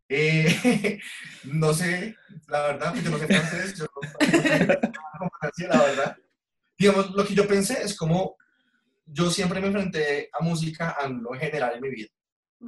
Eh, 0.08 0.98
no 1.44 1.74
sé, 1.74 2.16
la 2.48 2.62
verdad, 2.68 2.94
yo 2.94 3.10
no 3.10 3.18
sé 3.18 3.26
francés, 3.26 3.74
yo 3.76 3.86
no, 4.20 5.50
sé 5.52 5.68
la 5.68 5.82
verdad. 5.82 6.16
Digamos, 6.78 7.10
lo 7.10 7.26
que 7.26 7.34
yo 7.34 7.46
pensé 7.46 7.82
es 7.82 7.94
como 7.94 8.36
yo 9.12 9.30
siempre 9.30 9.60
me 9.60 9.66
enfrenté 9.66 10.28
a 10.32 10.42
música 10.42 10.96
anglo 10.98 11.34
en 11.34 11.40
general 11.40 11.74
en 11.74 11.82
mi 11.82 11.90
vida. 11.90 12.08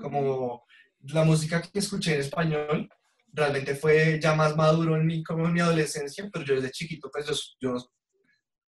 Como 0.00 0.64
la 1.00 1.24
música 1.24 1.62
que 1.62 1.78
escuché 1.78 2.14
en 2.14 2.20
español 2.20 2.88
realmente 3.32 3.74
fue 3.74 4.18
ya 4.20 4.34
más 4.34 4.56
maduro 4.56 4.96
en 4.96 5.06
mi, 5.06 5.22
como 5.24 5.46
en 5.46 5.52
mi 5.52 5.60
adolescencia, 5.60 6.28
pero 6.32 6.44
yo 6.44 6.54
desde 6.54 6.70
chiquito, 6.70 7.10
pues 7.10 7.26
yo, 7.26 7.34
yo, 7.60 7.90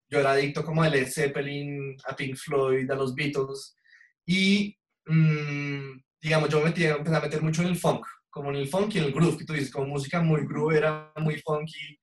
yo 0.10 0.20
era 0.20 0.32
adicto 0.32 0.64
como 0.64 0.82
a 0.82 0.90
Led 0.90 1.08
Zeppelin, 1.08 1.96
a 2.08 2.16
Pink 2.16 2.36
Floyd, 2.36 2.90
a 2.90 2.96
los 2.96 3.14
Beatles, 3.14 3.76
y 4.26 4.76
mm, 5.06 6.02
digamos, 6.20 6.50
yo 6.50 6.60
me 6.60 6.66
metí, 6.66 6.86
empecé 6.86 7.16
a 7.16 7.22
meter 7.22 7.42
mucho 7.44 7.62
en 7.62 7.70
el 7.70 7.78
funk, 7.78 8.06
como 8.30 8.50
en 8.50 8.56
el 8.56 8.68
funk 8.68 8.96
y 8.96 8.98
en 8.98 9.06
el 9.06 9.14
groove, 9.14 9.38
que 9.38 9.46
tú 9.46 9.54
dices, 9.54 9.72
como 9.72 9.88
música 9.88 10.22
muy 10.22 10.46
groove, 10.48 10.78
era 10.78 11.12
muy 11.18 11.40
funky, 11.42 12.00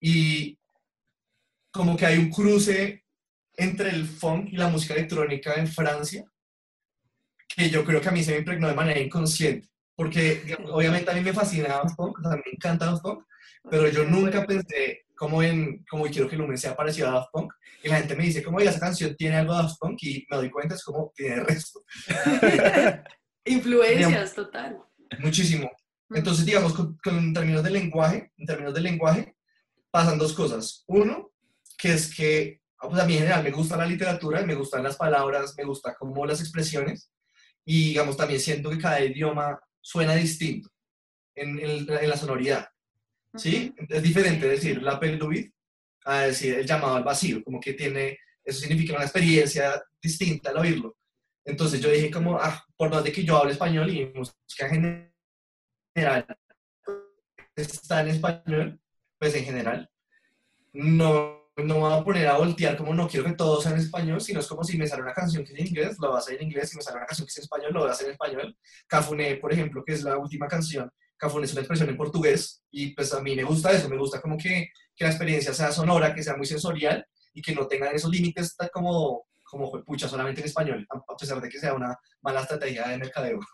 y 0.00 0.58
como 1.70 1.96
que 1.96 2.06
hay 2.06 2.18
un 2.18 2.30
cruce 2.30 3.04
entre 3.58 3.90
el 3.90 4.06
funk 4.06 4.50
y 4.52 4.56
la 4.56 4.68
música 4.68 4.94
electrónica 4.94 5.54
en 5.54 5.66
Francia, 5.66 6.24
que 7.48 7.68
yo 7.68 7.84
creo 7.84 8.00
que 8.00 8.08
a 8.08 8.12
mí 8.12 8.22
se 8.22 8.30
me 8.32 8.38
impregnó 8.38 8.68
de 8.68 8.74
manera 8.74 9.00
inconsciente, 9.00 9.68
porque 9.96 10.56
obviamente 10.70 11.10
a 11.10 11.14
mí 11.14 11.20
me 11.20 11.32
fascina 11.32 11.80
el 11.82 11.90
funk, 11.90 12.20
o 12.20 12.22
sea, 12.22 12.36
me 12.36 12.52
encanta 12.52 12.86
Daft 12.86 13.02
Punk, 13.02 13.24
pero 13.68 13.88
yo 13.88 14.04
nunca 14.04 14.46
pensé 14.46 15.06
como 15.16 15.42
en, 15.42 15.84
como 15.90 16.04
quiero 16.04 16.28
que 16.28 16.36
Lumen 16.36 16.56
sea 16.56 16.76
parecido 16.76 17.08
a 17.08 17.12
Daft 17.12 17.30
Punk, 17.32 17.52
y 17.82 17.88
la 17.88 17.96
gente 17.96 18.14
me 18.14 18.24
dice, 18.24 18.44
como, 18.44 18.60
esa 18.60 18.78
canción 18.78 19.16
tiene 19.16 19.36
algo 19.36 19.56
de 19.56 19.62
Daft 19.62 19.78
Punk, 19.80 20.02
y 20.02 20.24
me 20.30 20.36
doy 20.36 20.50
cuenta, 20.50 20.76
es 20.76 20.84
como, 20.84 21.12
tiene 21.16 21.34
el 21.36 21.46
resto. 21.46 21.82
Influencias, 23.44 24.34
total. 24.34 24.78
Muchísimo. 25.18 25.68
Entonces, 26.10 26.46
digamos, 26.46 26.74
con, 26.74 26.96
con, 27.02 27.32
términos 27.32 27.64
de 27.64 27.70
lenguaje, 27.70 28.30
en 28.36 28.46
términos 28.46 28.72
de 28.72 28.82
lenguaje, 28.82 29.34
pasan 29.90 30.18
dos 30.18 30.32
cosas. 30.32 30.84
Uno, 30.86 31.32
que 31.76 31.94
es 31.94 32.14
que 32.14 32.60
pues 32.80 33.00
a 33.00 33.06
mí 33.06 33.14
en 33.14 33.20
general 33.20 33.42
me 33.42 33.50
gusta 33.50 33.76
la 33.76 33.86
literatura, 33.86 34.42
me 34.42 34.54
gustan 34.54 34.82
las 34.82 34.96
palabras, 34.96 35.54
me 35.56 35.64
gusta 35.64 35.94
como 35.94 36.24
las 36.26 36.40
expresiones 36.40 37.10
y 37.64 37.88
digamos 37.88 38.16
también 38.16 38.40
siento 38.40 38.70
que 38.70 38.78
cada 38.78 39.00
idioma 39.00 39.58
suena 39.80 40.14
distinto 40.14 40.70
en, 41.34 41.58
en, 41.58 41.86
la 41.86 42.16
sonoridad. 42.16 42.68
¿Sí? 43.34 43.74
Es 43.88 44.02
diferente 44.02 44.48
decir 44.48 44.82
la 44.82 44.98
peluit 44.98 45.52
a 46.04 46.20
decir 46.20 46.54
el 46.54 46.66
llamado 46.66 46.96
al 46.96 47.04
vacío, 47.04 47.44
como 47.44 47.60
que 47.60 47.74
tiene, 47.74 48.18
eso 48.42 48.60
significa 48.60 48.94
una 48.94 49.04
experiencia 49.04 49.82
distinta 50.00 50.50
al 50.50 50.58
oírlo. 50.58 50.96
Entonces 51.44 51.80
yo 51.80 51.90
dije 51.90 52.10
como, 52.10 52.38
ah, 52.38 52.64
por 52.76 52.90
más 52.90 53.04
de 53.04 53.12
que 53.12 53.24
yo 53.24 53.36
hable 53.36 53.52
español 53.52 53.90
y 53.90 54.06
música 54.14 54.68
general 54.68 55.08
está 57.56 58.02
en 58.02 58.08
español, 58.08 58.80
pues 59.18 59.34
en 59.34 59.44
general, 59.44 59.90
no 60.72 61.37
no 61.64 61.80
voy 61.80 61.92
a 61.92 62.04
poner 62.04 62.26
a 62.28 62.38
voltear 62.38 62.76
como 62.76 62.94
no 62.94 63.08
quiero 63.08 63.26
que 63.26 63.32
todo 63.32 63.60
sea 63.60 63.72
en 63.72 63.78
español, 63.78 64.20
sino 64.20 64.40
es 64.40 64.46
como 64.46 64.64
si 64.64 64.78
me 64.78 64.86
sale 64.86 65.02
una 65.02 65.12
canción 65.12 65.44
que 65.44 65.52
es 65.52 65.58
en 65.58 65.66
inglés, 65.66 65.96
lo 66.00 66.08
voy 66.08 66.16
a 66.16 66.18
hacer 66.20 66.36
en 66.36 66.44
inglés, 66.44 66.70
si 66.70 66.76
me 66.76 66.82
sale 66.82 66.98
una 66.98 67.06
canción 67.06 67.26
que 67.26 67.30
es 67.30 67.36
en 67.38 67.42
español, 67.42 67.72
lo 67.72 67.80
voy 67.80 67.88
a 67.88 67.92
hacer 67.92 68.06
en 68.06 68.12
español. 68.12 68.56
Cafuné, 68.86 69.36
por 69.36 69.52
ejemplo, 69.52 69.82
que 69.84 69.92
es 69.92 70.02
la 70.02 70.16
última 70.16 70.46
canción, 70.46 70.90
Cafuné 71.16 71.46
es 71.46 71.52
una 71.52 71.62
expresión 71.62 71.88
en 71.88 71.96
portugués 71.96 72.62
y 72.70 72.94
pues 72.94 73.12
a 73.12 73.20
mí 73.20 73.34
me 73.34 73.44
gusta 73.44 73.72
eso, 73.72 73.88
me 73.88 73.98
gusta 73.98 74.20
como 74.20 74.36
que, 74.36 74.70
que 74.94 75.04
la 75.04 75.10
experiencia 75.10 75.52
sea 75.52 75.72
sonora, 75.72 76.14
que 76.14 76.22
sea 76.22 76.36
muy 76.36 76.46
sensorial 76.46 77.04
y 77.34 77.42
que 77.42 77.54
no 77.54 77.66
tengan 77.66 77.94
esos 77.94 78.10
límites 78.10 78.56
como 78.72 79.26
como 79.48 79.82
pucha, 79.82 80.08
solamente 80.08 80.42
en 80.42 80.46
español, 80.46 80.86
a 80.90 81.16
pesar 81.16 81.40
de 81.40 81.48
que 81.48 81.58
sea 81.58 81.72
una 81.72 81.96
mala 82.22 82.40
estrategia 82.40 82.88
de 82.88 82.98
mercadeo. 82.98 83.40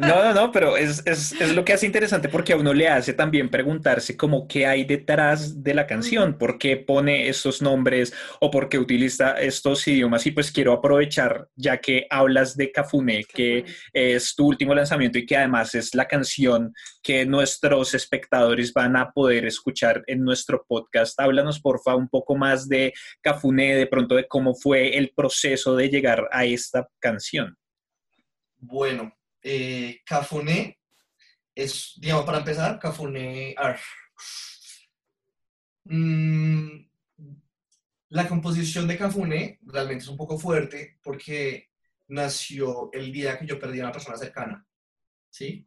No, 0.00 0.24
no, 0.24 0.34
no, 0.34 0.52
pero 0.52 0.76
es, 0.76 1.02
es, 1.06 1.32
es, 1.32 1.54
lo 1.54 1.64
que 1.64 1.72
hace 1.72 1.86
interesante 1.86 2.28
porque 2.28 2.52
a 2.52 2.56
uno 2.56 2.72
le 2.72 2.88
hace 2.88 3.12
también 3.12 3.48
preguntarse 3.48 4.16
como 4.16 4.46
qué 4.46 4.66
hay 4.66 4.84
detrás 4.84 5.62
de 5.62 5.74
la 5.74 5.86
canción, 5.86 6.36
por 6.38 6.58
qué 6.58 6.76
pone 6.76 7.28
estos 7.28 7.62
nombres 7.62 8.12
o 8.40 8.50
por 8.50 8.68
qué 8.68 8.78
utiliza 8.78 9.32
estos 9.32 9.86
idiomas. 9.86 10.26
Y 10.26 10.32
pues 10.32 10.50
quiero 10.50 10.72
aprovechar, 10.72 11.48
ya 11.56 11.78
que 11.78 12.06
hablas 12.10 12.56
de 12.56 12.72
Cafune, 12.72 13.24
que 13.24 13.64
es 13.92 14.34
tu 14.34 14.46
último 14.46 14.74
lanzamiento 14.74 15.18
y 15.18 15.26
que 15.26 15.36
además 15.36 15.74
es 15.74 15.94
la 15.94 16.06
canción 16.06 16.72
que 17.02 17.24
nuestros 17.24 17.94
espectadores 17.94 18.72
van 18.72 18.96
a 18.96 19.10
poder 19.10 19.46
escuchar 19.46 20.02
en 20.06 20.24
nuestro 20.24 20.64
podcast. 20.66 21.18
Háblanos, 21.20 21.60
porfa, 21.60 21.94
un 21.94 22.08
poco 22.08 22.36
más 22.36 22.68
de 22.68 22.92
Cafune, 23.20 23.74
de 23.74 23.86
pronto 23.86 24.14
de 24.14 24.26
cómo 24.26 24.54
fue 24.54 24.96
el 24.96 25.12
proceso 25.14 25.76
de 25.76 25.88
llegar 25.88 26.28
a 26.32 26.44
esta 26.44 26.88
canción. 27.00 27.07
Bueno, 28.58 29.12
eh, 29.42 30.00
Cafuné 30.04 30.78
es, 31.54 31.94
digamos, 31.96 32.24
para 32.24 32.38
empezar, 32.38 32.78
Cafuné. 32.78 33.54
Mm, 35.84 36.88
la 38.10 38.28
composición 38.28 38.86
de 38.86 38.96
Cafuné 38.96 39.58
realmente 39.62 40.04
es 40.04 40.08
un 40.08 40.16
poco 40.16 40.38
fuerte 40.38 40.98
porque 41.02 41.68
nació 42.08 42.90
el 42.92 43.12
día 43.12 43.38
que 43.38 43.46
yo 43.46 43.58
perdí 43.58 43.80
a 43.80 43.84
una 43.84 43.92
persona 43.92 44.16
cercana, 44.16 44.66
¿sí? 45.30 45.66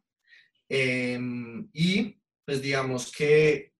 Em, 0.67 1.69
y 1.73 2.19
pues 2.45 2.61
digamos 2.61 3.11
que 3.11 3.73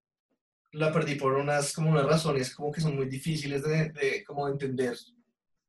la 0.72 0.92
perdí 0.92 1.16
por 1.16 1.34
unas, 1.34 1.72
como 1.72 1.90
unas 1.90 2.06
razones 2.06 2.54
como 2.54 2.70
que 2.72 2.80
son 2.80 2.96
muy 2.96 3.06
difíciles 3.06 3.62
de, 3.62 3.90
de 3.90 4.24
como 4.24 4.48
entender 4.48 4.96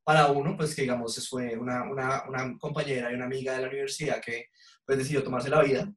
para 0.03 0.27
uno, 0.27 0.57
pues 0.57 0.75
que 0.75 0.83
digamos 0.83 1.27
fue 1.29 1.57
una, 1.57 1.83
una, 1.83 2.23
una, 2.27 2.57
compañera 2.57 3.11
y 3.11 3.15
una 3.15 3.25
amiga 3.25 3.53
de 3.53 3.61
la 3.61 3.69
universidad 3.69 4.21
que 4.21 4.47
pues 4.85 4.97
decidió 4.97 5.23
tomarse 5.23 5.49
la 5.49 5.61
vida. 5.61 5.91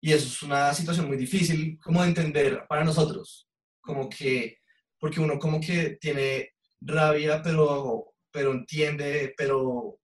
Y 0.00 0.12
eso 0.12 0.26
es 0.26 0.42
una 0.42 0.72
situación 0.74 1.08
muy 1.08 1.16
difícil 1.16 1.78
como 1.80 2.02
de 2.02 2.08
entender 2.08 2.64
para 2.68 2.84
nosotros, 2.84 3.48
como 3.80 4.08
que, 4.08 4.58
porque 4.98 5.20
uno 5.20 5.38
como 5.38 5.60
que 5.60 5.96
tiene 6.00 6.50
rabia, 6.80 7.42
pero, 7.42 8.14
pero 8.30 8.52
entiende, 8.52 9.34
pero, 9.36 9.98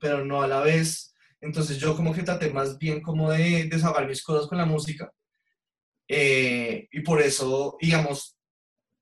pero 0.00 0.24
no 0.24 0.42
a 0.42 0.48
la 0.48 0.60
vez. 0.60 1.14
Entonces 1.40 1.78
yo 1.78 1.96
como 1.96 2.14
que 2.14 2.22
traté 2.22 2.50
más 2.50 2.78
bien 2.78 3.02
como 3.02 3.30
de 3.30 3.64
desahogar 3.64 4.06
mis 4.06 4.22
cosas 4.22 4.48
con 4.48 4.58
la 4.58 4.66
música. 4.66 5.12
Eh, 6.08 6.88
y 6.90 7.00
por 7.00 7.20
eso, 7.20 7.76
digamos, 7.80 8.38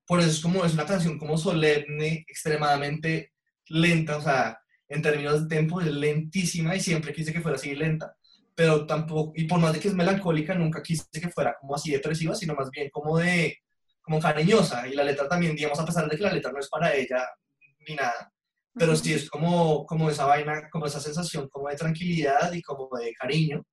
por 0.06 0.20
eso 0.20 0.30
es 0.30 0.40
como 0.40 0.64
es 0.64 0.74
una 0.74 0.86
canción 0.86 1.18
como 1.18 1.36
solemne, 1.36 2.24
extremadamente 2.28 3.32
lenta, 3.68 4.16
o 4.16 4.22
sea, 4.22 4.58
en 4.88 5.02
términos 5.02 5.42
de 5.42 5.48
tiempo 5.48 5.80
es 5.80 5.88
lentísima 5.88 6.76
y 6.76 6.80
siempre 6.80 7.12
quise 7.12 7.32
que 7.32 7.40
fuera 7.40 7.56
así 7.56 7.74
lenta, 7.74 8.16
pero 8.54 8.86
tampoco, 8.86 9.32
y 9.36 9.44
por 9.44 9.60
más 9.60 9.72
de 9.72 9.80
que 9.80 9.88
es 9.88 9.94
melancólica, 9.94 10.54
nunca 10.54 10.82
quise 10.82 11.04
que 11.12 11.30
fuera 11.30 11.56
como 11.60 11.74
así 11.74 11.90
depresiva, 11.90 12.34
sino 12.34 12.54
más 12.54 12.70
bien 12.70 12.88
como 12.90 13.18
de, 13.18 13.58
como 14.02 14.20
cariñosa, 14.20 14.86
y 14.88 14.94
la 14.94 15.04
letra 15.04 15.28
también, 15.28 15.56
digamos, 15.56 15.78
a 15.80 15.84
pesar 15.86 16.08
de 16.08 16.16
que 16.16 16.22
la 16.22 16.32
letra 16.32 16.52
no 16.52 16.60
es 16.60 16.68
para 16.68 16.94
ella 16.94 17.26
ni 17.88 17.94
nada, 17.94 18.32
pero 18.72 18.94
sí 18.94 19.14
es 19.14 19.28
como, 19.30 19.86
como 19.86 20.10
esa 20.10 20.26
vaina, 20.26 20.68
como 20.70 20.86
esa 20.86 21.00
sensación 21.00 21.48
como 21.48 21.68
de 21.68 21.76
tranquilidad 21.76 22.52
y 22.52 22.62
como 22.62 22.88
de 22.96 23.12
cariño, 23.14 23.64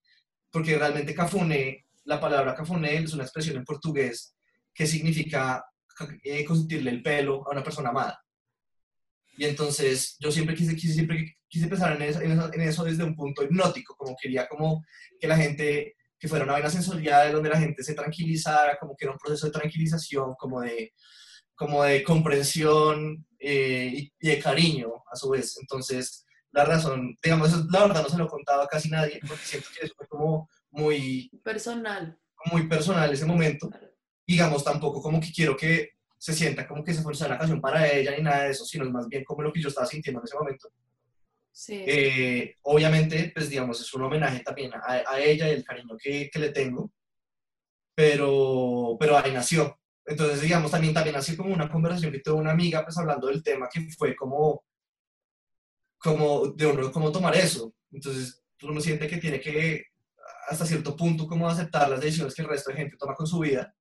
porque 0.51 0.77
realmente 0.77 1.15
cafune, 1.15 1.85
la 2.05 2.19
palabra 2.19 2.55
cafune 2.55 2.95
es 2.97 3.13
una 3.13 3.23
expresión 3.23 3.57
en 3.57 3.65
portugués 3.65 4.35
que 4.73 4.87
significa 4.87 5.63
eh, 6.23 6.45
consentirle 6.45 6.91
el 6.91 7.03
pelo 7.03 7.43
a 7.47 7.51
una 7.51 7.63
persona 7.63 7.89
amada. 7.89 8.22
Y 9.37 9.45
entonces 9.45 10.15
yo 10.19 10.31
siempre 10.31 10.55
quise, 10.55 10.75
quise, 10.75 10.93
siempre 10.93 11.37
quise 11.47 11.67
pensar 11.67 11.95
en 11.95 12.01
eso, 12.01 12.21
en 12.21 12.61
eso, 12.61 12.83
desde 12.83 13.03
un 13.03 13.15
punto 13.15 13.43
hipnótico, 13.43 13.95
como 13.95 14.15
quería 14.19 14.47
como 14.47 14.83
que 15.19 15.27
la 15.27 15.37
gente, 15.37 15.95
que 16.19 16.27
fuera 16.27 16.45
una 16.45 16.53
vaina 16.53 16.69
sensorial 16.69 17.31
donde 17.31 17.49
la 17.49 17.59
gente 17.59 17.83
se 17.83 17.93
tranquilizara, 17.93 18.77
como 18.79 18.95
que 18.95 19.05
era 19.05 19.11
un 19.11 19.17
proceso 19.17 19.47
de 19.47 19.53
tranquilización, 19.53 20.35
como 20.35 20.61
de, 20.61 20.93
como 21.55 21.83
de 21.83 22.03
comprensión 22.03 23.25
eh, 23.39 24.09
y, 24.19 24.27
de 24.27 24.39
cariño 24.39 25.03
a 25.11 25.15
su 25.15 25.29
vez. 25.29 25.57
Entonces, 25.59 26.25
la 26.51 26.65
razón, 26.65 27.17
digamos, 27.21 27.49
eso, 27.49 27.65
la 27.71 27.87
verdad 27.87 28.03
no 28.03 28.09
se 28.09 28.17
lo 28.17 28.27
contaba 28.27 28.63
a 28.63 28.67
casi 28.67 28.89
nadie, 28.89 29.19
porque 29.27 29.43
siento 29.43 29.69
que 29.77 29.85
eso 29.85 29.93
fue 29.97 30.07
como 30.07 30.49
muy... 30.71 31.29
Personal. 31.43 32.17
Muy 32.51 32.67
personal 32.67 33.11
ese 33.11 33.25
momento. 33.25 33.69
Digamos, 34.25 34.63
tampoco 34.63 35.01
como 35.01 35.19
que 35.19 35.31
quiero 35.31 35.55
que 35.55 35.91
se 36.23 36.31
sienta 36.31 36.65
como 36.65 36.85
que 36.85 36.93
se 36.93 37.01
fuese 37.01 37.25
una 37.25 37.37
canción 37.37 37.59
para 37.59 37.85
ella 37.85 38.15
ni 38.15 38.23
nada 38.23 38.43
de 38.43 38.51
eso, 38.51 38.63
sino 38.63 38.85
es 38.85 38.91
más 38.91 39.09
bien 39.09 39.25
como 39.25 39.41
lo 39.41 39.51
que 39.51 39.59
yo 39.59 39.67
estaba 39.67 39.85
sintiendo 39.85 40.21
en 40.21 40.23
ese 40.23 40.37
momento. 40.37 40.69
Sí. 41.51 41.83
Eh, 41.85 42.55
obviamente, 42.61 43.29
pues 43.35 43.49
digamos, 43.49 43.81
es 43.81 43.93
un 43.93 44.03
homenaje 44.03 44.39
también 44.39 44.71
a, 44.73 45.03
a 45.05 45.19
ella 45.19 45.49
y 45.49 45.51
el 45.51 45.65
cariño 45.65 45.97
que, 46.01 46.29
que, 46.31 46.39
le 46.39 46.51
tengo, 46.51 46.89
pero, 47.93 48.95
pero 48.97 49.17
ahí 49.17 49.33
nació. 49.33 49.77
Entonces, 50.05 50.39
digamos, 50.39 50.71
también, 50.71 50.93
también 50.93 51.13
nació 51.13 51.35
como 51.35 51.53
una 51.53 51.69
conversación 51.69 52.13
que 52.13 52.21
tuve 52.21 52.35
una 52.35 52.51
amiga, 52.51 52.85
pues 52.85 52.97
hablando 52.97 53.27
del 53.27 53.43
tema, 53.43 53.67
que 53.69 53.81
fue 53.89 54.15
como, 54.15 54.63
como 55.97 56.47
de 56.47 56.67
uno, 56.67 56.89
cómo 56.89 57.11
tomar 57.11 57.35
eso. 57.35 57.73
Entonces, 57.91 58.41
uno 58.61 58.79
siente 58.79 59.09
que 59.09 59.17
tiene 59.17 59.41
que, 59.41 59.87
hasta 60.47 60.65
cierto 60.65 60.95
punto, 60.95 61.27
como 61.27 61.49
aceptar 61.49 61.89
las 61.89 61.99
decisiones 61.99 62.33
que 62.33 62.43
el 62.43 62.47
resto 62.47 62.71
de 62.71 62.77
gente 62.77 62.95
toma 62.97 63.13
con 63.13 63.27
su 63.27 63.39
vida 63.39 63.75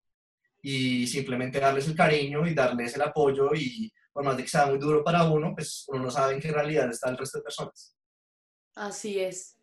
y 0.63 1.07
simplemente 1.09 1.59
darles 1.59 1.89
el 1.89 1.97
cariño 1.97 2.47
y 2.47 2.55
darles 2.55 2.95
el 2.95 3.03
apoyo 3.03 3.51
y 3.55 3.93
por 4.13 4.25
más 4.25 4.37
de 4.37 4.45
que 4.45 4.49
sea 4.49 4.67
muy 4.67 4.79
duro 4.79 5.03
para 5.03 5.25
uno, 5.25 5.53
pues 5.55 5.85
uno 5.89 6.05
no 6.05 6.11
sabe 6.11 6.35
en 6.35 6.41
qué 6.41 6.53
realidad 6.53 6.89
está 6.89 7.11
el 7.11 7.19
resto 7.19 7.39
de 7.39 7.45
personas. 7.45 7.97
Así 8.75 9.19
es. 9.19 9.59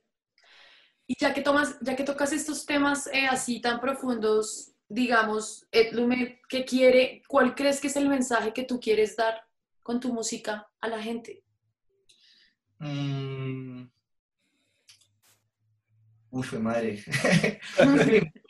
Y 1.08 1.16
ya 1.20 1.34
que, 1.34 1.42
tomas, 1.42 1.78
ya 1.82 1.96
que 1.96 2.04
tocas 2.04 2.34
estos 2.34 2.66
temas 2.66 3.08
eh, 3.08 3.28
así 3.28 3.62
tan 3.62 3.80
profundos, 3.80 4.74
digamos, 4.88 5.68
Edlume, 5.72 6.42
¿qué 6.50 6.66
quiere, 6.66 7.24
cuál 7.28 7.56
crees 7.56 7.80
que 7.80 7.88
es 7.88 7.96
el 7.96 8.10
mensaje 8.10 8.54
que 8.54 8.64
tú 8.64 8.80
quieres 8.80 9.16
dar 9.16 9.42
con 9.82 10.00
tu 10.00 10.14
música 10.14 10.68
a 10.82 10.88
la 10.88 11.02
gente? 11.02 11.44
Mm. 12.80 13.86
Uf, 16.32 16.54
madre. 16.54 17.04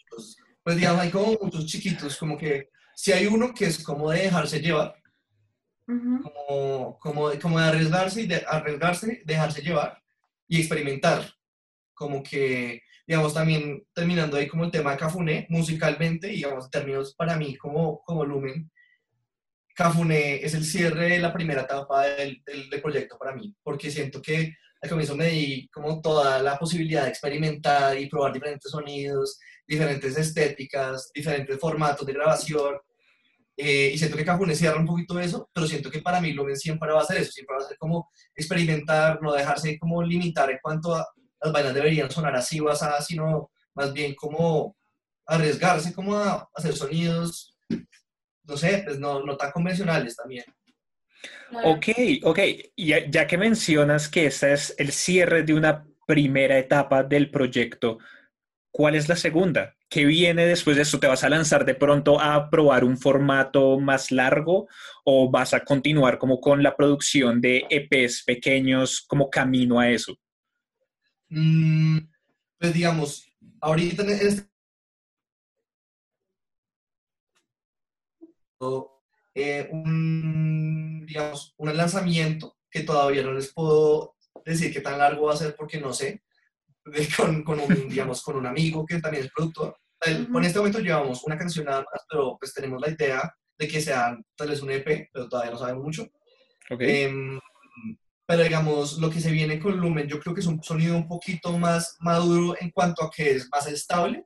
pues 0.70 0.78
digamos, 0.78 1.01
hay 1.01 1.09
como 1.09 1.36
muchos 1.41 1.65
chiquitos, 1.65 2.15
como 2.15 2.38
que 2.38 2.70
si 2.93 3.11
hay 3.11 3.26
uno 3.26 3.55
que 3.55 3.65
es 3.65 3.84
como 3.84 4.11
de 4.11 4.20
dejarse 4.20 4.61
llevar, 4.61 4.93
como, 5.88 6.99
como, 6.99 7.32
como 7.41 7.59
de 7.59 7.65
arriesgarse 7.65 8.22
y 8.22 8.28
de 8.28 8.45
arriesgarse, 8.47 9.24
dejarse 9.26 9.63
llevar 9.63 9.99
y 10.47 10.59
experimentar, 10.59 11.28
como 11.95 12.22
que, 12.22 12.84
digamos, 13.07 13.34
también 13.34 13.84
terminando 13.95 14.38
ahí 14.38 14.47
como 14.47 14.63
el 14.63 14.70
tema 14.70 14.91
de 14.91 14.97
Cafuné, 14.97 15.47
musicalmente, 15.49 16.28
digamos, 16.28 16.70
términos 16.70 17.15
para 17.15 17.36
mí 17.36 17.57
como, 17.57 18.03
como 18.03 18.24
Lumen, 18.24 18.70
Cafuné 19.74 20.36
es 20.36 20.53
el 20.53 20.63
cierre 20.63 21.13
de 21.13 21.20
la 21.20 21.34
primera 21.34 21.63
etapa 21.63 22.03
del, 22.03 22.43
del, 22.45 22.70
del 22.70 22.82
proyecto 22.84 23.17
para 23.17 23.34
mí, 23.34 23.55
porque 23.63 23.89
siento 23.89 24.22
que 24.22 24.55
al 24.84 24.89
comienzo 24.89 25.15
me 25.15 25.30
di 25.30 25.67
como 25.70 25.99
toda 25.99 26.43
la 26.43 26.59
posibilidad 26.59 27.05
de 27.05 27.09
experimentar 27.09 27.97
y 27.97 28.07
probar 28.07 28.34
diferentes 28.34 28.70
sonidos, 28.70 29.39
diferentes 29.70 30.17
estéticas, 30.17 31.11
diferentes 31.13 31.59
formatos 31.59 32.05
de 32.05 32.13
grabación. 32.13 32.76
Eh, 33.55 33.91
y 33.93 33.97
siento 33.97 34.17
que 34.17 34.26
Cajun 34.26 34.55
cierra 34.55 34.80
un 34.80 34.86
poquito 34.86 35.20
eso, 35.20 35.47
pero 35.53 35.67
siento 35.67 35.91
que 35.91 36.01
para 36.01 36.20
mí 36.20 36.34
lo 36.34 36.43
siempre 36.55 36.91
va 36.91 37.01
a 37.01 37.05
ser 37.05 37.17
eso, 37.17 37.32
siempre 37.32 37.55
va 37.55 37.63
a 37.63 37.67
ser 37.67 37.78
como 37.78 38.09
experimentar, 38.36 39.22
no 39.22 39.32
dejarse 39.34 39.78
como 39.78 40.01
limitar 40.01 40.49
en 40.49 40.57
cuanto 40.61 40.95
a 40.95 41.05
las 41.41 41.53
vainas 41.53 41.74
deberían 41.74 42.09
sonar 42.09 42.36
así 42.36 42.59
o 42.59 42.70
así, 42.70 42.86
sino 43.13 43.51
más 43.76 43.93
bien 43.93 44.15
como 44.15 44.76
arriesgarse 45.28 45.93
como 45.93 46.15
a 46.15 46.49
hacer 46.55 46.74
sonidos, 46.76 47.55
no 48.43 48.57
sé, 48.57 48.82
pues 48.84 48.99
no, 48.99 49.24
no 49.24 49.38
tan 49.38 49.51
convencionales 49.51 50.15
también. 50.15 50.45
Ok, 51.63 51.88
ok. 52.24 52.39
Ya, 52.76 53.09
ya 53.09 53.28
que 53.28 53.38
mencionas 53.38 54.09
que 54.09 54.26
este 54.26 54.53
es 54.53 54.74
el 54.78 54.91
cierre 54.91 55.43
de 55.43 55.53
una 55.53 55.86
primera 56.07 56.57
etapa 56.57 57.03
del 57.03 57.30
proyecto, 57.30 57.99
¿cuál 58.72 58.95
es 58.95 59.09
la 59.09 59.15
segunda? 59.15 59.76
¿Qué 59.89 60.05
viene 60.05 60.45
después 60.45 60.76
de 60.76 60.84
esto? 60.84 60.99
¿Te 60.99 61.07
vas 61.07 61.24
a 61.24 61.30
lanzar 61.30 61.65
de 61.65 61.76
pronto 61.76 62.20
a 62.20 62.49
probar 62.49 62.84
un 62.84 62.97
formato 62.97 63.80
más 63.80 64.11
largo 64.11 64.67
o 65.03 65.30
vas 65.30 65.53
a 65.53 65.63
continuar 65.63 66.17
como 66.17 66.39
con 66.39 66.61
la 66.61 66.76
producción 66.76 67.41
de 67.41 67.65
EPs 67.70 68.24
pequeños 68.24 69.01
como 69.01 69.30
camino 69.30 69.80
a 69.80 69.89
eso? 69.89 70.15
Mm, 71.30 71.97
pues 72.57 72.74
digamos, 72.74 73.32
ahorita 73.61 74.03
en 74.03 74.09
este 74.09 74.49
Eh, 79.36 79.70
un, 79.72 81.05
digamos, 81.05 81.53
un 81.57 81.78
lanzamiento 81.78 82.57
que 82.70 82.82
todavía 82.82 83.24
no 83.24 83.32
les 83.32 83.53
puedo 83.53 84.15
decir 84.43 84.74
qué 84.74 84.82
tan 84.82 84.97
largo 84.97 85.28
va 85.28 85.34
a 85.34 85.38
ser 85.38 85.55
porque 85.55 85.80
no 85.80 85.93
sé, 85.93 86.24
con, 87.18 87.44
con 87.44 87.60
un, 87.60 87.68
digamos, 87.90 88.22
con 88.22 88.36
un 88.36 88.46
amigo 88.46 88.86
que 88.86 89.00
también 89.00 89.26
es 89.26 89.32
productor. 89.32 89.78
Con 90.32 90.46
este 90.46 90.60
momento 90.60 90.80
llevamos 90.80 91.24
una 91.26 91.38
canción 91.38 91.66
nada 91.66 91.80
más, 91.80 92.06
pero 92.10 92.38
pues 92.40 92.54
tenemos 92.54 92.80
la 92.82 92.90
idea 92.90 93.34
de 93.58 93.68
que 93.68 93.82
sea 93.82 94.18
tal 94.36 94.50
vez 94.50 94.62
un 94.62 94.72
EP, 94.72 95.10
pero 95.12 95.28
todavía 95.28 95.52
no 95.52 95.58
sabemos 95.58 95.84
mucho. 95.84 96.08
Em, 96.70 97.38
pero 98.26 98.44
digamos, 98.44 98.98
lo 99.00 99.10
que 99.10 99.20
se 99.20 99.32
viene 99.32 99.60
con 99.60 99.78
Lumen, 99.78 100.08
yo 100.08 100.20
creo 100.20 100.34
que 100.34 100.40
es 100.40 100.48
un 100.48 100.64
sonido 100.64 100.96
un 100.96 101.08
poquito 101.08 101.58
más 101.58 101.98
maduro 102.00 102.56
en 102.60 102.70
cuanto 102.72 103.04
a 103.04 103.12
que 103.12 103.32
es 103.32 103.50
más 103.52 103.68
estable 103.68 104.26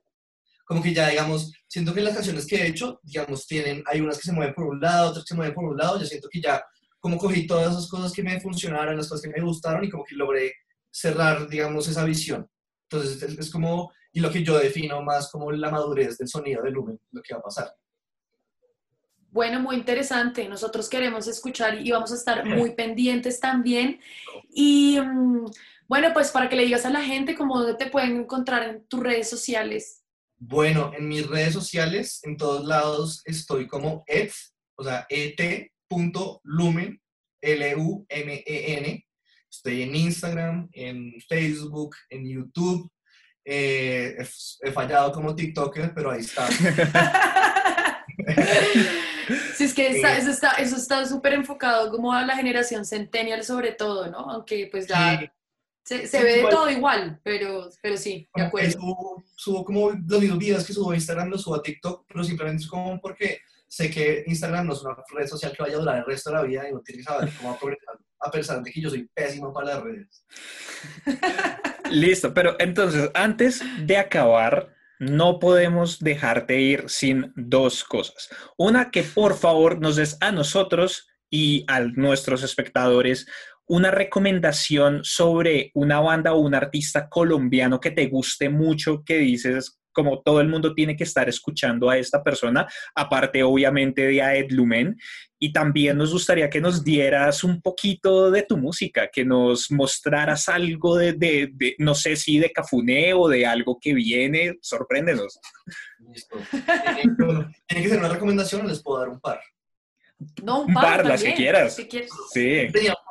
como 0.64 0.82
que 0.82 0.94
ya, 0.94 1.08
digamos, 1.08 1.52
siento 1.68 1.92
que 1.92 2.00
las 2.00 2.14
canciones 2.14 2.46
que 2.46 2.56
he 2.56 2.66
hecho, 2.66 3.00
digamos, 3.02 3.46
tienen, 3.46 3.82
hay 3.86 4.00
unas 4.00 4.16
que 4.16 4.24
se 4.24 4.32
mueven 4.32 4.54
por 4.54 4.64
un 4.64 4.80
lado, 4.80 5.10
otras 5.10 5.24
que 5.24 5.28
se 5.28 5.34
mueven 5.34 5.54
por 5.54 5.64
un 5.64 5.76
lado, 5.76 6.00
yo 6.00 6.06
siento 6.06 6.28
que 6.30 6.40
ya 6.40 6.64
como 6.98 7.18
cogí 7.18 7.46
todas 7.46 7.70
esas 7.70 7.86
cosas 7.86 8.12
que 8.12 8.22
me 8.22 8.40
funcionaron, 8.40 8.96
las 8.96 9.08
cosas 9.08 9.22
que 9.22 9.38
me 9.38 9.44
gustaron 9.44 9.84
y 9.84 9.90
como 9.90 10.04
que 10.04 10.14
logré 10.14 10.54
cerrar, 10.90 11.48
digamos, 11.48 11.86
esa 11.86 12.04
visión. 12.04 12.48
Entonces 12.90 13.22
es, 13.38 13.50
como, 13.50 13.92
y 14.12 14.20
lo 14.20 14.30
que 14.30 14.42
yo 14.42 14.58
defino 14.58 15.02
más 15.02 15.30
como 15.30 15.50
la 15.52 15.70
madurez 15.70 16.18
del 16.18 16.28
sonido 16.28 16.62
de 16.62 16.70
Lumen, 16.70 17.00
lo 17.12 17.22
que 17.22 17.34
va 17.34 17.40
a 17.40 17.44
pasar. 17.44 17.74
Bueno, 19.30 19.58
muy 19.60 19.76
interesante. 19.76 20.48
Nosotros 20.48 20.88
queremos 20.88 21.26
escuchar 21.26 21.80
y 21.84 21.90
vamos 21.90 22.12
a 22.12 22.14
estar 22.14 22.44
muy 22.44 22.70
pendientes 22.76 23.40
también. 23.40 24.00
Y 24.50 25.00
mm, 25.00 25.46
bueno, 25.88 26.12
pues 26.12 26.30
para 26.30 26.48
que 26.48 26.56
le 26.56 26.64
digas 26.64 26.86
a 26.86 26.90
la 26.90 27.02
gente 27.02 27.34
cómo 27.34 27.76
te 27.76 27.90
pueden 27.90 28.20
encontrar 28.20 28.62
en 28.62 28.86
tus 28.86 29.00
redes 29.00 29.28
sociales. 29.28 30.04
Bueno, 30.38 30.92
en 30.96 31.08
mis 31.08 31.26
redes 31.26 31.52
sociales, 31.52 32.20
en 32.22 32.36
todos 32.36 32.64
lados 32.64 33.22
estoy 33.24 33.66
como 33.66 34.04
ed, 34.06 34.30
o 34.76 34.84
sea, 34.84 35.06
et.lumen, 35.08 37.00
L-U-M-E-N. 37.40 39.06
Estoy 39.64 39.80
en 39.80 39.96
Instagram, 39.96 40.68
en 40.72 41.14
Facebook, 41.26 41.96
en 42.10 42.28
YouTube. 42.28 42.92
Eh, 43.46 44.14
he, 44.60 44.70
fallado 44.70 45.10
como 45.10 45.34
TikToker, 45.34 45.94
pero 45.94 46.10
ahí 46.10 46.20
está. 46.20 46.46
sí, 49.56 49.64
es 49.64 49.72
que 49.72 49.88
eso 50.18 50.30
está 50.30 50.50
eso 50.56 50.76
está 50.76 51.06
súper 51.06 51.32
enfocado 51.32 51.90
como 51.90 52.12
a 52.12 52.26
la 52.26 52.36
generación 52.36 52.84
centennial 52.84 53.42
sobre 53.42 53.72
todo, 53.72 54.10
¿no? 54.10 54.18
Aunque 54.18 54.68
pues 54.70 54.86
ya 54.86 55.32
se, 55.82 56.06
se 56.08 56.22
ve 56.22 56.42
de 56.42 56.48
todo 56.50 56.68
igual, 56.68 57.18
pero, 57.24 57.70
pero 57.80 57.96
sí, 57.96 58.28
de 58.34 58.42
acuerdo. 58.42 59.24
Subo, 59.34 59.64
como 59.64 59.92
los 59.92 60.20
mismos 60.20 60.38
videos 60.38 60.66
que 60.66 60.74
subo 60.74 60.90
a 60.90 60.96
Instagram, 60.96 61.30
los 61.30 61.40
subo 61.40 61.54
a 61.54 61.62
TikTok, 61.62 62.04
pero 62.06 62.22
simplemente 62.22 62.64
es 62.64 62.68
como 62.68 63.00
porque 63.00 63.40
sé 63.66 63.90
que 63.90 64.24
Instagram 64.26 64.66
no 64.66 64.74
es 64.74 64.82
una 64.82 64.94
red 65.14 65.26
social 65.26 65.52
que 65.56 65.62
vaya 65.62 65.76
a 65.76 65.80
durar 65.80 65.96
el 65.96 66.04
resto 66.04 66.28
de 66.28 66.36
la 66.36 66.42
vida 66.42 66.68
y 66.68 66.72
no 66.74 66.82
tiene 66.82 66.98
que 66.98 67.04
saber 67.04 67.32
cómo 67.38 67.54
a 68.24 68.30
pesar 68.30 68.62
de 68.62 68.70
que 68.70 68.80
yo 68.80 68.88
soy 68.88 69.08
pésimo 69.14 69.52
para 69.52 69.74
las 69.74 69.82
redes. 69.82 70.24
Listo, 71.90 72.32
pero 72.32 72.56
entonces, 72.58 73.10
antes 73.14 73.62
de 73.80 73.98
acabar, 73.98 74.74
no 74.98 75.38
podemos 75.38 75.98
dejarte 75.98 76.60
ir 76.60 76.84
sin 76.88 77.32
dos 77.36 77.84
cosas. 77.84 78.30
Una, 78.56 78.90
que 78.90 79.02
por 79.02 79.36
favor 79.36 79.80
nos 79.80 79.96
des 79.96 80.16
a 80.20 80.32
nosotros 80.32 81.06
y 81.30 81.64
a 81.68 81.80
nuestros 81.80 82.42
espectadores 82.42 83.26
una 83.66 83.90
recomendación 83.90 85.00
sobre 85.04 85.70
una 85.74 86.00
banda 86.00 86.34
o 86.34 86.40
un 86.40 86.54
artista 86.54 87.08
colombiano 87.08 87.80
que 87.80 87.90
te 87.90 88.06
guste 88.06 88.48
mucho, 88.48 89.02
que 89.04 89.18
dices 89.18 89.80
como 89.94 90.20
todo 90.20 90.40
el 90.40 90.48
mundo 90.48 90.74
tiene 90.74 90.96
que 90.96 91.04
estar 91.04 91.28
escuchando 91.28 91.88
a 91.88 91.96
esta 91.96 92.22
persona, 92.22 92.66
aparte 92.94 93.42
obviamente 93.42 94.02
de 94.06 94.20
a 94.20 94.36
Ed 94.36 94.50
Lumen. 94.50 94.98
Y 95.38 95.52
también 95.52 95.98
nos 95.98 96.12
gustaría 96.12 96.48
que 96.48 96.60
nos 96.60 96.82
dieras 96.82 97.44
un 97.44 97.60
poquito 97.60 98.30
de 98.30 98.42
tu 98.42 98.56
música, 98.56 99.10
que 99.12 99.24
nos 99.24 99.70
mostraras 99.70 100.48
algo 100.48 100.96
de, 100.96 101.76
no 101.78 101.94
sé 101.94 102.16
si 102.16 102.38
de 102.38 102.50
Cafuné 102.50 103.12
o 103.14 103.28
de 103.28 103.44
algo 103.44 103.78
que 103.80 103.92
viene. 103.92 104.56
Sorpréndenos. 104.62 105.38
Listo. 105.98 106.38
tiene 107.66 107.82
que 107.82 107.88
ser 107.88 107.98
una 107.98 108.08
recomendación, 108.08 108.66
les 108.66 108.82
puedo 108.82 109.00
dar 109.00 109.08
un 109.10 109.20
par. 109.20 109.40
No, 110.42 110.62
un 110.62 110.74
par, 110.74 111.04
las 111.04 111.22
que 111.22 111.34
quieras. 111.34 111.76
Sí. 112.32 112.68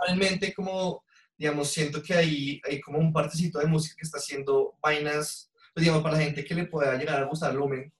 Realmente 0.07 0.53
como, 0.53 1.03
digamos, 1.37 1.69
siento 1.69 2.01
que 2.01 2.13
hay, 2.13 2.61
hay 2.67 2.79
como 2.79 2.97
un 2.97 3.13
partecito 3.13 3.59
de 3.59 3.67
música 3.67 3.95
que 3.97 4.05
está 4.05 4.17
haciendo 4.17 4.75
vainas, 4.81 5.51
pues 5.73 5.83
digamos, 5.83 6.03
para 6.03 6.17
la 6.17 6.23
gente 6.23 6.45
que 6.45 6.55
le 6.55 6.67
pueda 6.67 6.95
llegar 6.97 7.21
a 7.21 7.25
gustar 7.25 7.53
Lumen, 7.53 7.91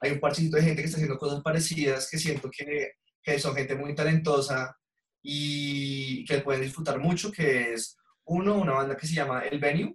hay 0.00 0.12
un 0.12 0.20
partecito 0.20 0.56
de 0.56 0.62
gente 0.62 0.82
que 0.82 0.86
está 0.86 0.96
haciendo 0.96 1.18
cosas 1.18 1.42
parecidas 1.42 2.08
que 2.10 2.18
siento 2.18 2.50
que, 2.50 2.92
que 3.22 3.38
son 3.38 3.54
gente 3.54 3.76
muy 3.76 3.94
talentosa 3.94 4.76
y 5.22 6.24
que 6.24 6.38
pueden 6.38 6.62
disfrutar 6.62 6.98
mucho, 6.98 7.30
que 7.30 7.74
es 7.74 7.96
uno, 8.24 8.54
una 8.54 8.72
banda 8.72 8.96
que 8.96 9.06
se 9.06 9.14
llama 9.14 9.42
El 9.42 9.58
Venue, 9.58 9.94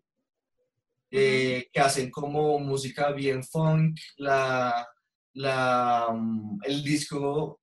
eh, 1.11 1.67
que 1.71 1.79
hacen 1.79 2.11
como 2.11 2.59
música 2.59 3.11
bien 3.11 3.43
funk, 3.43 3.99
la, 4.17 4.87
la, 5.33 6.07
mm, 6.13 6.59
el 6.63 6.83
disco 6.83 7.61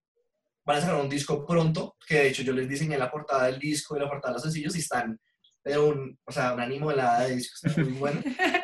van 0.64 0.78
a 0.78 0.80
sacar 0.80 0.96
un 0.96 1.08
disco 1.08 1.44
pronto, 1.46 1.96
que 2.06 2.14
de 2.14 2.28
hecho 2.28 2.42
yo 2.42 2.52
les 2.52 2.68
diseñé 2.68 2.96
la 2.98 3.10
portada 3.10 3.46
del 3.46 3.58
disco 3.58 3.96
y 3.96 4.00
la 4.00 4.08
portada 4.08 4.32
de 4.32 4.36
los 4.36 4.42
sencillos 4.42 4.76
y 4.76 4.80
están 4.80 5.18
de 5.64 5.78
un, 5.78 6.18
o 6.24 6.32
sea, 6.32 6.54
un 6.54 6.60
ánimo 6.60 6.90
helada 6.90 7.24
de 7.24 7.36
disco, 7.36 7.54
está 7.68 7.80
muy 7.80 7.92
bueno. 7.92 8.22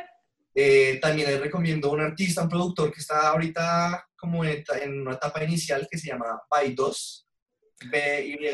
Eh, 0.60 0.98
también 1.00 1.30
les 1.30 1.40
recomiendo 1.40 1.88
un 1.92 2.00
artista, 2.00 2.42
un 2.42 2.48
productor 2.48 2.92
que 2.92 2.98
está 2.98 3.28
ahorita 3.28 4.08
como 4.16 4.44
en, 4.44 4.64
una 5.02 5.12
etapa 5.12 5.44
inicial 5.44 5.86
que 5.88 5.96
se 5.96 6.08
llama 6.08 6.42
By 6.50 6.74
2, 6.74 7.28
B-Y 7.88 8.46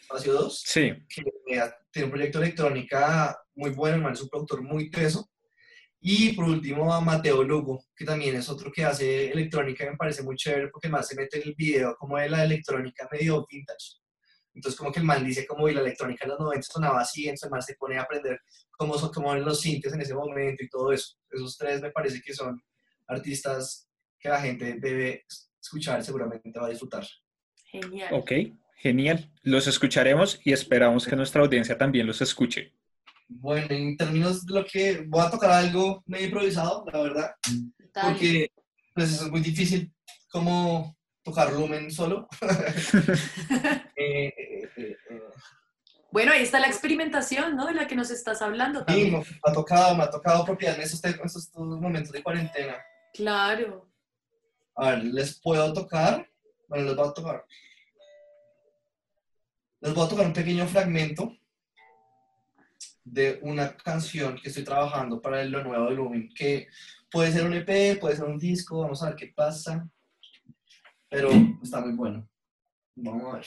espacio 0.00 0.32
2, 0.32 0.62
sí. 0.66 0.92
que 1.06 1.22
tiene 1.90 2.06
un 2.06 2.10
proyecto 2.12 2.38
de 2.38 2.46
electrónica 2.46 3.38
muy 3.56 3.72
bueno, 3.72 4.10
es 4.10 4.22
un 4.22 4.30
productor 4.30 4.62
muy 4.62 4.90
teso 4.90 5.28
y 6.00 6.32
por 6.32 6.46
último 6.46 6.94
a 6.94 7.02
Mateo 7.02 7.44
Lugo, 7.44 7.84
que 7.94 8.06
también 8.06 8.36
es 8.36 8.48
otro 8.48 8.72
que 8.72 8.86
hace 8.86 9.30
electrónica 9.30 9.84
me 9.84 9.98
parece 9.98 10.22
muy 10.22 10.36
chévere 10.36 10.68
porque 10.68 10.88
más 10.88 11.08
se 11.08 11.14
mete 11.14 11.42
en 11.42 11.48
el 11.48 11.54
video 11.54 11.94
como 11.98 12.16
de 12.16 12.30
la 12.30 12.42
electrónica 12.42 13.06
medio 13.12 13.46
vintage. 13.46 13.99
Entonces 14.54 14.78
como 14.78 14.92
que 14.92 15.00
el 15.00 15.06
man 15.06 15.24
dice 15.24 15.46
como 15.46 15.68
y 15.68 15.74
la 15.74 15.80
electrónica 15.80 16.24
en 16.24 16.30
los 16.30 16.40
90 16.40 16.62
sonaba 16.62 17.00
así, 17.00 17.24
entonces 17.24 17.44
el 17.44 17.50
man 17.50 17.62
se 17.62 17.74
pone 17.74 17.98
a 17.98 18.02
aprender 18.02 18.40
cómo 18.72 18.98
son 18.98 19.12
cómo 19.12 19.34
los 19.34 19.60
sintes 19.60 19.92
en 19.92 20.00
ese 20.00 20.14
momento 20.14 20.64
y 20.64 20.68
todo 20.68 20.92
eso. 20.92 21.16
Esos 21.30 21.56
tres 21.56 21.80
me 21.80 21.90
parece 21.90 22.20
que 22.20 22.34
son 22.34 22.60
artistas 23.06 23.88
que 24.18 24.28
la 24.28 24.40
gente 24.40 24.76
debe 24.78 25.24
escuchar 25.60 26.04
seguramente 26.04 26.58
va 26.58 26.66
a 26.66 26.70
disfrutar. 26.70 27.06
Genial. 27.66 28.12
Ok, 28.12 28.32
genial. 28.76 29.30
Los 29.42 29.66
escucharemos 29.66 30.40
y 30.44 30.52
esperamos 30.52 31.06
que 31.06 31.16
nuestra 31.16 31.42
audiencia 31.42 31.78
también 31.78 32.06
los 32.06 32.20
escuche. 32.20 32.74
Bueno, 33.28 33.68
en 33.70 33.96
términos 33.96 34.44
de 34.44 34.54
lo 34.54 34.64
que 34.64 35.04
voy 35.06 35.24
a 35.24 35.30
tocar 35.30 35.50
algo 35.52 36.02
medio 36.06 36.26
improvisado, 36.26 36.84
la 36.92 37.00
verdad, 37.00 37.30
porque 38.02 38.50
pues 38.92 39.12
es 39.12 39.30
muy 39.30 39.40
difícil 39.40 39.92
como 40.28 40.96
tocar 41.30 41.52
lumen 41.52 41.90
solo. 41.90 42.28
Eh, 44.02 44.32
eh, 44.78 44.96
eh, 45.10 45.20
bueno, 46.10 46.32
ahí 46.32 46.42
está 46.42 46.58
la 46.58 46.68
experimentación, 46.68 47.54
¿no? 47.54 47.66
De 47.66 47.74
la 47.74 47.86
que 47.86 47.94
nos 47.94 48.10
estás 48.10 48.40
hablando 48.40 48.82
también. 48.82 49.22
Sí, 49.22 49.34
me 49.44 49.50
ha 49.50 49.52
tocado, 49.52 49.94
me 49.94 50.04
ha 50.04 50.10
tocado 50.10 50.42
apropiarme 50.42 50.84
esos, 50.84 51.04
esos 51.04 51.50
momentos 51.54 52.10
de 52.10 52.22
cuarentena. 52.22 52.78
Claro. 53.12 53.90
A 54.74 54.92
ver, 54.92 55.04
¿les 55.04 55.38
puedo 55.38 55.70
tocar? 55.74 56.26
Bueno, 56.66 56.86
les 56.86 56.96
voy 56.96 57.08
a 57.08 57.12
tocar. 57.12 57.44
Les 59.80 59.92
voy 59.92 60.06
a 60.06 60.08
tocar 60.08 60.26
un 60.26 60.32
pequeño 60.32 60.66
fragmento 60.66 61.36
de 63.04 63.38
una 63.42 63.76
canción 63.76 64.38
que 64.40 64.48
estoy 64.48 64.64
trabajando 64.64 65.20
para 65.20 65.44
lo 65.44 65.62
nuevo 65.62 65.90
de 65.90 65.94
Lumin, 65.94 66.32
que 66.34 66.68
puede 67.10 67.32
ser 67.32 67.44
un 67.44 67.54
EP, 67.54 68.00
puede 68.00 68.16
ser 68.16 68.24
un 68.24 68.38
disco, 68.38 68.80
vamos 68.80 69.02
a 69.02 69.06
ver 69.06 69.16
qué 69.16 69.32
pasa, 69.34 69.88
pero 71.10 71.28
está 71.60 71.80
muy 71.80 71.94
bueno. 71.96 72.26
Vamos 72.94 73.24
a 73.24 73.36
ver. 73.36 73.46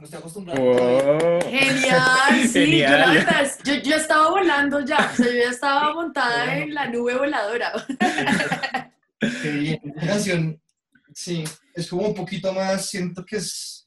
Me 0.00 0.04
estoy 0.04 0.18
acostumbrando. 0.18 0.62
Oh. 0.62 1.40
Genial, 1.42 2.42
sí, 2.42 2.48
Genial. 2.48 3.26
Yo, 3.64 3.74
yo, 3.74 3.96
estaba 3.96 4.30
volando 4.30 4.80
ya, 4.80 5.10
o 5.12 5.16
sea, 5.16 5.26
yo 5.26 5.32
ya 5.32 5.50
estaba 5.50 5.92
montada 5.92 6.56
en 6.56 6.74
la 6.74 6.88
nube 6.88 7.16
voladora. 7.16 7.72
Qué 9.42 9.50
bien, 9.50 9.80
la 9.96 10.06
canción, 10.06 10.62
sí, 11.12 11.44
es 11.74 11.86
como 11.88 12.08
un 12.08 12.14
poquito 12.14 12.52
más, 12.54 12.86
siento 12.86 13.24
que 13.26 13.36
es, 13.36 13.86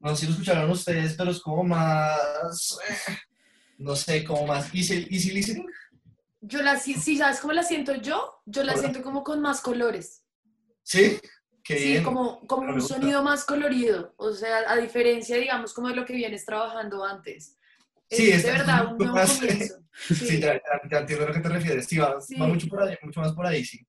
no 0.00 0.14
sé 0.14 0.20
si 0.20 0.26
lo 0.26 0.32
escucharon 0.32 0.70
ustedes, 0.70 1.14
pero 1.14 1.30
es 1.30 1.40
como 1.40 1.62
más, 1.64 2.78
eh, 2.88 3.16
no 3.78 3.94
sé, 3.94 4.24
como 4.24 4.46
más 4.46 4.74
easy, 4.74 5.06
easy 5.10 5.32
listening. 5.32 5.66
Yo 6.40 6.62
la, 6.62 6.78
sí, 6.78 6.94
¿sabes 6.94 7.40
cómo 7.40 7.52
la 7.52 7.62
siento 7.62 7.94
yo? 7.96 8.40
Yo 8.46 8.62
la 8.62 8.76
siento 8.76 9.02
como 9.02 9.22
con 9.22 9.42
más 9.42 9.60
colores. 9.60 10.22
¿Sí? 10.82 11.18
Sí, 11.66 12.02
como, 12.02 12.40
como 12.46 12.72
un 12.72 12.80
sonido 12.80 13.22
más 13.22 13.44
colorido, 13.44 14.14
o 14.16 14.32
sea, 14.32 14.70
a 14.70 14.76
diferencia, 14.76 15.36
digamos, 15.36 15.72
como 15.72 15.88
de 15.88 15.96
lo 15.96 16.04
que 16.04 16.14
vienes 16.14 16.44
trabajando 16.44 17.04
antes. 17.04 17.56
Sí, 18.08 18.30
es, 18.30 18.44
de 18.44 18.52
verdad 18.52 18.92
un 18.92 18.98
nuevo 18.98 19.16
comienzo. 19.40 19.74
Sí, 19.92 20.40
ya, 20.40 20.60
entiendo 20.90 21.24
a 21.24 21.28
lo 21.28 21.34
que 21.34 21.40
te 21.40 21.48
refieres, 21.48 21.86
sí, 21.86 21.98
va, 21.98 22.18
mucho, 22.46 22.68
por 22.68 22.82
ahí, 22.82 22.96
mucho 23.02 23.20
más 23.20 23.32
por 23.32 23.46
ahí, 23.46 23.64
sí. 23.64 23.84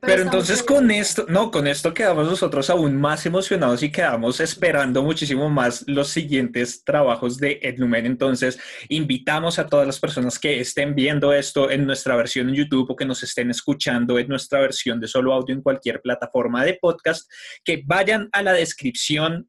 Pero, 0.00 0.22
entonces 0.22 0.62
con 0.62 0.90
esto, 0.90 1.24
no, 1.28 1.50
con 1.50 1.66
esto 1.66 1.94
quedamos 1.94 2.26
nosotros 2.26 2.68
aún 2.68 2.96
más 2.96 3.24
emocionados 3.24 3.82
y 3.82 3.90
quedamos 3.90 4.40
esperando 4.40 5.02
muchísimo 5.02 5.48
más 5.48 5.84
los 5.86 6.08
siguientes 6.08 6.84
trabajos 6.84 7.38
de 7.38 7.58
Edlumen. 7.62 8.04
Entonces, 8.04 8.58
invitamos 8.88 9.58
a 9.58 9.66
todas 9.66 9.86
las 9.86 9.98
personas 9.98 10.38
que 10.38 10.60
estén 10.60 10.94
viendo 10.94 11.32
esto 11.32 11.70
en 11.70 11.86
nuestra 11.86 12.14
versión 12.14 12.50
en 12.50 12.56
YouTube 12.56 12.90
o 12.90 12.96
que 12.96 13.06
nos 13.06 13.22
estén 13.22 13.50
escuchando 13.50 14.18
en 14.18 14.28
nuestra 14.28 14.60
versión 14.60 15.00
de 15.00 15.08
solo 15.08 15.32
audio 15.32 15.54
en 15.54 15.62
cualquier 15.62 16.02
plataforma 16.02 16.64
de 16.64 16.78
podcast, 16.80 17.30
que 17.64 17.82
vayan 17.86 18.28
a 18.32 18.42
la 18.42 18.52
descripción 18.52 19.48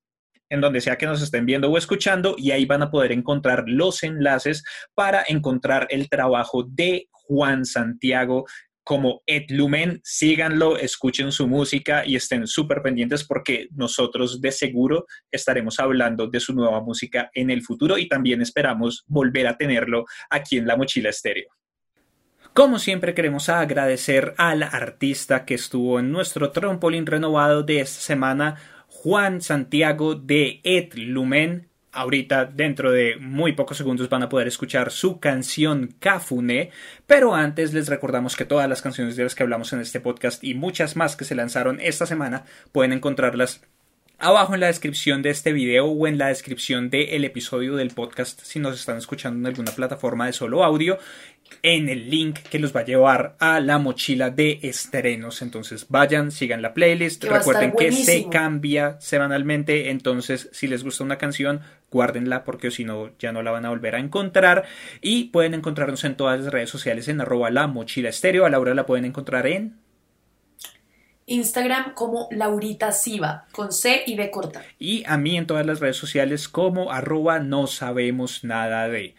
en 0.49 0.61
donde 0.61 0.79
sea 0.79 0.97
que 0.97 1.07
nos 1.07 1.21
estén 1.21 1.45
viendo 1.45 1.69
o 1.69 1.77
escuchando 1.77 2.35
y 2.37 2.51
ahí 2.51 2.65
van 2.65 2.83
a 2.83 2.91
poder 2.91 3.11
encontrar 3.11 3.63
los 3.67 4.03
enlaces 4.03 4.63
para 4.93 5.25
encontrar 5.27 5.87
el 5.89 6.07
trabajo 6.07 6.63
de 6.63 7.09
Juan 7.27 7.65
Santiago 7.65 8.45
como 8.85 9.23
Ed 9.25 9.45
Lumen, 9.49 9.99
síganlo, 10.03 10.77
escuchen 10.77 11.31
su 11.31 11.47
música 11.47 12.05
y 12.05 12.15
estén 12.15 12.45
súper 12.45 12.83
pendientes 12.83 13.23
porque 13.23 13.67
nosotros 13.71 14.39
de 14.39 14.51
seguro 14.51 15.07
estaremos 15.31 15.79
hablando 15.79 16.27
de 16.27 16.39
su 16.39 16.53
nueva 16.53 16.81
música 16.81 17.31
en 17.33 17.49
el 17.49 17.63
futuro 17.63 17.97
y 17.97 18.07
también 18.07 18.43
esperamos 18.43 19.03
volver 19.07 19.47
a 19.47 19.57
tenerlo 19.57 20.05
aquí 20.29 20.59
en 20.59 20.67
La 20.67 20.77
Mochila 20.77 21.09
Estéreo. 21.09 21.49
Como 22.53 22.77
siempre 22.77 23.15
queremos 23.15 23.49
agradecer 23.49 24.35
al 24.37 24.61
artista 24.61 25.45
que 25.45 25.55
estuvo 25.55 25.99
en 25.99 26.11
nuestro 26.11 26.51
trampolín 26.51 27.07
renovado 27.07 27.63
de 27.63 27.81
esta 27.81 28.01
semana, 28.01 28.55
Juan 28.87 29.41
Santiago 29.41 30.13
de 30.13 30.61
Ed 30.63 30.93
Lumen. 30.93 31.69
Ahorita, 31.95 32.43
dentro 32.43 32.91
de 32.91 33.15
muy 33.15 33.53
pocos 33.53 33.77
segundos, 33.77 34.09
van 34.09 34.21
a 34.21 34.27
poder 34.27 34.49
escuchar 34.49 34.91
su 34.91 35.21
canción 35.21 35.95
Cafune, 35.99 36.69
pero 37.07 37.33
antes 37.33 37.73
les 37.73 37.87
recordamos 37.87 38.35
que 38.35 38.43
todas 38.43 38.67
las 38.67 38.81
canciones 38.81 39.15
de 39.15 39.23
las 39.23 39.33
que 39.33 39.43
hablamos 39.43 39.71
en 39.71 39.79
este 39.79 40.01
podcast 40.01 40.43
y 40.43 40.55
muchas 40.55 40.97
más 40.97 41.15
que 41.15 41.23
se 41.23 41.35
lanzaron 41.35 41.79
esta 41.79 42.05
semana 42.05 42.43
pueden 42.73 42.91
encontrarlas 42.91 43.61
abajo 44.17 44.53
en 44.53 44.59
la 44.59 44.67
descripción 44.67 45.21
de 45.21 45.29
este 45.29 45.53
video 45.53 45.85
o 45.85 46.07
en 46.07 46.17
la 46.17 46.27
descripción 46.27 46.89
del 46.89 47.23
episodio 47.23 47.75
del 47.75 47.91
podcast 47.91 48.41
si 48.43 48.59
nos 48.59 48.77
están 48.77 48.97
escuchando 48.97 49.39
en 49.39 49.45
alguna 49.45 49.71
plataforma 49.71 50.25
de 50.25 50.33
solo 50.33 50.63
audio 50.63 50.97
en 51.61 51.89
el 51.89 52.09
link 52.09 52.39
que 52.39 52.59
los 52.59 52.75
va 52.75 52.81
a 52.81 52.85
llevar 52.85 53.35
a 53.39 53.59
la 53.59 53.79
mochila 53.79 54.29
de 54.29 54.59
estrenos. 54.61 55.41
Entonces 55.41 55.87
vayan, 55.89 56.31
sigan 56.31 56.61
la 56.61 56.73
playlist. 56.73 57.23
Recuerden 57.23 57.73
que 57.77 57.91
se 57.91 58.29
cambia 58.29 58.97
semanalmente. 58.99 59.89
Entonces, 59.89 60.49
si 60.51 60.67
les 60.67 60.83
gusta 60.83 61.03
una 61.03 61.17
canción, 61.17 61.61
guárdenla 61.91 62.43
porque 62.43 62.71
si 62.71 62.85
no, 62.85 63.11
ya 63.17 63.31
no 63.31 63.41
la 63.41 63.51
van 63.51 63.65
a 63.65 63.69
volver 63.69 63.95
a 63.95 63.99
encontrar. 63.99 64.65
Y 65.01 65.25
pueden 65.25 65.53
encontrarnos 65.53 66.03
en 66.03 66.15
todas 66.15 66.39
las 66.39 66.53
redes 66.53 66.69
sociales 66.69 67.07
en 67.07 67.21
arroba 67.21 67.49
la 67.49 67.67
mochila 67.67 68.09
estéreo. 68.09 68.45
A 68.45 68.49
Laura 68.49 68.73
la 68.73 68.85
pueden 68.85 69.05
encontrar 69.05 69.47
en 69.47 69.79
Instagram 71.27 71.95
como 71.95 72.27
Laurita 72.31 72.91
Siva, 72.91 73.47
con 73.51 73.71
C 73.71 74.03
y 74.05 74.15
B 74.15 74.29
corta. 74.29 74.63
Y 74.77 75.03
a 75.07 75.17
mí 75.17 75.37
en 75.37 75.47
todas 75.47 75.65
las 75.65 75.79
redes 75.79 75.97
sociales 75.97 76.47
como 76.47 76.91
arroba 76.91 77.39
no 77.39 77.65
sabemos 77.65 78.43
nada 78.43 78.87
de. 78.87 79.15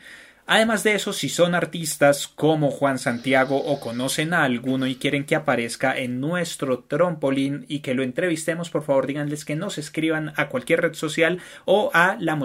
Además 0.49 0.85
de 0.85 0.95
eso, 0.95 1.13
si 1.13 1.29
son 1.29 1.57
artistas 1.57 2.29
como 2.29 2.71
Juan 2.71 3.01
Santiago 3.01 3.57
o 3.57 3.81
conocen 3.81 4.33
a 4.33 4.45
alguno 4.45 4.87
y 4.87 4.95
quieren 4.95 5.25
que 5.25 5.35
aparezca 5.35 5.99
en 5.99 6.21
nuestro 6.21 6.85
trompolín 6.85 7.65
y 7.67 7.81
que 7.81 7.95
lo 7.95 8.05
entrevistemos, 8.05 8.71
por 8.71 8.85
favor 8.85 9.09
díganles 9.09 9.45
que 9.45 9.57
nos 9.57 9.77
escriban 9.77 10.33
a 10.37 10.49
cualquier 10.49 10.83
red 10.83 10.95
social 10.95 11.41
o 11.65 11.91
a 11.93 12.17
la 12.21 12.37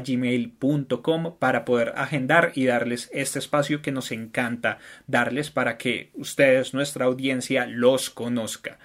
gmail.com 0.00 1.36
para 1.38 1.64
poder 1.64 1.92
agendar 1.96 2.50
y 2.56 2.64
darles 2.64 3.08
este 3.12 3.38
espacio 3.38 3.82
que 3.82 3.92
nos 3.92 4.10
encanta 4.10 4.78
darles 5.06 5.50
para 5.52 5.78
que 5.78 6.10
ustedes, 6.14 6.74
nuestra 6.74 7.04
audiencia, 7.04 7.66
los 7.66 8.10
conozca. 8.10 8.78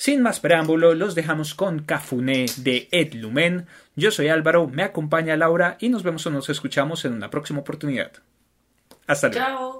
Sin 0.00 0.22
más 0.22 0.40
preámbulo, 0.40 0.94
los 0.94 1.14
dejamos 1.14 1.54
con 1.54 1.80
Cafuné 1.80 2.46
de 2.56 2.88
Ed 2.90 3.12
Lumen. 3.12 3.66
Yo 4.00 4.10
soy 4.10 4.28
Álvaro, 4.28 4.66
me 4.66 4.82
acompaña 4.82 5.36
Laura 5.36 5.76
y 5.78 5.90
nos 5.90 6.02
vemos 6.02 6.24
o 6.24 6.30
nos 6.30 6.48
escuchamos 6.48 7.04
en 7.04 7.12
una 7.12 7.28
próxima 7.28 7.60
oportunidad. 7.60 8.12
Hasta 9.06 9.28
luego. 9.28 9.79